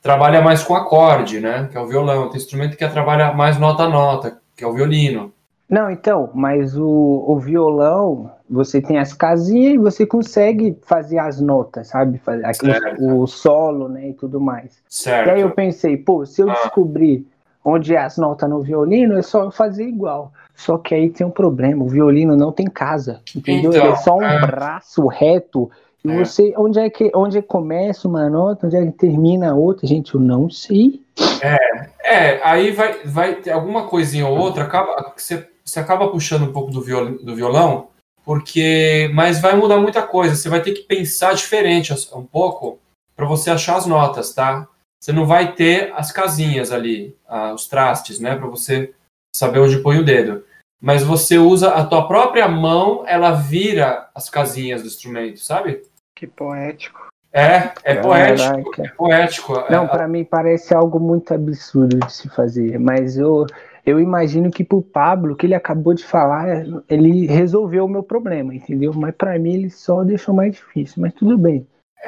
[0.01, 1.69] trabalha mais com acorde, né?
[1.71, 2.27] Que é o violão.
[2.27, 5.33] Tem instrumento que trabalha mais nota a nota, que é o violino.
[5.69, 11.41] Não, então, mas o, o violão, você tem as casinhas e você consegue fazer as
[11.41, 12.19] notas, sabe?
[12.19, 14.79] Fazer o, solo, né, e tudo mais.
[14.87, 15.27] Certo.
[15.27, 16.53] E aí eu pensei, pô, se eu ah.
[16.53, 17.25] descobrir
[17.63, 20.31] onde é as notas no violino, é só fazer igual.
[20.53, 23.71] Só que aí tem um problema, o violino não tem casa, entendeu?
[23.71, 24.39] Então, Ele é só um é...
[24.45, 25.71] braço reto.
[26.03, 26.23] E é.
[26.23, 29.87] você, onde é que onde que começa uma nota, onde é que termina a outra,
[29.87, 31.01] gente, eu não sei.
[31.41, 36.43] É, é aí vai, vai ter alguma coisinha ou outra, acaba, você você acaba puxando
[36.43, 37.89] um pouco do, viol, do violão,
[38.23, 40.35] porque mas vai mudar muita coisa.
[40.35, 42.79] Você vai ter que pensar diferente um pouco
[43.15, 44.67] para você achar as notas, tá?
[45.01, 47.15] Você não vai ter as casinhas ali,
[47.53, 48.93] os trastes, né, para você
[49.35, 50.43] saber onde põe o dedo.
[50.81, 55.83] Mas você usa a tua própria mão, ela vira as casinhas do instrumento, sabe?
[56.15, 57.07] Que poético.
[57.31, 59.53] É, é poético, é poético.
[59.69, 63.45] Não, é, para mim parece algo muito absurdo de se fazer, mas eu
[63.85, 68.55] eu imagino que pro Pablo, que ele acabou de falar, ele resolveu o meu problema,
[68.55, 68.91] entendeu?
[68.93, 71.01] Mas para mim ele só deixou mais difícil.
[71.01, 71.67] Mas tudo bem.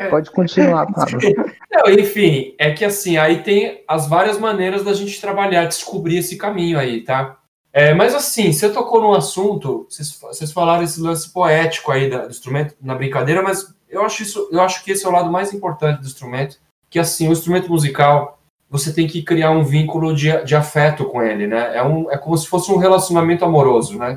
[0.10, 1.20] Pode continuar, Pablo.
[1.72, 6.38] Não, enfim, é que assim, aí tem as várias maneiras da gente trabalhar, descobrir esse
[6.38, 7.38] caminho aí, tá?
[7.74, 12.28] É, mas assim, você tocou num assunto, vocês, vocês falaram esse lance poético aí do
[12.28, 15.54] instrumento na brincadeira, mas eu acho isso, eu acho que esse é o lado mais
[15.54, 16.58] importante do instrumento,
[16.90, 18.37] que assim, o instrumento musical,
[18.70, 21.78] você tem que criar um vínculo de, de afeto com ele, né?
[21.78, 24.16] É, um, é como se fosse um relacionamento amoroso, né?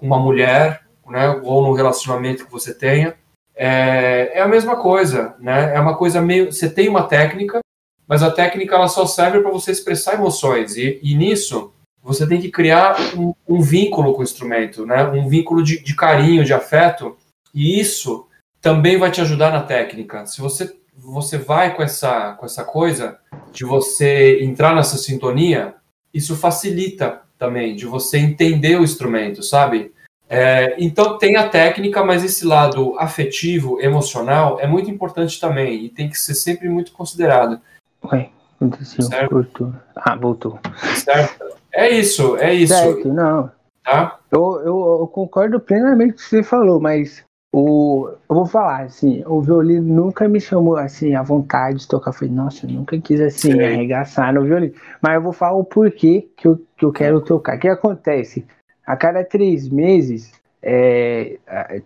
[0.00, 1.40] Uma mulher, né?
[1.42, 3.14] Ou num relacionamento que você tenha.
[3.54, 5.74] É, é a mesma coisa, né?
[5.74, 6.52] É uma coisa meio...
[6.52, 7.60] Você tem uma técnica,
[8.06, 10.76] mas a técnica ela só serve para você expressar emoções.
[10.76, 11.72] E, e nisso,
[12.02, 15.04] você tem que criar um, um, vínculo com o instrumento, né?
[15.04, 17.16] Um vínculo de, de carinho, de afeto.
[17.52, 18.26] E isso
[18.60, 20.26] também vai te ajudar na técnica.
[20.26, 23.18] Se você você vai com essa, com essa coisa
[23.52, 25.74] de você entrar nessa sintonia,
[26.12, 29.92] isso facilita também de você entender o instrumento, sabe?
[30.28, 35.88] É, então tem a técnica, mas esse lado afetivo, emocional é muito importante também e
[35.88, 37.60] tem que ser sempre muito considerado.
[38.04, 39.72] Ué, aconteceu, cortou.
[39.96, 40.60] Ah, voltou.
[40.94, 41.44] Certo?
[41.72, 42.74] É isso, é isso.
[42.74, 43.50] Certo, não.
[43.84, 44.18] Tá?
[44.30, 48.82] Eu, eu, eu concordo plenamente com o que você falou, mas o, eu vou falar,
[48.82, 52.10] assim, o violino nunca me chamou, assim, à vontade de tocar.
[52.10, 53.60] Eu falei, nossa, eu nunca quis, assim, Sim.
[53.60, 54.74] arregaçar no violino.
[55.02, 57.56] Mas eu vou falar o porquê que eu, que eu quero tocar.
[57.56, 58.46] O que acontece?
[58.86, 60.32] A cada três meses,
[60.62, 61.38] é,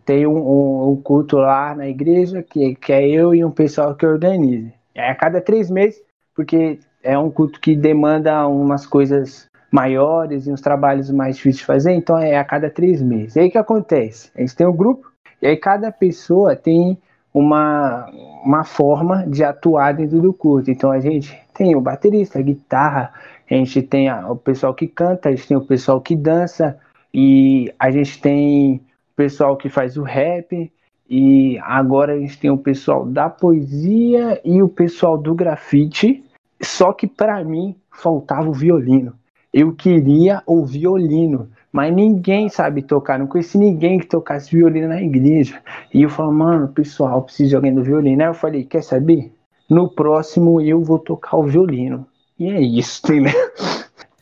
[0.04, 3.94] tem um, um, um, culto lá na igreja, que, que é eu e um pessoal
[3.94, 4.70] que organiza.
[4.94, 6.02] É a cada três meses,
[6.34, 11.64] porque é um culto que demanda umas coisas maiores e uns trabalhos mais difíceis de
[11.64, 13.34] fazer, então é a cada três meses.
[13.34, 14.30] E aí o que acontece?
[14.36, 15.13] A gente tem um grupo,
[15.44, 16.96] e aí cada pessoa tem
[17.34, 18.10] uma,
[18.42, 20.70] uma forma de atuar dentro do culto.
[20.70, 23.12] Então a gente tem o baterista, a guitarra,
[23.50, 26.78] a gente tem a, o pessoal que canta, a gente tem o pessoal que dança,
[27.12, 30.72] e a gente tem o pessoal que faz o rap,
[31.10, 36.24] e agora a gente tem o pessoal da poesia e o pessoal do grafite.
[36.62, 39.12] Só que para mim faltava o violino.
[39.52, 41.50] Eu queria o violino.
[41.74, 45.60] Mas ninguém sabe tocar, não conheci ninguém que tocasse violino na igreja.
[45.92, 48.22] E eu falo, mano, pessoal, preciso de alguém do violino.
[48.22, 49.34] Aí eu falei, quer saber?
[49.68, 52.06] No próximo eu vou tocar o violino.
[52.38, 53.32] E é isso, entendeu?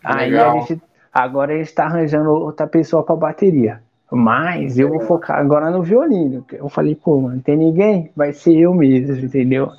[0.03, 0.81] Aí a gente,
[1.13, 3.83] agora a gente tá arranjando outra pessoa pra bateria.
[4.11, 6.47] Mas eu vou focar agora no violino.
[6.51, 8.11] Eu falei, pô, mano, tem ninguém?
[8.17, 9.71] Vai ser eu mesmo, entendeu?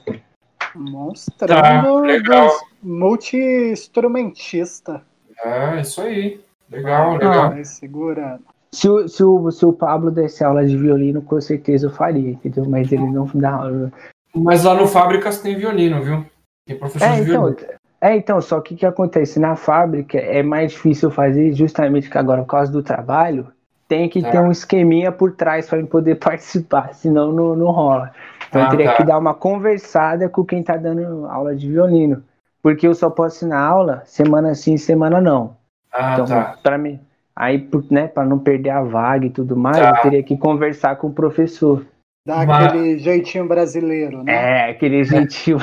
[0.75, 2.49] Mostrando tá,
[2.83, 5.01] multi-instrumentista.
[5.43, 6.39] É, isso aí.
[6.69, 7.53] Legal, legal.
[7.53, 8.44] Ah, segurando.
[8.72, 12.31] Se o, se, o, se o Pablo desse aula de violino, com certeza eu faria,
[12.31, 12.65] entendeu?
[12.68, 13.91] Mas ele não dá aula.
[14.35, 16.26] Mas lá no Fábricas tem violino, viu?
[16.65, 17.68] Tem professor é, de então, violino.
[18.02, 19.40] É, então, só que o que acontece?
[19.40, 23.48] Na fábrica é mais difícil fazer, justamente que agora, por causa do trabalho,
[23.88, 24.30] tem que é.
[24.31, 28.11] ter um esqueminha por trás para poder participar, senão não, não rola.
[28.49, 28.98] Então eu Ah, teria tá.
[28.98, 32.23] que dar uma conversada com quem tá dando aula de violino.
[32.61, 35.56] Porque eu só posso ir na aula semana sim, semana não.
[35.94, 36.57] Ah, Então, tá.
[36.64, 36.99] para mim,
[37.36, 39.90] aí, né, para não perder a vaga e tudo mais, Tá.
[39.90, 41.86] eu teria que conversar com o professor.
[42.28, 44.34] Dá Mas- aquele jeitinho brasileiro, né?
[44.34, 45.57] É, aquele gentil.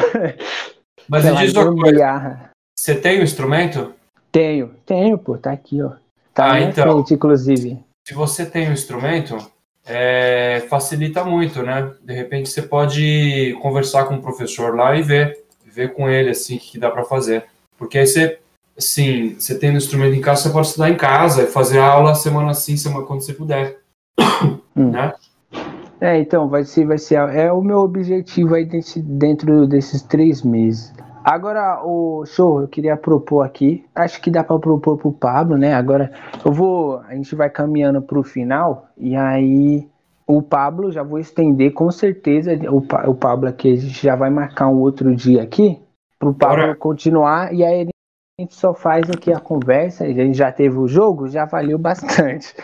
[1.09, 3.93] Mas me diz uma coisa, você tem o instrumento?
[4.31, 5.93] Tenho, tenho, pô, tá aqui, ó.
[6.33, 6.93] Tá Ah, então.
[6.93, 7.79] frente, inclusive.
[8.07, 9.37] Se você tem o instrumento,
[9.87, 11.91] é, facilita muito, né?
[12.03, 16.57] De repente você pode conversar com o professor lá e ver, ver com ele assim
[16.57, 17.45] o que dá para fazer.
[17.77, 18.39] Porque aí você,
[18.81, 22.53] assim, você tendo instrumento em casa, você pode estudar em casa e fazer aula semana
[22.55, 23.79] sim, semana quando você puder.
[24.77, 24.91] Hum.
[24.91, 25.13] Né?
[26.01, 30.43] É, então, vai ser, vai ser, é o meu objetivo aí desse, dentro desses três
[30.43, 30.93] meses.
[31.23, 35.75] Agora, o show, eu queria propor aqui, acho que dá para propor pro Pablo, né?
[35.75, 36.11] Agora,
[36.43, 39.87] eu vou, a gente vai caminhando pro final, e aí
[40.27, 42.79] o Pablo, já vou estender, com certeza, o,
[43.11, 45.79] o Pablo aqui, a gente já vai marcar um outro dia aqui,
[46.19, 46.77] pro Pablo Bora.
[46.77, 47.89] continuar, e aí
[48.41, 51.79] a gente só faz aqui a conversa, a gente já teve o jogo, já valeu
[51.79, 52.55] bastante.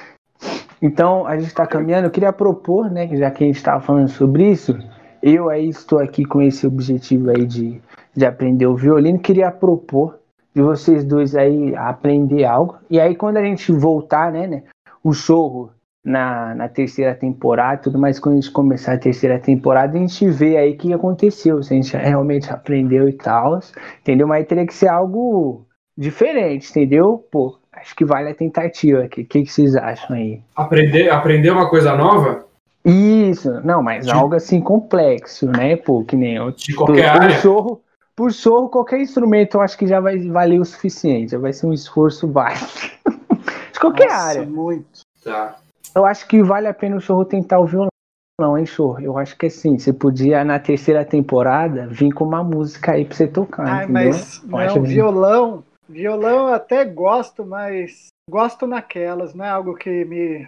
[0.81, 2.07] Então, a gente está caminhando.
[2.07, 4.75] Eu queria propor, né, que já que a gente estava falando sobre isso,
[5.23, 7.81] eu aí estou aqui com esse objetivo aí de,
[8.15, 9.19] de aprender o violino.
[9.19, 10.19] Queria propor
[10.55, 12.79] de vocês dois aí aprender algo.
[12.89, 14.63] E aí, quando a gente voltar, né, né
[15.05, 15.71] o show
[16.07, 20.01] na, na terceira temporada e tudo mais, quando a gente começar a terceira temporada, a
[20.01, 23.59] gente vê aí o que aconteceu, se a gente realmente aprendeu e tal,
[24.01, 24.29] entendeu?
[24.29, 25.67] Mas teria que ser algo
[25.99, 27.27] diferente, entendeu?
[27.31, 29.23] Pô, acho que vale a tentativa aqui.
[29.23, 30.41] O que, que vocês acham aí?
[30.55, 32.47] Aprender, aprender uma coisa nova
[32.85, 35.75] Isso, não, mas De- algo assim complexo, né?
[35.75, 36.53] Pô, que nem eu.
[36.53, 37.39] de qualquer por, área.
[37.41, 37.81] Sorro,
[38.15, 41.33] por sorro, qualquer instrumento eu acho que já vai valer o suficiente.
[41.33, 42.65] Já vai ser um esforço válido.
[43.73, 44.47] De qualquer Nossa, área.
[44.47, 45.01] muito.
[45.25, 45.57] Tá.
[45.97, 49.01] Eu acho que vale a pena o Chorro tentar o violão, hein, Chorro?
[49.01, 53.17] Eu acho que assim, você podia, na terceira temporada, vir com uma música aí pra
[53.17, 54.11] você tocar, Ai, entendeu?
[54.11, 55.65] mas não, violão.
[55.89, 60.47] Violão eu até gosto, mas gosto naquelas, não é algo que me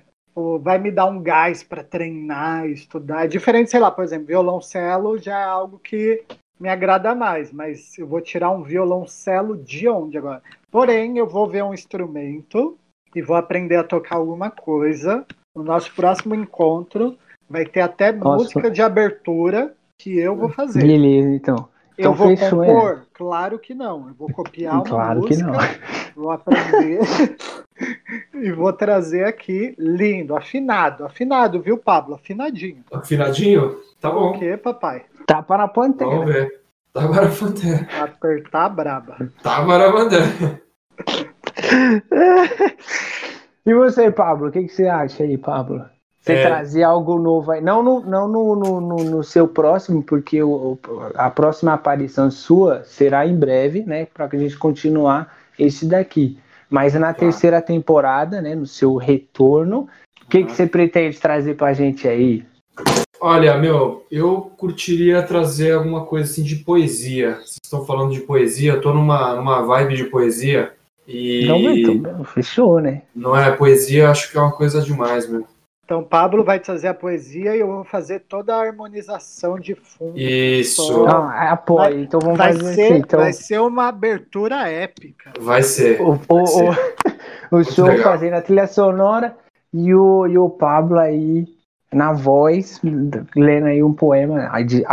[0.61, 3.25] vai me dar um gás para treinar, estudar.
[3.25, 6.23] É diferente, sei lá, por exemplo, violoncelo já é algo que
[6.61, 10.43] me agrada mais, mas eu vou tirar um violoncelo de onde agora?
[10.71, 12.79] Porém, eu vou ver um instrumento
[13.15, 15.25] e vou aprender a tocar alguma coisa.
[15.57, 17.17] No nosso próximo encontro
[17.49, 18.43] vai ter até Nossa.
[18.45, 20.81] música de abertura que eu vou fazer.
[20.83, 21.57] Beleza, então.
[21.97, 22.67] Eu Então vou fechou, é.
[22.69, 23.07] compor?
[23.13, 24.09] Claro que não.
[24.09, 25.59] Eu vou copiar uma Claro que música, não.
[26.23, 27.01] vou aprender
[28.35, 32.15] e vou trazer aqui lindo, afinado, afinado, viu, Pablo?
[32.15, 32.85] Afinadinho.
[32.93, 33.77] Afinadinho?
[34.01, 34.39] Tá O bom.
[34.39, 35.05] quê, papai?
[35.27, 36.09] Tapa na pantera.
[36.11, 36.61] Vamos ver.
[36.93, 37.87] Tá agora Pantera.
[38.03, 39.17] Apertar a braba.
[39.43, 40.63] Tá agora Pantera.
[43.67, 45.85] E você, Pablo, o que, que você acha aí, Pablo?
[46.23, 46.43] Você É.
[46.43, 47.61] trazer algo novo aí.
[47.61, 50.79] Não no, não no, no, no- no seu próximo, porque o,
[51.15, 54.07] a próxima aparição sua será em breve, né?
[54.07, 56.39] Para que a gente continuar esse daqui.
[56.71, 58.55] Mas na terceira temporada, né?
[58.55, 59.87] No seu retorno,
[60.25, 62.47] o que, que você pretende trazer pra gente aí?
[63.21, 67.35] Olha, meu, eu curtiria trazer alguma coisa assim de poesia.
[67.35, 70.73] Vocês estão falando de poesia, eu tô numa, numa vibe de poesia.
[71.11, 73.03] E Não, então, fechou, né?
[73.17, 75.47] não é poesia, acho que é uma coisa demais, meu.
[75.83, 80.19] Então, Pablo vai trazer a poesia e eu vou fazer toda a harmonização de fundo.
[80.19, 81.89] Isso, Não, apoia.
[81.95, 82.95] Vai- então vamos Vai fazer ser, assim.
[82.97, 85.33] Então, vai ser uma abertura épica.
[85.41, 85.99] vai ser.
[86.03, 86.95] o, o, ser.
[87.51, 88.13] o, o show legal.
[88.13, 89.35] fazendo a trilha sonora
[89.73, 91.47] e o, e o Pablo aí
[91.91, 92.83] na voz,
[93.35, 94.85] lendo aí um poema de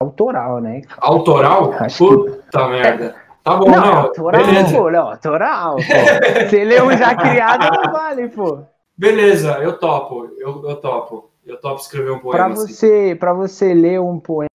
[0.00, 0.82] autoral, né?
[0.98, 1.72] Autoral?
[1.74, 3.14] Acho Puta merda.
[3.42, 3.98] Tá bom, Não, não.
[3.98, 4.76] autoral, beleza.
[4.76, 6.48] pô, não, autoral, pô.
[6.48, 8.60] Se lê um já criado, não vale, pô.
[8.96, 10.28] Beleza, eu topo.
[10.38, 11.30] Eu, eu topo.
[11.44, 12.66] Eu topo escrever um poema Pra assim.
[12.72, 14.48] você, pra você ler um poema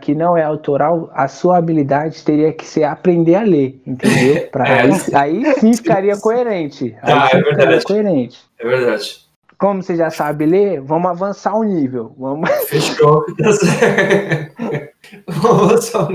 [0.00, 4.46] que não é autoral, a sua habilidade teria que ser aprender a ler, entendeu?
[4.50, 4.80] Pra É.
[4.82, 6.96] aí, aí sim ficaria coerente.
[7.02, 7.84] Ah, sim é verdade.
[7.84, 8.38] coerente.
[8.58, 9.26] É verdade.
[9.58, 12.14] Como você já sabe ler, vamos avançar o nível.
[12.18, 12.48] Vamos...
[12.66, 13.24] Fechou.
[13.36, 14.56] Tá certo.
[15.28, 16.08] Vamos só-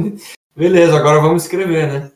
[0.56, 2.11] Beleza, agora vamos escrever, né?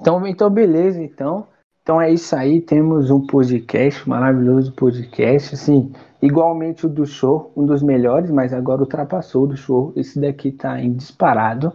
[0.00, 1.46] Então, então, beleza, então.
[1.82, 5.92] Então é isso aí, temos um podcast, um maravilhoso podcast, assim,
[6.22, 9.92] igualmente o do show, um dos melhores, mas agora ultrapassou o do show.
[9.96, 11.72] Esse daqui tá em disparado.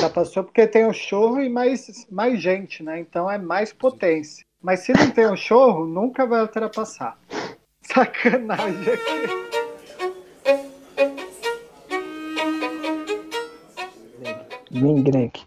[0.00, 3.00] Já passou porque tem o chorro e mais, mais gente, né?
[3.00, 4.44] Então é mais potência.
[4.62, 7.16] Mas se não tem o chorro, nunca vai ultrapassar.
[7.80, 9.57] Sacanagem aqui.
[14.80, 15.42] Vem, Greg.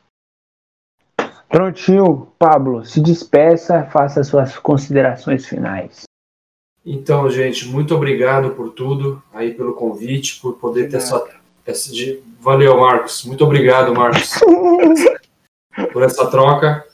[1.48, 6.04] Prontinho, Pablo, se despeça, faça suas considerações finais.
[6.86, 11.24] Então, gente, muito obrigado por tudo, aí pelo convite, por poder ter essa,
[12.40, 13.24] Valeu, Marcos.
[13.26, 14.40] Muito obrigado, Marcos,
[15.94, 16.86] por essa troca.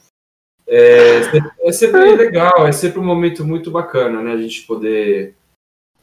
[0.68, 1.22] É,
[1.62, 4.34] é sempre legal, é sempre um momento muito bacana, né?
[4.34, 5.36] A gente poder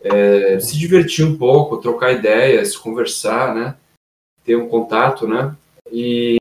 [0.01, 3.77] é, se divertir um pouco, trocar ideias, conversar, né?
[4.45, 5.55] Ter um contato, né?
[5.91, 6.37] E.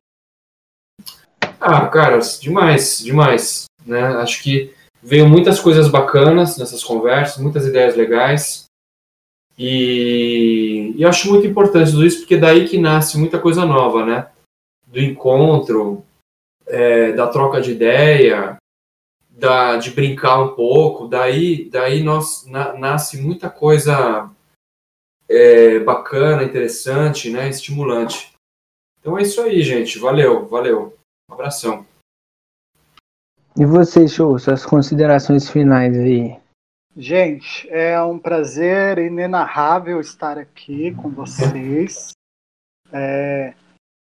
[1.59, 3.65] Ah, cara, demais, demais.
[3.85, 4.01] Né?
[4.01, 8.65] Acho que veio muitas coisas bacanas nessas conversas, muitas ideias legais.
[9.57, 14.29] E, e acho muito importante tudo isso, porque daí que nasce muita coisa nova, né?
[14.87, 16.03] Do encontro,
[16.65, 18.57] é, da troca de ideia,
[19.29, 24.29] da, de brincar um pouco, daí, daí nós, na, nasce muita coisa
[25.29, 27.49] é, bacana, interessante, né?
[27.49, 28.32] Estimulante.
[29.03, 29.99] Então é isso aí, gente.
[29.99, 30.97] Valeu, valeu.
[31.29, 31.85] Um abração.
[33.57, 36.39] E você, Show, suas considerações finais aí?
[36.95, 42.11] Gente, é um prazer inenarrável estar aqui com vocês.
[42.93, 43.53] É,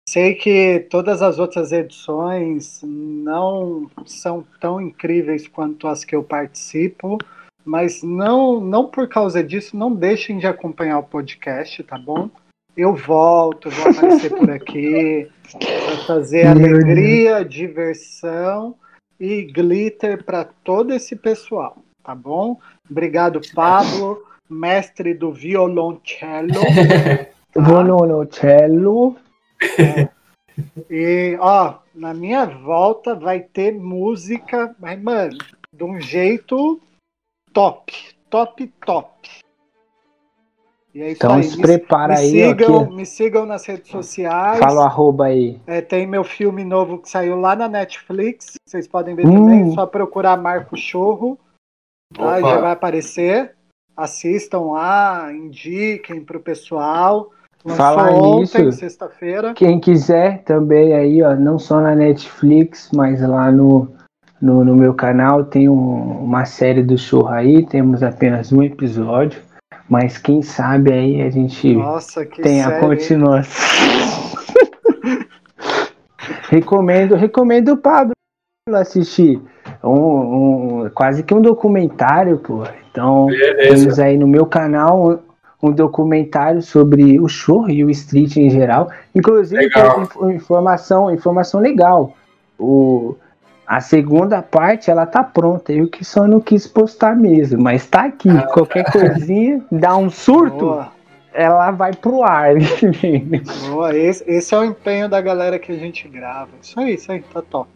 [0.08, 7.18] sei que todas as outras edições não são tão incríveis quanto as que eu participo,
[7.66, 12.30] mas não, não por causa disso, não deixem de acompanhar o podcast, tá bom?
[12.76, 18.76] Eu volto, vou aparecer por aqui para fazer alegria, diversão
[19.20, 22.58] e glitter para todo esse pessoal, tá bom?
[22.90, 26.54] Obrigado, Pablo, mestre do violoncello.
[27.54, 27.62] Tá?
[27.62, 29.18] Violoncello.
[29.78, 30.10] É.
[30.90, 35.38] E, ó, na minha volta vai ter música, mas, mano,
[35.74, 36.82] de um jeito
[37.54, 37.94] top,
[38.30, 39.41] top, top.
[40.94, 41.44] E é então aí.
[41.44, 42.30] se prepara me aí.
[42.30, 44.60] Sigam, me sigam nas redes sociais.
[44.60, 45.60] Fala o arroba aí.
[45.66, 48.56] É, tem meu filme novo que saiu lá na Netflix.
[48.68, 49.34] Vocês podem ver hum.
[49.34, 49.74] também.
[49.74, 51.40] Só procurar Marco Chorro.
[52.14, 52.42] Tá?
[52.42, 53.56] Já vai aparecer.
[53.96, 57.32] Assistam lá, indiquem pro pessoal.
[57.66, 59.54] Falar nisso, sexta-feira.
[59.54, 63.88] Quem quiser também aí, ó, não só na Netflix, mas lá no,
[64.42, 69.44] no, no meu canal tem um, uma série do show aí, temos apenas um episódio,
[69.92, 74.32] mas quem sabe aí a gente Nossa, tem a continuação.
[76.50, 78.14] recomendo, recomendo o Pablo
[78.72, 79.42] assistir.
[79.84, 82.64] Um, um, quase que um documentário, pô.
[82.90, 83.58] Então, Beleza.
[83.58, 85.20] temos aí no meu canal
[85.62, 88.90] um documentário sobre o show e o street em geral.
[89.14, 92.14] Inclusive, tem informação, informação legal.
[92.58, 93.18] O,
[93.72, 95.72] a segunda parte, ela tá pronta.
[95.72, 98.30] Eu que só não quis postar mesmo, mas tá aqui.
[98.30, 98.92] Ah, Qualquer tá.
[98.92, 100.92] coisinha, dá um surto, Boa.
[101.34, 102.56] ela vai pro ar.
[103.72, 106.50] Boa, esse, esse é o empenho da galera que a gente grava.
[106.62, 107.70] Isso aí, isso aí, tá top.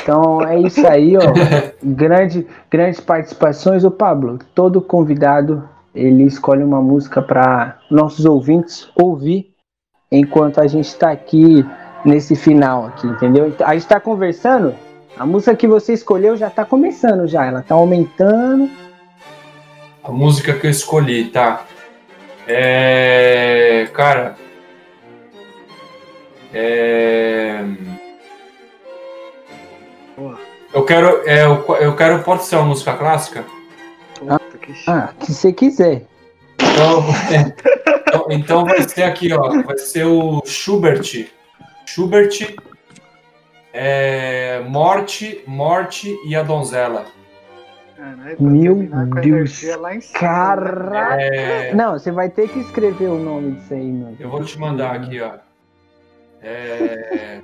[0.00, 1.20] Então é isso aí, ó.
[1.84, 3.84] Grande, grandes participações.
[3.84, 9.52] O Pablo, todo convidado ele escolhe uma música para nossos ouvintes ouvir
[10.10, 11.66] enquanto a gente está aqui
[12.02, 13.52] nesse final aqui, entendeu?
[13.64, 14.74] A gente está conversando,
[15.18, 18.70] a música que você escolheu já está começando já, ela está aumentando.
[20.02, 21.64] A música que eu escolhi, tá?
[22.46, 24.36] É, cara,
[26.52, 27.64] é...
[30.72, 33.44] Eu quero, é, eu, eu quero, pode ser uma música clássica?
[34.86, 36.06] Ah, que você quiser.
[36.60, 37.04] Então,
[38.06, 39.62] então, então, vai ser aqui, ó.
[39.62, 41.28] Vai ser o Schubert.
[41.86, 42.56] Schubert,
[43.78, 47.04] é, Morte, Morte e a Donzela.
[48.38, 48.88] Meu
[49.20, 49.62] Deus.
[50.12, 51.20] Cara.
[51.20, 51.74] É...
[51.74, 54.16] Não, você vai ter que escrever o nome disso aí, mano.
[54.18, 55.32] Eu vou te mandar aqui, ó.
[56.42, 57.40] É.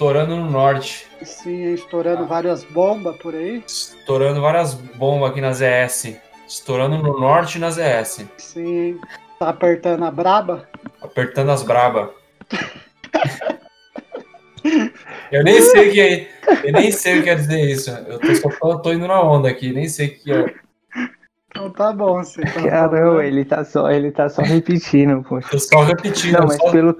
[0.00, 1.06] Estourando no norte.
[1.22, 2.26] Sim, estourando ah.
[2.26, 3.62] várias bombas por aí.
[3.66, 6.16] Estourando várias bombas aqui na ZS.
[6.48, 8.24] Estourando no norte e na ZS.
[8.38, 8.98] Sim.
[9.38, 10.66] Tá apertando a braba?
[11.02, 12.14] apertando as braba.
[15.30, 16.28] Eu nem sei o que é,
[16.64, 17.90] eu nem sei o que quer dizer isso.
[17.90, 20.54] Eu tô, só tô, tô indo na onda aqui, nem sei o que é.
[21.50, 23.22] Então tá bom, você tá Caramba, falando.
[23.22, 25.48] ele tá só, ele tá só repetindo, poxa.
[25.50, 26.94] Tô só repetindo, Não, mas só, pelo,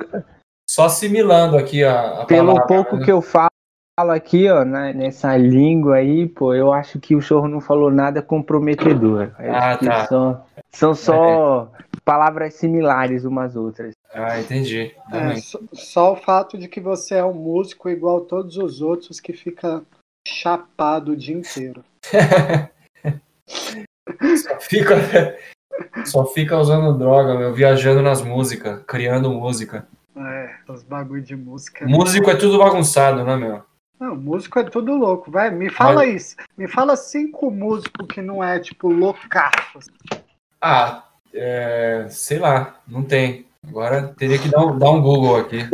[0.71, 3.05] só assimilando aqui a, a pelo palavra, pouco né?
[3.05, 3.51] que eu falo
[3.99, 8.23] aqui, ó, né, nessa língua aí, pô, eu acho que o Chorro não falou nada
[8.23, 9.33] comprometedor.
[9.41, 10.07] Eu Ah, tá.
[10.07, 11.73] só- são só
[12.05, 13.95] palavras similares umas às outras.
[14.15, 14.95] Ah, entendi.
[15.13, 19.19] É, só, só o fato de que você é um músico igual todos os outros
[19.19, 19.83] que fica
[20.25, 21.85] chapado o dia inteiro.
[24.37, 24.95] Só fica,
[26.05, 29.87] só fica usando droga, meu, viajando nas músicas, criando música.
[30.27, 31.87] É, os bagulho de música.
[31.87, 33.63] Músico é tudo bagunçado, né, meu?
[33.99, 35.51] Não, músico é tudo louco, vai.
[35.51, 36.37] Me fala isso.
[36.57, 39.79] Me fala cinco músicos que não é, tipo, loucaço.
[40.61, 43.47] Ah, é, sei lá, não tem.
[43.69, 45.59] Agora teria que dar um, dar um Google aqui.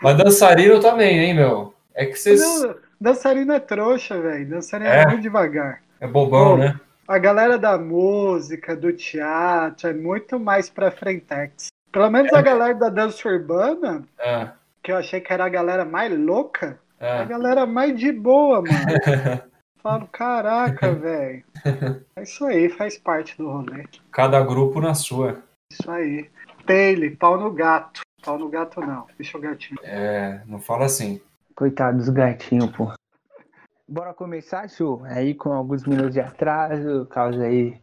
[0.00, 1.74] Mas dançarino também, hein, meu?
[1.94, 2.40] É que vocês.
[2.40, 4.48] Não, dançarino é trouxa, velho.
[4.48, 5.02] Dançarino é.
[5.02, 5.06] É?
[5.06, 5.82] muito devagar.
[6.00, 6.56] É bobão, Ô.
[6.58, 6.78] né?
[7.06, 11.68] A galera da música, do teatro, é muito mais pra frentex.
[11.92, 14.52] Pelo menos a galera da dança urbana, Ah,
[14.82, 18.62] que eu achei que era a galera mais louca, é a galera mais de boa,
[18.62, 18.72] mano.
[19.82, 21.44] Falo, caraca, velho.
[22.16, 23.84] É isso aí, faz parte do rolê.
[24.10, 25.42] Cada grupo na sua.
[25.70, 26.30] Isso aí.
[26.66, 28.00] Taylor, pau no gato.
[28.24, 29.78] Pau no gato não, deixa o gatinho.
[29.82, 31.20] É, não fala assim.
[31.54, 32.90] Coitado dos gatinhos, pô.
[33.86, 35.02] Bora começar, Chu?
[35.04, 37.76] Aí com alguns minutos de atraso, causa aí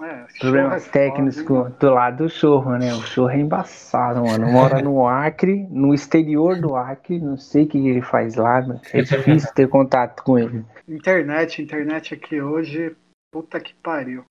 [0.00, 2.94] É, problemas técnicos do lado do chorro, né?
[2.94, 4.46] O chorro é embaçado, mano.
[4.46, 8.94] Mora no Acre, no exterior do Acre, não sei o que ele faz lá, mas
[8.94, 10.64] é difícil ter contato com ele.
[10.88, 12.94] Internet, internet aqui hoje,
[13.32, 14.24] puta que pariu.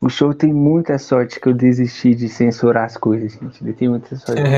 [0.00, 3.62] O show tem muita sorte que eu desisti de censurar as coisas, gente.
[3.62, 4.42] Ele tem muita sorte.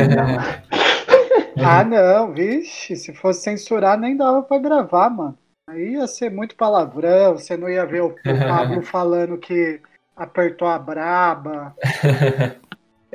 [1.56, 5.38] Ah, não, vixe, se fosse censurar nem dava pra gravar, mano.
[5.74, 8.14] Aí ia ser muito palavrão, você não ia ver o, o
[8.48, 9.80] Pablo falando que
[10.16, 11.74] apertou a braba.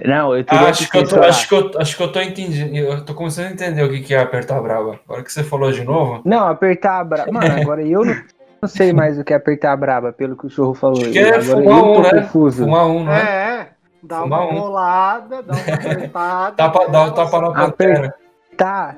[0.05, 2.73] Não, eu Ah, acho, que eu tô, acho, que eu, acho que eu tô entendendo.
[2.73, 4.97] Eu tô começando a entender o que que é apertar a braba.
[5.05, 6.21] Agora que você falou de novo.
[6.23, 7.29] Não, apertar a braba.
[7.29, 8.13] Mano, agora eu não,
[8.63, 11.01] não sei mais o que é apertar a braba, pelo que o chorro falou.
[11.01, 12.09] Acho que é agora fumar eu um, né?
[12.11, 12.63] confuso.
[12.63, 13.21] Fumar um, né?
[13.21, 13.69] É,
[14.01, 14.59] dá Fumar uma um.
[14.61, 16.55] rolada, dá uma apertada.
[16.55, 18.15] Tapa, dá o tapa na Aper- pantera.
[18.55, 18.95] Tá.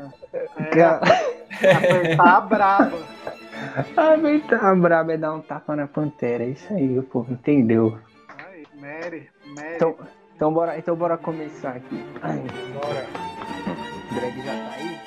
[0.55, 0.83] É,
[1.75, 2.97] apertar a braba.
[3.95, 6.43] Apertar a braba é dar um tapa na pantera.
[6.43, 7.25] É isso aí, pô.
[7.29, 7.97] Entendeu?
[8.37, 9.75] Aí, Mary, Mary.
[9.75, 9.95] Então,
[10.35, 12.03] então, bora, então bora começar aqui.
[12.21, 12.37] Ai,
[12.73, 13.05] Bora.
[14.11, 15.00] o Greg já tá aí?